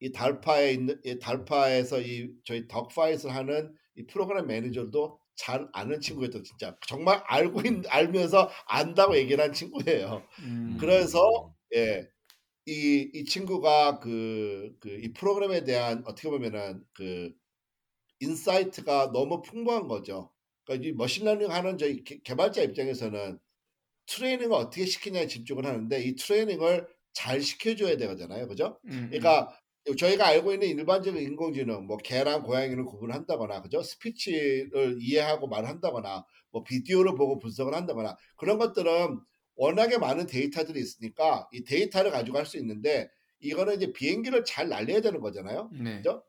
[0.00, 6.42] 이 DARPA에 있는 이 DARPA에서 이 저희 dogfights를 하는 이 프로그램 매니저도 잘 아는 친구였던
[6.44, 10.26] 진짜 정말 알고 있, 알면서 안다고 얘기를 한 친구예요.
[10.40, 10.76] 음.
[10.80, 12.08] 그래서 예.
[12.66, 17.32] 이, 이 친구가 그, 그, 이 프로그램에 대한 어떻게 보면은 그,
[18.20, 20.32] insight가 너무 풍부한 거죠.
[20.64, 23.38] 그러니까 이 machine learning 하는 저희 개- 개발자 입장에서는
[24.06, 28.48] 트레이닝을 어떻게 시키냐에 집중을 하는데 이 트레이닝을 잘 시켜줘야 되잖아요.
[28.48, 28.78] 그죠?
[28.86, 29.56] 음, 그러니까
[29.98, 33.82] 저희가 알고 있는 일반적인 인공지능, 뭐 개랑 고양이를 구분한다거나, 그죠?
[33.82, 39.20] 스피치를 이해하고 말한다거나, 뭐 비디오를 보고 분석을 한다거나 그런 것들은
[39.56, 43.08] 워낙에 많은 데이터들이 있으니까 이 데이터를 가지고 할 수 있는데
[43.40, 45.70] 이거는 이제 비행기를 잘 날려야 되는 거잖아요.
[45.74, 45.84] 음.
[45.84, 45.96] 네.
[45.98, 46.22] 그죠?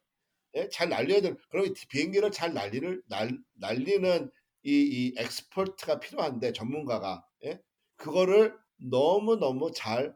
[0.55, 1.38] 예, 잘 날려야 되는.
[1.49, 4.30] 그럼 이 비행기를 잘 날리는 날, 날리는
[4.63, 7.59] 이, 이 expert가 필요한데 전문가가 예?
[7.97, 10.15] 그거를 너무 너무 잘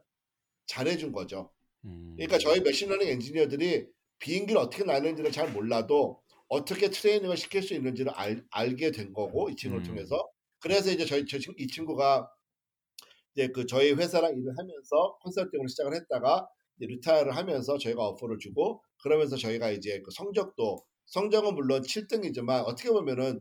[0.65, 1.51] 잘해준 거죠.
[1.85, 2.13] 음.
[2.15, 3.87] 그러니까 저희 machine learning 엔지니어들이
[4.19, 9.55] 비행기를 어떻게 날리는지를 잘 몰라도 어떻게 트레이닝을 시킬 수 있는지를 알, 알게 된 거고 이
[9.55, 9.87] 친구를 음.
[9.87, 10.27] 통해서
[10.59, 12.29] 그래서 이제 저희 저, 친- 이 친구가
[13.37, 16.49] 이제 그 저희 회사랑 일을 하면서 컨설팅을 시작을 했다가
[16.79, 23.39] retire를 하면서 저희가 오퍼를 주고 그러면서 저희가 이제 그 성적도 성적은 물론 7등이지만 어떻게 보면은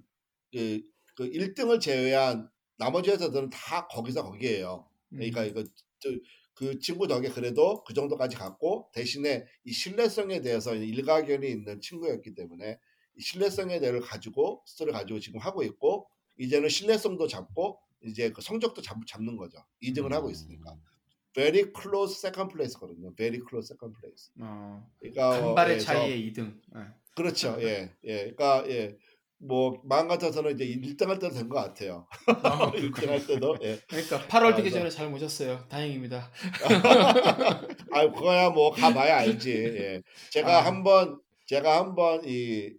[0.53, 0.83] 그,
[1.17, 4.87] 그 1등을 제외한 나머지 회사들은 다 거기서 거기에요.
[5.09, 5.49] 그러니까 음.
[5.49, 5.65] 이거
[5.99, 6.11] 저,
[6.53, 12.79] 그 친구 덕에 그래도 그 정도까지 갔고 대신에 이 신뢰성에 대해서 일가견이 있는 친구였기 때문에
[13.17, 16.07] 이 신뢰성에 대해서 가지고 스토리를 가지고 지금 하고 있고
[16.39, 19.59] 이제는 신뢰성도 잡고 이제 그 성적도 잡, 잡는 거죠.
[19.83, 20.77] 2등을 하고 있으니까.
[21.35, 23.15] very close second place거든요.
[23.15, 24.31] very close second place.
[24.41, 26.59] 어, 그러니까 어, 간발의 예, 저- 차이의 2등.
[27.15, 27.57] 그렇죠.
[27.61, 27.93] 예.
[28.05, 28.17] 예.
[28.35, 28.97] 그러니까 예.
[29.39, 32.07] 뭐 마음 같아서는 이제 1등 할 때도 된 것 같아요.
[32.27, 33.79] 어, 1등 할 때도 예.
[33.87, 35.67] 그러니까 8월 되기 전에 잘 모셨어요.
[35.69, 36.31] 다행입니다.
[37.93, 39.51] 아, 그거야 뭐 가봐야 알지.
[39.53, 40.03] 예.
[40.31, 40.65] 제가 아.
[40.65, 42.31] 한번 제가 한번 이,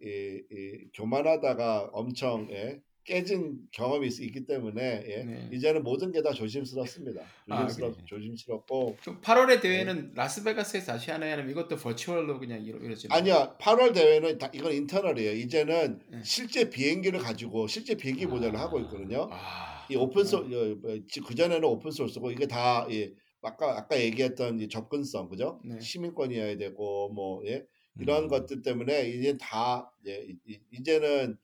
[0.02, 5.50] 이, 이 교만하다가 엄청 예, 깨진 경험이 있, 기 때문에 예, 네.
[5.54, 7.22] 이제는 모든 게 다 조심스럽습니다.
[7.50, 8.06] 아, 조심스럽 그래.
[8.06, 11.34] 조심스럽고 그럼 8월의 대회는 라스베가스에서 다시 하나요?
[11.34, 13.08] 아니면 이것도 버추얼로 그냥 이러, 이러지?
[13.10, 15.32] 아니야 8월 대회는 다, 이건 internal이에요.
[15.32, 16.22] 이제는 네.
[16.24, 19.30] 실제 비행기를 가지고 실제 비행기 모델을 하고 있거든요.
[19.32, 25.30] 아, 이 오픈 소그 전에는 open source고 이게 다 예, 아까 아까 얘기했던 이 접근성
[25.30, 25.62] 그죠?
[25.64, 25.80] 네.
[25.80, 27.64] 시민권이어야 되고 뭐 예,
[28.02, 28.28] 이런 음.
[28.28, 30.28] 것들 때문에 이제 다 예,
[30.74, 31.38] 이제는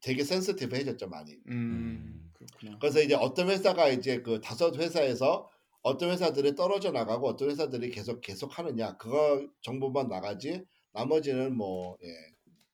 [0.00, 1.36] 되게 센스티브해졌죠 많이.
[1.48, 2.78] 음, 그렇구나.
[2.78, 5.48] 그래서 이제 어떤 회사가 이제 그 다섯 회사에서
[5.82, 12.08] 어떤 회사들이 떨어져 나가고 어떤 회사들이 계속 계속 하느냐 그거 정보만 나가지 나머지는 뭐 예,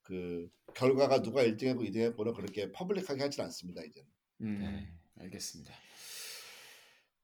[0.03, 4.09] 그 결과가 누가 1등했고 2등했고는 그렇게 퍼블릭하게 하진 않습니다 이제는.
[4.43, 5.23] 음, 네.
[5.23, 5.73] 알겠습니다.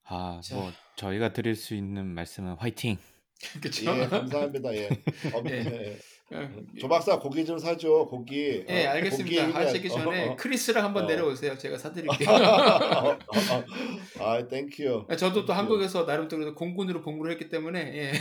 [0.04, 0.54] 아, 자.
[0.56, 2.98] 뭐 저희가 드릴 수 있는 말씀은 화이팅.
[3.60, 3.96] 그렇죠.
[3.98, 4.74] 예, 감사합니다.
[4.74, 4.88] 예.
[5.34, 5.98] 어, 예.
[6.32, 6.50] 예.
[6.74, 8.64] 예, 조 박사 고기 좀 사줘 고기.
[8.68, 9.46] 예, 어, 알겠습니다.
[9.46, 9.88] 고기 하시기.
[9.88, 10.36] 전에 어, 어.
[10.36, 11.06] 크리스랑 한번 어.
[11.06, 11.56] 내려오세요.
[11.58, 12.28] 제가 사드릴게요.
[12.28, 13.18] 어, 어, 어.
[14.20, 15.06] 아, 땡큐.
[15.16, 15.52] 저도 또.
[15.52, 18.12] 한국에서 나름대로 공군으로 복무를 했기 때문에 예.
[18.12, 18.18] 예.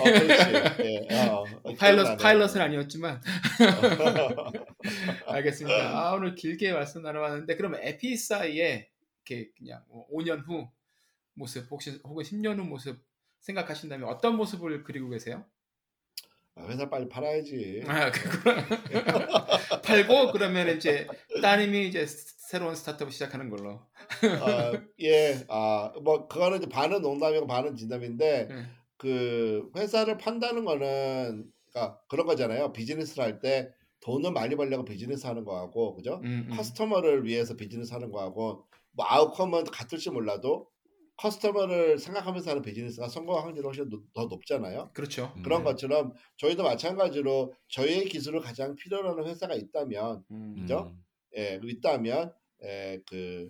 [1.28, 2.18] 어, 어, 파일럿.
[2.18, 3.22] 파일럿은 아니었지만
[5.28, 5.98] 알겠습니다.
[5.98, 8.90] 아, 오늘 길게 말씀 나눠봤는데 그러면 EpiSci에
[9.26, 10.68] 이렇게 그냥 뭐 5년 후
[11.34, 13.00] 모습 혹시 혹은 10년 후 모습
[13.42, 15.46] 생각하신다면 어떤 모습을 그리고 계세요?
[16.56, 17.84] 아, 회사 빨리 팔아야지.
[17.88, 18.66] 아, 그구나.
[19.84, 21.08] 팔고 그러면 이제
[21.42, 23.80] 따님이 이제 새로운 스타트업을 시작하는 걸로.
[24.42, 25.46] 아, 예.
[25.48, 28.66] 아, 뭐 그거는 이제 반은 농담이고 반은 진담인데 예.
[28.98, 32.74] 그 회사를 판다는 거는 그러니까 그런 거잖아요.
[32.74, 33.70] 비즈니스를 할 때
[34.02, 36.20] 돈을 많이 벌려고 비즈니스 하는 거하고 그죠?
[36.24, 36.56] 음, 음.
[36.58, 40.68] 커스터머를 위해서 비즈니스 하는 거하고 뭐 outcome은 같을지 몰라도
[41.18, 44.92] customer를 생각하면서 하는 비즈니스가 성공 확률이 훨씬 노- 더 높잖아요.
[44.94, 45.34] 그렇죠.
[45.38, 45.44] 음.
[45.44, 45.66] 그런 네.
[45.66, 50.56] 것처럼 저희도 마찬가지로 저희의 기술을 가장 필요로 하는 회사가 있다면 음.
[50.60, 50.96] 그죠?
[51.38, 52.34] 예, 있다면
[52.64, 53.50] 예, 그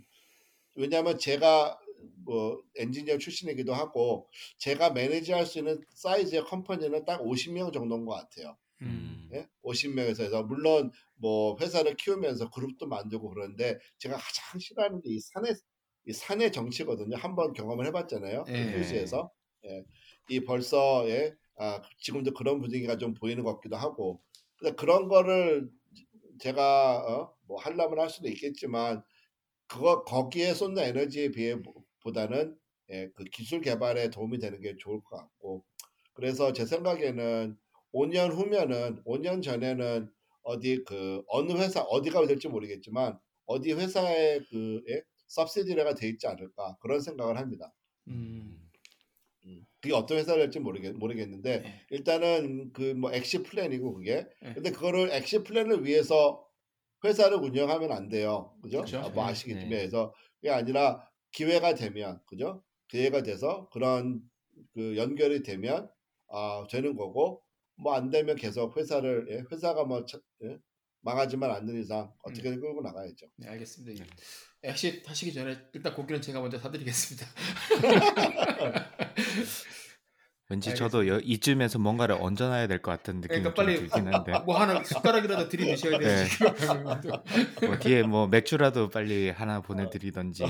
[0.76, 1.80] 왜냐하면 제가
[2.26, 8.58] 뭐 엔지니어 출신이기도 하고 제가 manage할 수 있는 사이즈의 company는 딱 50명 정도인 것 같아요.
[8.82, 9.30] 음.
[9.34, 9.48] 예?
[9.64, 15.54] 50명에서 해서 물론 뭐 회사를 키우면서 그룹도 만들고 그러는데 제가 가장 싫어하는 게 이 산의
[16.06, 17.16] 이 산의 정치거든요.
[17.16, 18.44] 한번 경험을 해봤잖아요.
[18.46, 18.84] 그 예.
[19.66, 19.84] 예.
[20.30, 21.34] 이 벌써 예.
[21.58, 24.22] 아, 지금도 그런 분위기가 좀 보이는 것 같기도 하고
[24.58, 25.70] 근데 그런 거를
[26.40, 29.04] 제가 어, 뭐 하려면 할 수도 있겠지만
[29.68, 31.58] 그거 거기에 쏟는 에너지에 비해
[32.04, 32.58] 보다는
[32.90, 35.64] 예, 그 기술 개발에 도움이 되는 게 좋을 것 같고
[36.14, 37.58] 그래서 제 생각에는
[37.94, 40.10] 5년 후면은 5년 전에는
[40.44, 45.04] 어디 그 어느 회사 어디가 될지 모르겠지만 어디 회사에 그 예?
[45.32, 47.74] subsidiary가 돼 있지 않을까 그런 생각을 합니다.
[48.08, 48.70] 음.
[49.46, 51.86] 음, 그게 어떤 회사가 될지 모르겠, 모르겠는데 네.
[51.90, 54.54] 일단은 그뭐 exit plan이고 그게 네.
[54.54, 56.46] 근데 그거를 exit plan을 위해서
[57.04, 58.56] 회사를 운영하면 안 돼요.
[58.62, 58.82] 그죠?
[58.82, 59.00] 그쵸.
[59.00, 59.78] 아, 뭐 네, 아시겠지만 네.
[59.78, 62.64] 그래서 그게 아니라 기회가 되면 그죠?
[62.90, 64.22] 기회가 돼서 그런
[64.74, 65.90] 그 연결이 되면
[66.28, 67.42] 아 되는 거고
[67.78, 70.60] 뭐 안 되면 계속 회사를 예, 회사가 뭐 차- 예,
[71.02, 73.28] 망하지만 않는 이상 어떻게든 끌고 나가야죠.
[73.38, 74.04] 네, 알겠습니다.
[74.04, 74.10] 네.
[74.64, 77.26] 엑시 하시기 전에 일단 고기는 제가 먼저 사드리겠습니다.
[80.50, 80.76] 왠지 알겠습니다.
[80.76, 84.84] 저도 여- 이쯤에서 뭔가를 얹어놔야 될 것 같은 느낌이 그러니까 빨리 들긴 한데 뭐 하나
[84.84, 86.10] 숟가락이라도 들이드셔야 돼요.
[86.10, 86.26] 네.
[86.28, 86.54] 지금.
[87.70, 90.48] 뭐 뒤에 뭐 맥주라도 빨리 하나 보내드리던지 아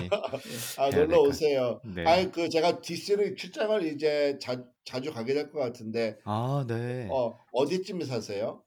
[0.86, 1.20] 해야 놀러 될까요?
[1.22, 1.82] 오세요.
[1.86, 2.04] 네.
[2.06, 7.08] 아니 그 제가 DC를 출장을 이제 자, 자주 가게 될 것 같은데 아, 네.
[7.12, 8.64] 어 어디쯤에 사세요?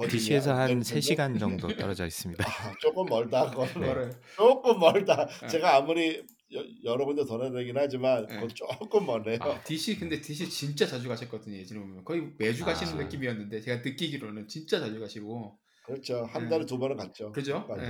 [0.00, 0.80] DC에서 한 멜버른?
[0.82, 2.44] 3시간 정도 떨어져 있습니다.
[2.46, 3.50] 아, 조금 멀다.
[3.50, 3.72] 네.
[3.72, 5.26] 그거를 조금 멀다.
[5.40, 5.48] 네.
[5.48, 6.22] 제가 아무리
[6.54, 8.46] 여, 여러 군데 돌아다니긴 하지만 네.
[8.54, 9.38] 조금 멀네요.
[9.40, 11.56] 아, DC 근데 DC 진짜 자주 가셨거든요.
[11.56, 13.04] 예전에 보면 거의 매주 가시는 아.
[13.04, 16.24] 느낌이었는데 제가 느끼기로는 진짜 자주 가시고 그렇죠.
[16.24, 16.48] 한 네.
[16.48, 17.32] 달에 두 번은 갔죠.
[17.32, 17.64] 그죠?
[17.68, 17.82] 맞아요.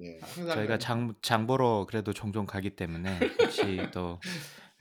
[0.00, 0.06] 예.
[0.06, 0.18] 예.
[0.20, 4.18] 항상 저희가 장, 장 보러 그래도 종종 가기 때문에 혹시 또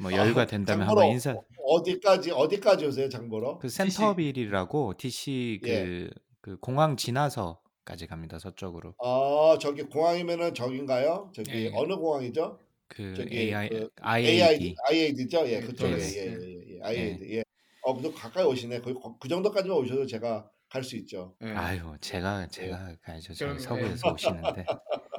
[0.01, 3.59] 뭐 여유가 아, 된다면 장보러 한번 인사 어디까지 어디까지 오세요, 장 보러?
[3.59, 6.09] 그 센터빌이라고 DC 그, 예.
[6.41, 11.31] 그 공항 지나서까지 갑니다 서쪽으로 아 저기 공항이면은 저긴가요?
[11.35, 11.71] 저기 예, 예.
[11.75, 12.59] 어느 공항이죠?
[12.87, 15.47] 그 저기 AI 그 IAD AID IAD죠?
[15.47, 16.17] 예, 네, 그쪽에 네.
[16.17, 17.37] 예, 예, 예, 예, IAD.
[17.37, 17.43] 예.
[17.83, 18.81] 어, 그도 가까이 오시네.
[18.81, 21.35] 거의 거- 그 정도까지만 오셔도 제가 갈 수 있죠.
[21.43, 21.49] 예.
[21.51, 24.65] 아유 제가 제가 가야죠 저희 그럼, 서부에서 오시는데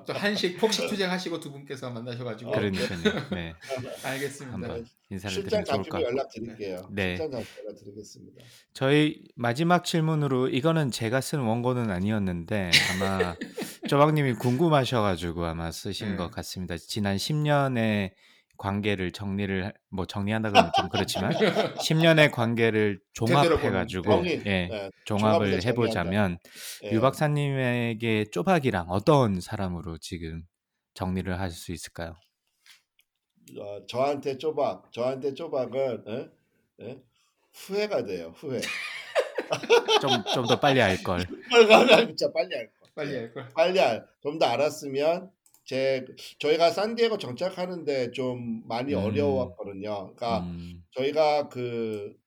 [0.07, 3.55] 또 한식 폭식 투쟁하시고 두 분께서 만나셔가지고 어, 그러니까요 네
[4.05, 4.55] 알겠습니다.
[4.55, 6.89] 한번 인사를 드리면 좋을 것 잡히면 같고 연락 드릴게요.
[6.91, 7.17] 네.
[7.17, 8.43] 출장 잡히면 연락 드리겠습니다.
[8.73, 13.37] 저희 마지막 질문으로 이거는 제가 쓴 원고는 아니었는데 아마
[13.89, 16.17] 조박님이 궁금하셔가지고 아마 쓰신 네.
[16.17, 16.77] 것 같습니다.
[16.79, 18.13] 지난 10년의
[18.59, 21.33] 관계를 정리를 하- 뭐 정리한다 그러면 좀 그렇지만
[21.89, 24.43] 10년의 관계를 종합해 가지고 보는, 정리.
[24.47, 26.39] 예, 예, 종합을 종합해서 해보자면
[26.85, 26.91] 예.
[26.93, 30.43] 유 박사님에게 쪼박이랑 어떤 사람으로 지금
[30.95, 32.17] 정리를 할 수 있을까요?
[33.59, 36.31] 어, 저한테 쪼박, 저한테 쪼박은 예?
[36.83, 37.03] 예?
[37.53, 38.33] 후회가 돼요.
[38.37, 38.61] 후회.
[40.01, 41.19] 좀 좀 더 빨리 알 걸.
[42.09, 42.87] 진짜 빨리 할 거.
[42.95, 43.49] 빨리 할 걸.
[43.55, 44.07] 빨리 알.
[44.23, 45.31] 좀더 알았으면
[45.73, 46.05] 제
[46.39, 48.99] 저희가 산디에고 정착하는데 좀 많이 음.
[48.99, 50.15] 어려웠거든요.
[50.15, 52.23] 그러니까 음, 저희가 그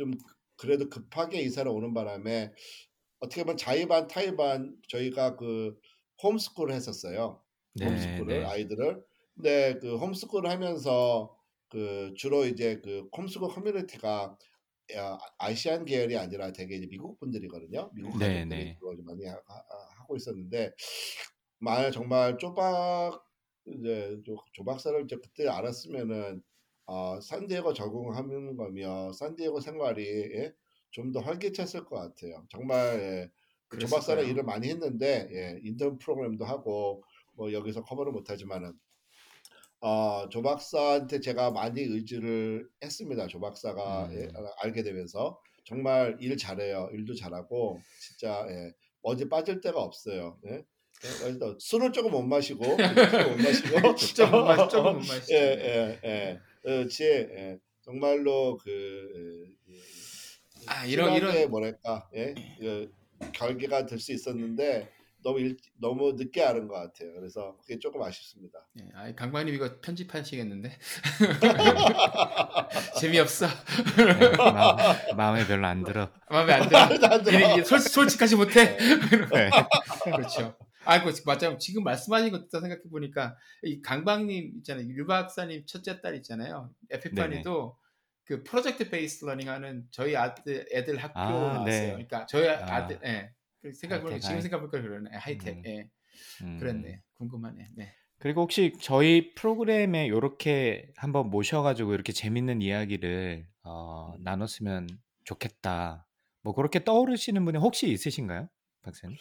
[0.00, 0.12] 좀
[0.56, 2.52] 그래도 급하게 이사를 오는 바람에
[3.20, 5.78] 어떻게 보면 자의반 타의반 저희가 그
[6.22, 7.42] 홈스쿨을 했었어요.
[7.74, 8.44] 네, 홈스쿨을 네.
[8.44, 9.04] 아이들을.
[9.34, 11.36] 근데 그 홈스쿨을 하면서
[11.68, 14.36] 그 주로 이제 그 홈스쿨 커뮤니티가
[14.96, 17.90] 야, 아시안 계열이 아니라 되게 이제 미국 분들이거든요.
[17.94, 18.76] 미국 네, 가족들이 네.
[18.78, 19.36] 주로 많이 하,
[20.06, 20.72] 고 있었는데
[21.60, 23.24] 만약 정말 쪼박
[23.66, 26.42] 이제 조- 조박사를 이제 그때 알았으면은
[26.86, 30.04] 어, 산디에고 적응하는 거며 산디에고 생활이
[30.36, 30.54] 예?
[30.92, 32.44] 좀더 활기찼을 것 같아요.
[32.50, 33.30] 정말 예,
[33.68, 34.22] 그 거예요.
[34.28, 37.04] 일을 많이 했는데 예, 인턴 프로그램도 하고
[37.36, 38.72] 뭐 여기서 커버를 못하지만은
[39.80, 43.26] 어, 조 박사한테 제가 많이 의지를 했습니다.
[43.28, 44.12] 조 박사가 음.
[44.12, 46.90] 예, 아, 알게 되면서 정말 일 잘해요.
[46.92, 50.38] 일도 잘하고 진짜 예, 어디 빠질 데가 없어요.
[50.46, 50.64] 예?
[51.04, 55.34] 예, 술을 조금 못 마시고 술을 못 마시고 조금 못 마시- 조금 못 마시죠.
[55.34, 56.40] 예, 예, 예.
[56.62, 57.04] 그렇지.
[57.04, 57.58] 예.
[57.82, 58.68] 정말로 그
[59.68, 59.78] 예, 예,
[60.66, 62.92] 아, 이런- 이런- 뭐랄까 예, 그
[63.32, 64.88] 결계가 될 수 있었는데
[65.22, 67.12] 너무 일, 너무 늦게 알은 것 같아요.
[67.14, 68.58] 그래서 그게 조금 아쉽습니다.
[68.78, 70.70] 예, 아, 강관님 이거 편집하시겠는데
[73.00, 73.46] 재미없어.
[73.96, 76.10] 네, 마음, 마음에 별로 안 들어.
[76.30, 77.52] 마음에 안 들어.
[77.52, 78.76] 이게 솔, 솔직하지 못해.
[78.76, 79.50] 네.
[80.04, 80.56] 그렇죠.
[80.90, 81.56] 아이고 맞아요.
[81.58, 84.88] 지금 말씀하신 거 듣다 생각해 보니까 이 강박님 있잖아요.
[84.88, 86.70] 유 박사님 첫째 딸 있잖아요.
[86.90, 87.76] 에피파니도
[88.24, 91.64] 그 프로젝트 베이스 러닝하는 저희 아들 애들 학교 아, 나왔어요.
[91.64, 91.86] 네.
[91.90, 92.64] 그러니까 저희 아.
[92.64, 92.86] 아.
[92.86, 93.30] 들 예.
[93.62, 95.16] 그 생각해보면 하이텍, 지금 생각해보니까 그러네.
[95.16, 95.56] 하이텍.
[95.58, 95.62] 음.
[95.66, 95.90] 예.
[96.42, 96.58] 음.
[96.58, 97.02] 그랬네.
[97.14, 97.68] 궁금하네.
[97.76, 97.94] 네.
[98.18, 104.22] 그리고 혹시 저희 프로그램에 이렇게 한번 모셔가지고 이렇게 재밌는 이야기를 어, 음.
[104.24, 104.88] 나눴으면
[105.24, 106.06] 좋겠다.
[106.42, 108.48] 뭐 그렇게 떠오르시는 분이 혹시 있으신가요,
[108.82, 109.16] 박사님?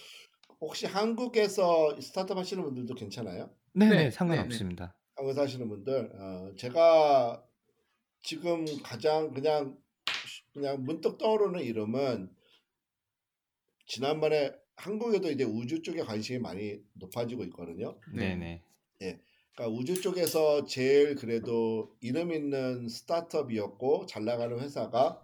[0.62, 3.50] 혹시 한국에서 스타트업 하시는 분들도 괜찮아요?
[3.74, 4.96] 네네 네, 상관없습니다.
[5.16, 7.44] 한국에서 하시는 분들 어, 제가
[8.22, 9.78] 지금 가장 그냥
[10.54, 12.30] 그냥 문득 떠오르는 이름은
[13.88, 18.00] 지난번에 한국에도 이제 우주 쪽에 관심이 많이 높아지고 있거든요.
[18.14, 18.36] 네.
[18.36, 18.64] 네네.
[19.60, 25.22] 그러니까 우주 쪽에서 제일 그래도 이름 있는 스타트업이었고 잘 나가는 회사가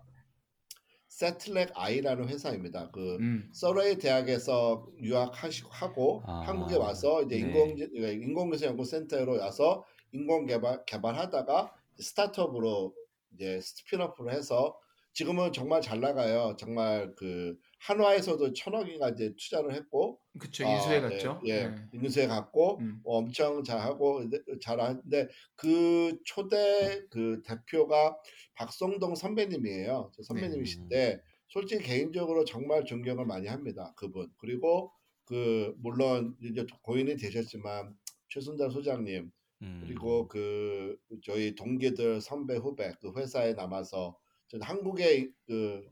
[1.15, 2.91] 세틀렉 아이라는 회사입니다.
[2.91, 3.49] 그 음.
[3.53, 7.41] 서레이 대학에서 유학하고 아, 한국에 와서 이제 네.
[7.41, 12.93] 인공 인공위성 연구센터로 와서 인공 개발 개발하다가 스타트업으로
[13.33, 14.77] 이제 스피너프를 해서
[15.13, 16.57] 지금은 정말 잘 나가요.
[16.59, 21.41] 정말 그 한화에서도 천억인가 이제 투자를 했고 그쵸 아, 인수해 예, 갔죠.
[21.45, 21.76] 예, 네.
[21.93, 23.02] 인수해 갔고 음.
[23.03, 24.23] 어, 엄청 잘하고
[24.61, 28.18] 잘하는데 그 초대 그 대표가
[28.56, 30.11] 박성동 선배님이에요.
[30.15, 33.93] 저 선배님이신데 솔직히 개인적으로 정말 존경을 많이 합니다.
[33.95, 34.91] 그분 그리고
[35.26, 37.95] 그 물론 이제 고인이 되셨지만
[38.30, 39.31] 최순달 소장님
[39.61, 39.81] 음.
[39.85, 45.84] 그리고 그 저희 동기들 선배 후배 그 회사에 남아서 전 한국의 그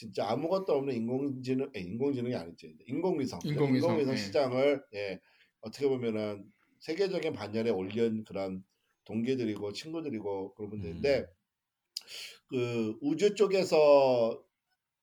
[0.00, 4.16] 진짜 아무것도 없는 인공지능 아니, 인공지능이 아니지 인공위성 인공위성, 예.
[4.16, 5.20] 시장을 예,
[5.60, 6.50] 어떻게 보면은
[6.80, 8.64] 세계적인 반열에 올린 그런
[9.04, 11.26] 동기들이고 친구들이고 그런 분들인데
[12.48, 14.42] 그 우주 쪽에서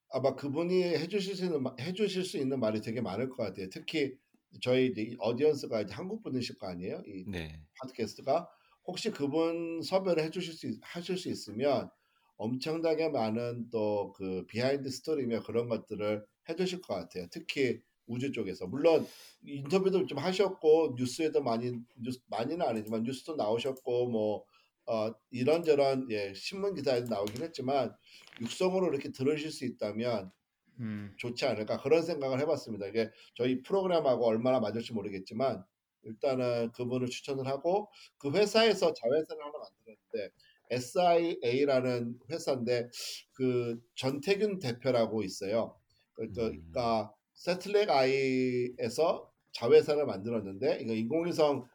[0.09, 3.69] 아마 그분이 해주실 수 있는 마- 해주실 수 있는 말이 되게 많을 것 같아요.
[3.69, 4.15] 특히
[4.61, 7.03] 저희 이제 이 audience가 이제 한국 분이실 거 아니에요?
[7.05, 7.61] 이 네.
[7.81, 8.47] 팟캐스트가
[8.87, 11.89] 혹시 그분 섭외를 해주실 수 있- 하실 수 있으면
[12.37, 17.27] 엄청나게 많은 또 그 비하인드 스토리며 그런 것들을 해주실 것 같아요.
[17.31, 19.05] 특히 우주 쪽에서 물론
[19.43, 24.45] 인터뷰도 좀 하셨고 뉴스에도 많이 뉴스 많이는 아니지만 뉴스도 나오셨고 뭐
[24.85, 27.93] 어, 이런저런 예, 신문 기사에도 나오긴 했지만
[28.41, 30.31] 육성으로 이렇게 들으실 수 있다면
[30.79, 31.13] 음.
[31.17, 32.87] 좋지 않을까 그런 생각을 해봤습니다.
[32.87, 35.63] 이게 저희 프로그램하고 얼마나 맞을지 모르겠지만
[36.03, 40.35] 일단은 그분을 추천을 하고 그 회사에서 자회사를 하나 만들었는데
[40.71, 42.89] SIA라는 회사인데
[43.33, 45.75] 그 전태균 대표라고 있어요.
[46.13, 46.71] 그- 그- 음.
[46.71, 51.67] 그러니까 세틀렉 아이에서 자회사를 만들었는데 이거 인공위성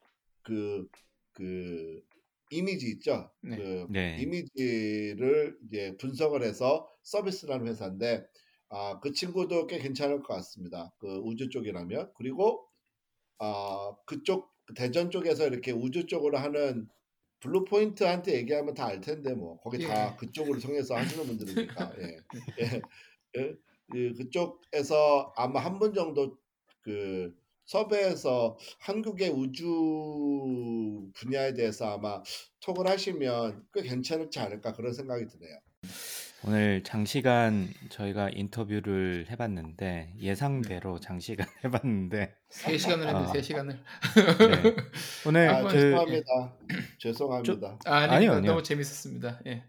[0.42, 0.88] 그
[1.32, 2.02] 그
[2.50, 3.30] 이미지 있죠.
[3.40, 3.56] 네.
[3.56, 4.18] 그 네.
[4.20, 8.24] 이미지를 이제 분석을 해서 서비스를 하는 회사인데
[8.68, 10.92] 아, 그 친구도 꽤 괜찮을 것 같습니다.
[10.98, 12.66] 그 우주 쪽이라면 그리고
[13.38, 16.88] 아, 그쪽 대전 쪽에서 이렇게 우주 쪽으로 하는
[17.42, 20.16] 블루 포인트한테 얘기하면 다 알 텐데 뭐 거기 다 예.
[20.18, 22.16] 그쪽으로 통해서 하시는 분들이니까 예.
[22.60, 22.82] 예.
[23.38, 23.56] 예.
[23.90, 26.38] 그 그쪽에서 아마 한분 정도
[26.82, 27.34] 그
[27.66, 32.22] 섭외해서 한국의 우주 분야에 대해서 아마
[32.60, 35.58] 톡을 하시면 꽤 괜찮지 않을까 그런 생각이 드네요.
[36.44, 43.32] 오늘 장시간 저희가 인터뷰를 해봤는데 예상대로 장시간 해봤는데 3시간을 했는데 아.
[43.32, 43.78] 3시간을.
[44.64, 44.76] 네.
[45.26, 46.56] 오늘 아, 그 죄송합니다.
[46.98, 47.78] 죄송합니다.
[47.84, 48.50] 아니, 아니요, 너- 아니요.
[48.52, 49.40] 너무 재밌었습니다.
[49.46, 49.64] 예.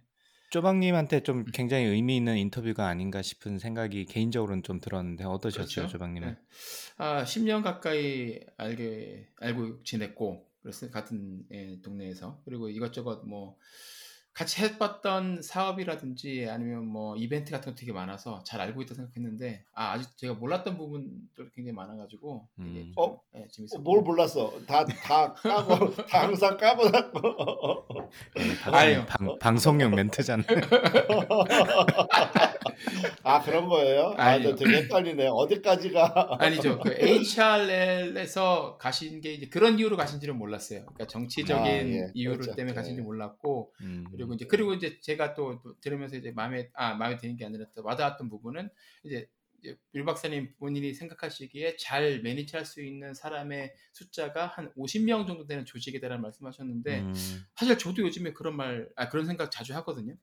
[0.49, 5.87] 쪼박님한테 좀 굉장히 의미 있는 인터뷰가 아닌가 싶은 생각이 개인적으로는 좀 들었는데 어떠셨어요, 그렇죠.
[5.91, 6.27] 쪼박님은?
[6.29, 6.37] 네.
[6.97, 13.57] 아, 10년 가까이 알게 알고 지냈고 그래서 같은 예, 동네에서 그리고 이것저것 뭐
[14.33, 19.91] 같이 해봤던 사업이라든지 아니면 뭐 이벤트 같은 거 되게 많아서 잘 알고 있다 생각했는데 아
[19.91, 22.91] 아직 제가 몰랐던 부분들 굉장히 많아가지고 음.
[22.95, 23.19] 좀, 어?
[23.35, 24.51] 예, 어, 재밌었고 뭘 몰랐어?
[24.65, 27.85] 다 다 까고 다 항상 까고 놨고.
[28.35, 29.05] 네, 아니요.
[29.07, 30.47] 방, 방송용 멘트잖아요.
[33.23, 34.13] 아 그런 거예요?
[34.17, 34.55] 아, 아니요.
[34.55, 35.27] 저 되게 헷갈리네.
[35.27, 36.37] 어디까지가?
[36.39, 36.79] 아니죠.
[36.79, 40.81] 그 HRL에서 가신 게 이제 그런 이유로 가신지는 몰랐어요.
[40.81, 42.11] 그러니까 정치적인 아, 예.
[42.13, 42.55] 이유를 그렇죠.
[42.55, 43.03] 때문에 가신지 예.
[43.03, 44.05] 몰랐고 음.
[44.11, 47.65] 그리고 이제 그리고 이제 제가 또, 또 들으면서 이제 마음에 아 마음에 드는 게 아니라
[47.75, 48.69] 또 와닿았던 부분은
[49.03, 49.27] 이제
[49.63, 55.65] 이제 율 박사님 본인이 생각하시기에 잘 매니지할 수 있는 사람의 숫자가 한 50명 정도 되는
[55.65, 57.13] 조직이다라는 말씀하셨는데 음.
[57.55, 60.15] 사실 저도 요즘에 그런 말, 아 그런 생각 자주 하거든요.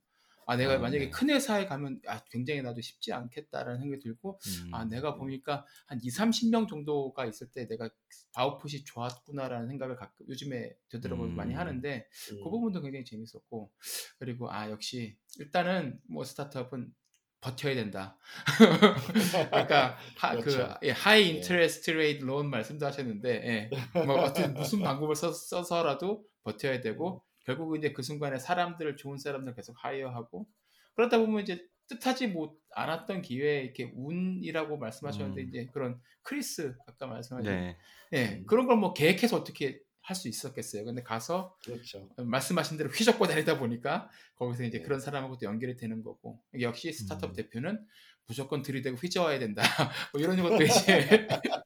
[0.50, 1.10] 아 내가 아, 만약에 네.
[1.10, 4.74] 큰 회사에 가면 아 굉장히 나도 쉽지 않겠다라는 생각이 들고 음.
[4.74, 7.88] 아 내가 보니까 한 2, 30명 정도가 있을 때 내가
[8.34, 11.36] 아웃풋이 좋았구나라는 생각을 가끔 요즘에 되돌아보면 음.
[11.36, 12.36] 많이 하는데 음.
[12.42, 13.70] 그 부분도 굉장히 재밌었고
[14.18, 16.92] 그리고 아 역시 일단은 뭐 스타트업은
[17.40, 18.18] 버텨야 된다.
[19.50, 20.76] 그러니까 하, 그렇죠.
[20.80, 21.28] 그 예, high 예.
[21.28, 23.70] interest rate loan 말씀도 하셨는데 예,
[24.04, 29.54] 뭐 어떤 무슨 방법을 써, 써서라도 버텨야 되고 결국은 이제 그 순간에 사람들을 좋은 사람들
[29.54, 30.46] 계속 hire하고
[30.94, 35.48] 그러다 보면 이제 뜻하지 못 않았던 기회에 이렇게 운이라고 말씀하셨는데 음.
[35.48, 37.76] 이제 그런 크리스 아까 말씀하신 네.
[38.12, 40.84] 예, 그런 걸 뭐 계획해서 어떻게 할 수 있었겠어요.
[40.84, 42.08] 근데 가서 그렇죠.
[42.16, 44.84] 말씀하신 대로 휘젓고 다니다 보니까 거기서 이제 네.
[44.84, 47.36] 그런 사람하고 또 연결이 되는 거고 역시 스타트업 음.
[47.36, 47.86] 대표는
[48.26, 49.62] 무조건 들이대고 휘저어야 된다
[50.12, 51.28] 뭐 이런 것도 이제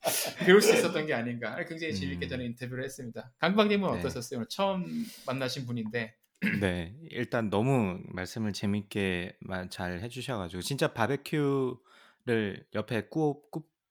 [0.44, 2.28] 배울 수 있었던 게 아닌가 굉장히 재밌게 음.
[2.28, 3.98] 저는 인터뷰를 했습니다 강박님은 네.
[3.98, 4.84] 어떠셨어요 오늘 처음
[5.26, 6.14] 만나신 분인데
[6.60, 9.38] 네, 일단 너무 말씀을 재밌게
[9.70, 13.40] 잘 해주셔가지고 진짜 바베큐를 옆에 구워,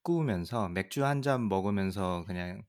[0.04, 2.64] 구우면서 맥주 한 잔 먹으면서 그냥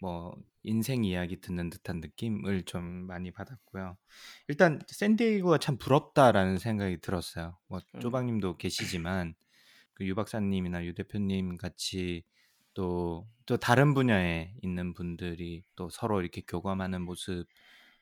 [0.00, 3.96] 뭐 인생 이야기 듣는 듯한 느낌을 좀 많이 받았고요.
[4.48, 7.56] 일단 샌디에이고가 참 부럽다라는 생각이 들었어요.
[7.68, 8.00] 뭐 음.
[8.00, 9.34] 쪼박님도 계시지만
[9.94, 12.24] 그 유 박사님이나 유 대표님 같이
[12.74, 17.46] 또, 또 다른 분야에 있는 분들이 또 서로 이렇게 교감하는 모습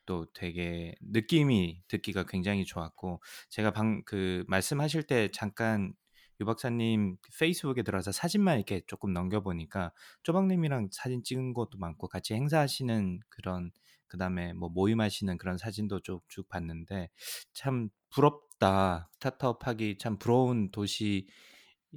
[0.05, 5.93] 또 되게 느낌이 듣기가 굉장히 좋았고 제가 방 그 말씀하실 때 잠깐
[6.41, 9.91] 유 박사님 페이스북에 들어서 사진만 이렇게 조금 넘겨보니까
[10.23, 13.71] 쪼박님이랑 사진 찍은 것도 많고 같이 행사하시는 그런
[14.07, 17.09] 그 다음에 뭐 모임하시는 그런 사진도 쭉쭉 봤는데
[17.53, 19.09] 참 부럽다.
[19.13, 21.27] 스타트업 하기 참 부러운 도시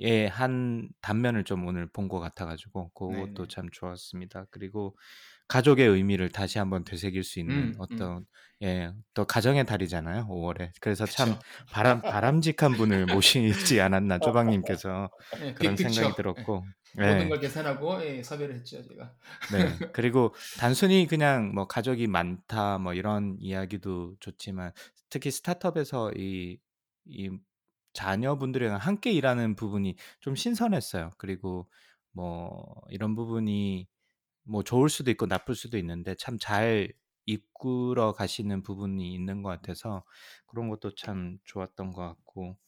[0.00, 3.48] 예, 한 단면을 좀 오늘 본 것 같아가지고 그것도 네네.
[3.48, 4.46] 참 좋았습니다.
[4.50, 4.96] 그리고
[5.48, 8.14] 가족의 의미를 다시 한번 되새길 수 있는 음, 음.
[8.18, 8.26] 어떤
[8.62, 10.72] 예, 또 가정의 달이잖아요, 5월에.
[10.80, 11.42] 그래서 참 그쵸.
[11.70, 15.10] 바람 바람직한 분을 모시지 않았나 조박님께서
[15.40, 15.76] 예, 그런 빅픽처.
[15.76, 16.66] 생각이 예, 들었고
[17.00, 19.16] 모든 예, 걸 계산하고 예, 섭외를 했죠, 제가.
[19.48, 19.78] 네.
[19.92, 24.72] 그리고 단순히 그냥 뭐 가족이 많다 뭐 이런 이야기도 좋지만
[25.10, 26.58] 특히 스타트업에서 이,
[27.06, 27.30] 이
[27.94, 31.10] 자녀분들이랑 함께 일하는 부분이 좀 신선했어요.
[31.18, 31.70] 그리고
[32.12, 33.88] 뭐 이런 부분이
[34.44, 36.92] 뭐 좋을 수도 있고 나쁠 수도 있는데 참 잘
[37.26, 40.04] 이끌어 가시는 부분이 있는 것 같아서
[40.46, 42.58] 그런 것도 참 좋았던 것 같고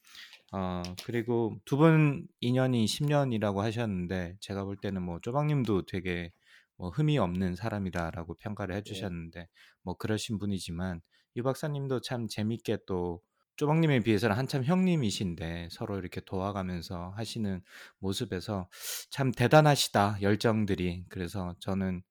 [0.52, 6.32] 어 그리고 두 분 인연이 10년이라고 하셨는데 제가 볼 때는 뭐 쪼박님도 되게
[6.76, 9.08] 뭐 흠이 없는 사람이다라고 평가를 예.
[9.08, 9.48] 해주셨는데
[9.82, 11.00] 뭐 그러신 분이지만
[11.36, 13.22] 유 박사님도 참 재밌게 또
[13.56, 17.62] 쪼박님에 비해서는 한참 형님이신데 서로 이렇게 도와가면서 하시는
[17.98, 18.68] 모습에서
[19.10, 22.02] 참 대단하시다 열정들이 그래서 저는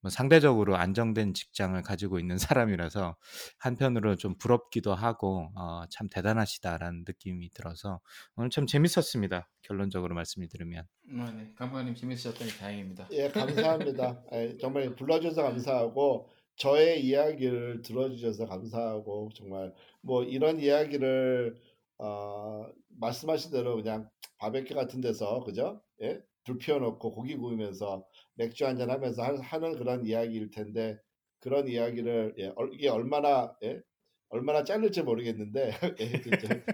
[0.00, 3.16] 뭐 상대적으로 안정된 직장을 가지고 있는 사람이라서
[3.58, 8.00] 한편으로 좀 부럽기도 하고 어, 참 대단하시다라는 느낌이 들어서
[8.36, 9.50] 오늘 참 재밌었습니다.
[9.62, 10.84] 결론적으로 말씀을 들으면.
[11.18, 11.52] 아, 네.
[11.56, 13.08] 감독님 재밌으셨다니 다행입니다.
[13.12, 14.22] 예, 감사합니다.
[14.32, 19.72] 예, 정말 불러주셔서 감사하고 저의 이야기를 들어주셔서 감사하고 정말
[20.02, 21.56] 뭐 이런 이야기를
[21.98, 22.66] 어,
[23.00, 25.80] 말씀하신 대로 그냥 바베큐 같은 데서 그죠?
[26.02, 26.20] 예?
[26.44, 28.04] 불 피워놓고 고기 구우면서
[28.34, 30.98] 맥주 한잔 하면서 하- 는 그런 이야기일 텐데
[31.40, 33.80] 그런 이야기를 예, 얼- 이게 얼마나 예?
[34.30, 36.22] 얼마나 잘릴지 모르겠는데 예.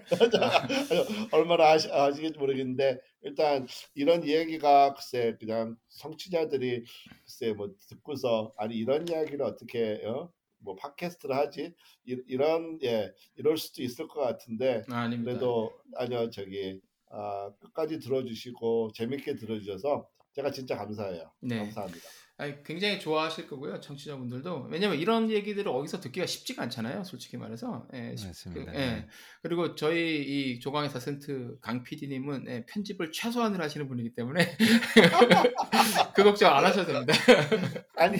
[1.33, 6.85] 얼마나 아시, 아시겠지 모르겠는데 일단 이런 이야기가 글쎄 그냥 성취자들이
[7.25, 10.33] 글쎄 뭐 듣고서 아니 이런 이야기를 어떻게 어?
[10.59, 11.75] 뭐 팟캐스트를 하지
[12.07, 15.31] 이, 이런 예 이럴 수도 있을 것 같은데 아, 아닙니다.
[15.31, 21.31] 그래도 아니요 저기 아, 끝까지 들어주시고 재밌게 들어주셔서 제가 진짜 감사해요.
[21.41, 21.59] 네.
[21.59, 22.09] 감사합니다.
[22.65, 24.67] 굉장히 좋아하실 거고요, 청취자분들도.
[24.71, 27.87] 왜냐면 이런 얘기들을 어디서 듣기가 쉽지가 않잖아요, 솔직히 말해서.
[27.95, 28.73] 예, 시- 맞습니다.
[28.73, 28.87] 그, 예.
[28.87, 29.07] 네.
[29.43, 30.23] 그리고 저희
[30.55, 34.45] 이 조광의 사센트 강 PD님은 예, 편집을 최소한으로 하시는 분이기 때문에
[36.15, 37.13] 그 걱정 안 하셔도 됩니다.
[37.97, 38.19] 아니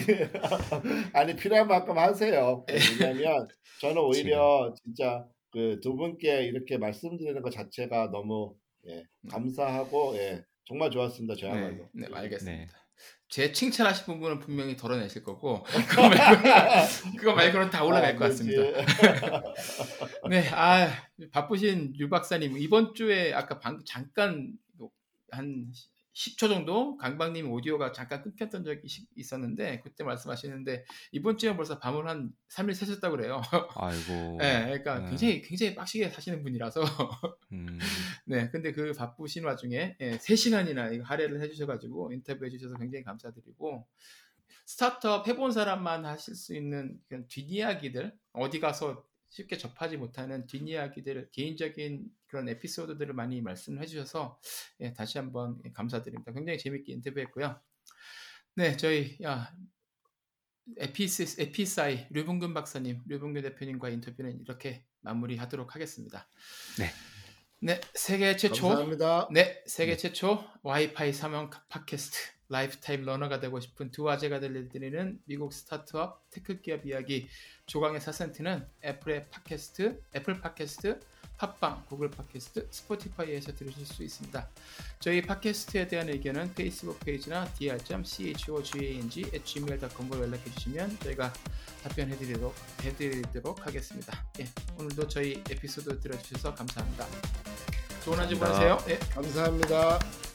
[1.13, 2.65] 아니 필요한 만큼 하세요.
[2.99, 3.47] 왜냐면
[3.81, 8.55] 저는 오히려 진짜 그 두 분께 이렇게 말씀드리는 것 자체가 너무
[8.87, 11.35] 예, 감사하고 예, 정말 좋았습니다.
[11.35, 11.89] 저야말로.
[11.93, 12.61] 네, 네, 알겠습니다.
[12.61, 12.84] 네.
[13.27, 18.61] 제 칭찬하신 부분은 분명히 덜어내실 거고 그거 말고는, 그거 말고는 다 올라갈 아, 것 같습니다.
[20.29, 20.87] 네, 아
[21.31, 24.53] 바쁘신 유 박사님 이번 주에 아까 방, 잠깐
[25.31, 25.71] 한
[26.15, 32.07] 10초 정도 강박님 오디오가 잠깐 끊겼던 적이 시- 있었는데 그때 말씀하시는데 이번 주에 벌써 밤을
[32.07, 33.41] 한 3일 새셨다고 그래요.
[33.75, 34.37] 아이고.
[34.39, 35.09] 네, 그러니까 네.
[35.09, 36.81] 굉장히 굉장히 빡시게 사시는 분이라서
[37.51, 37.77] 음,
[38.25, 43.85] 네, 근데 그 바쁘신 와중에 예, 3시간이나 이거 할애를 해주셔가지고 인터뷰해 주셔서 굉장히 감사드리고
[44.65, 49.03] 스타트업 해본 사람만 하실 수 있는 그런 뒷이야기들 어디 가서
[49.35, 54.39] 쉽게 접하지 못하는 뒷이야기들 개인적인 그런 에피소드들을 많이 말씀해 주셔서
[54.79, 56.31] 예, 다시 한번 감사드립니다.
[56.31, 57.59] 굉장히 재밌게 인터뷰했고요.
[58.55, 59.53] 네, 저희 야,
[60.77, 66.29] 에피스, 에피사이 류봉근 박사님, 류봉근 대표님과 인터뷰는 이렇게 마무리하도록 하겠습니다.
[66.79, 66.89] 네.
[67.59, 69.27] 네, 세계 최초 감사합니다.
[69.33, 76.23] 네, 세계 최초 와이파이 사명 팟캐스트 라이프타임 러너가 되고 싶은 두 아재가 들려드리는 미국 스타트업
[76.29, 77.27] 테크 기업 이야기
[77.65, 80.99] 조강의 사센트는 애플의 팟캐스트, 애플 팟캐스트,
[81.37, 84.49] 팟빵, 구글 팟캐스트, 스포티파이에서 들으실 수 있습니다.
[84.99, 91.33] 저희 팟캐스트에 대한 의견은 페이스북 페이지나 dr.chogang@gmail.com으로 연락해 주시면 저희가
[91.83, 94.25] 답변해 드리도록 해드리도록 하겠습니다.
[94.39, 94.47] 예,
[94.79, 97.05] 오늘도 저희 에피소드 들어주셔서 감사합니다.
[98.05, 98.77] 좋은 한주 보내세요.
[98.77, 98.91] 감사합니다.
[98.91, 98.99] 예.
[99.13, 100.34] 감사합니다.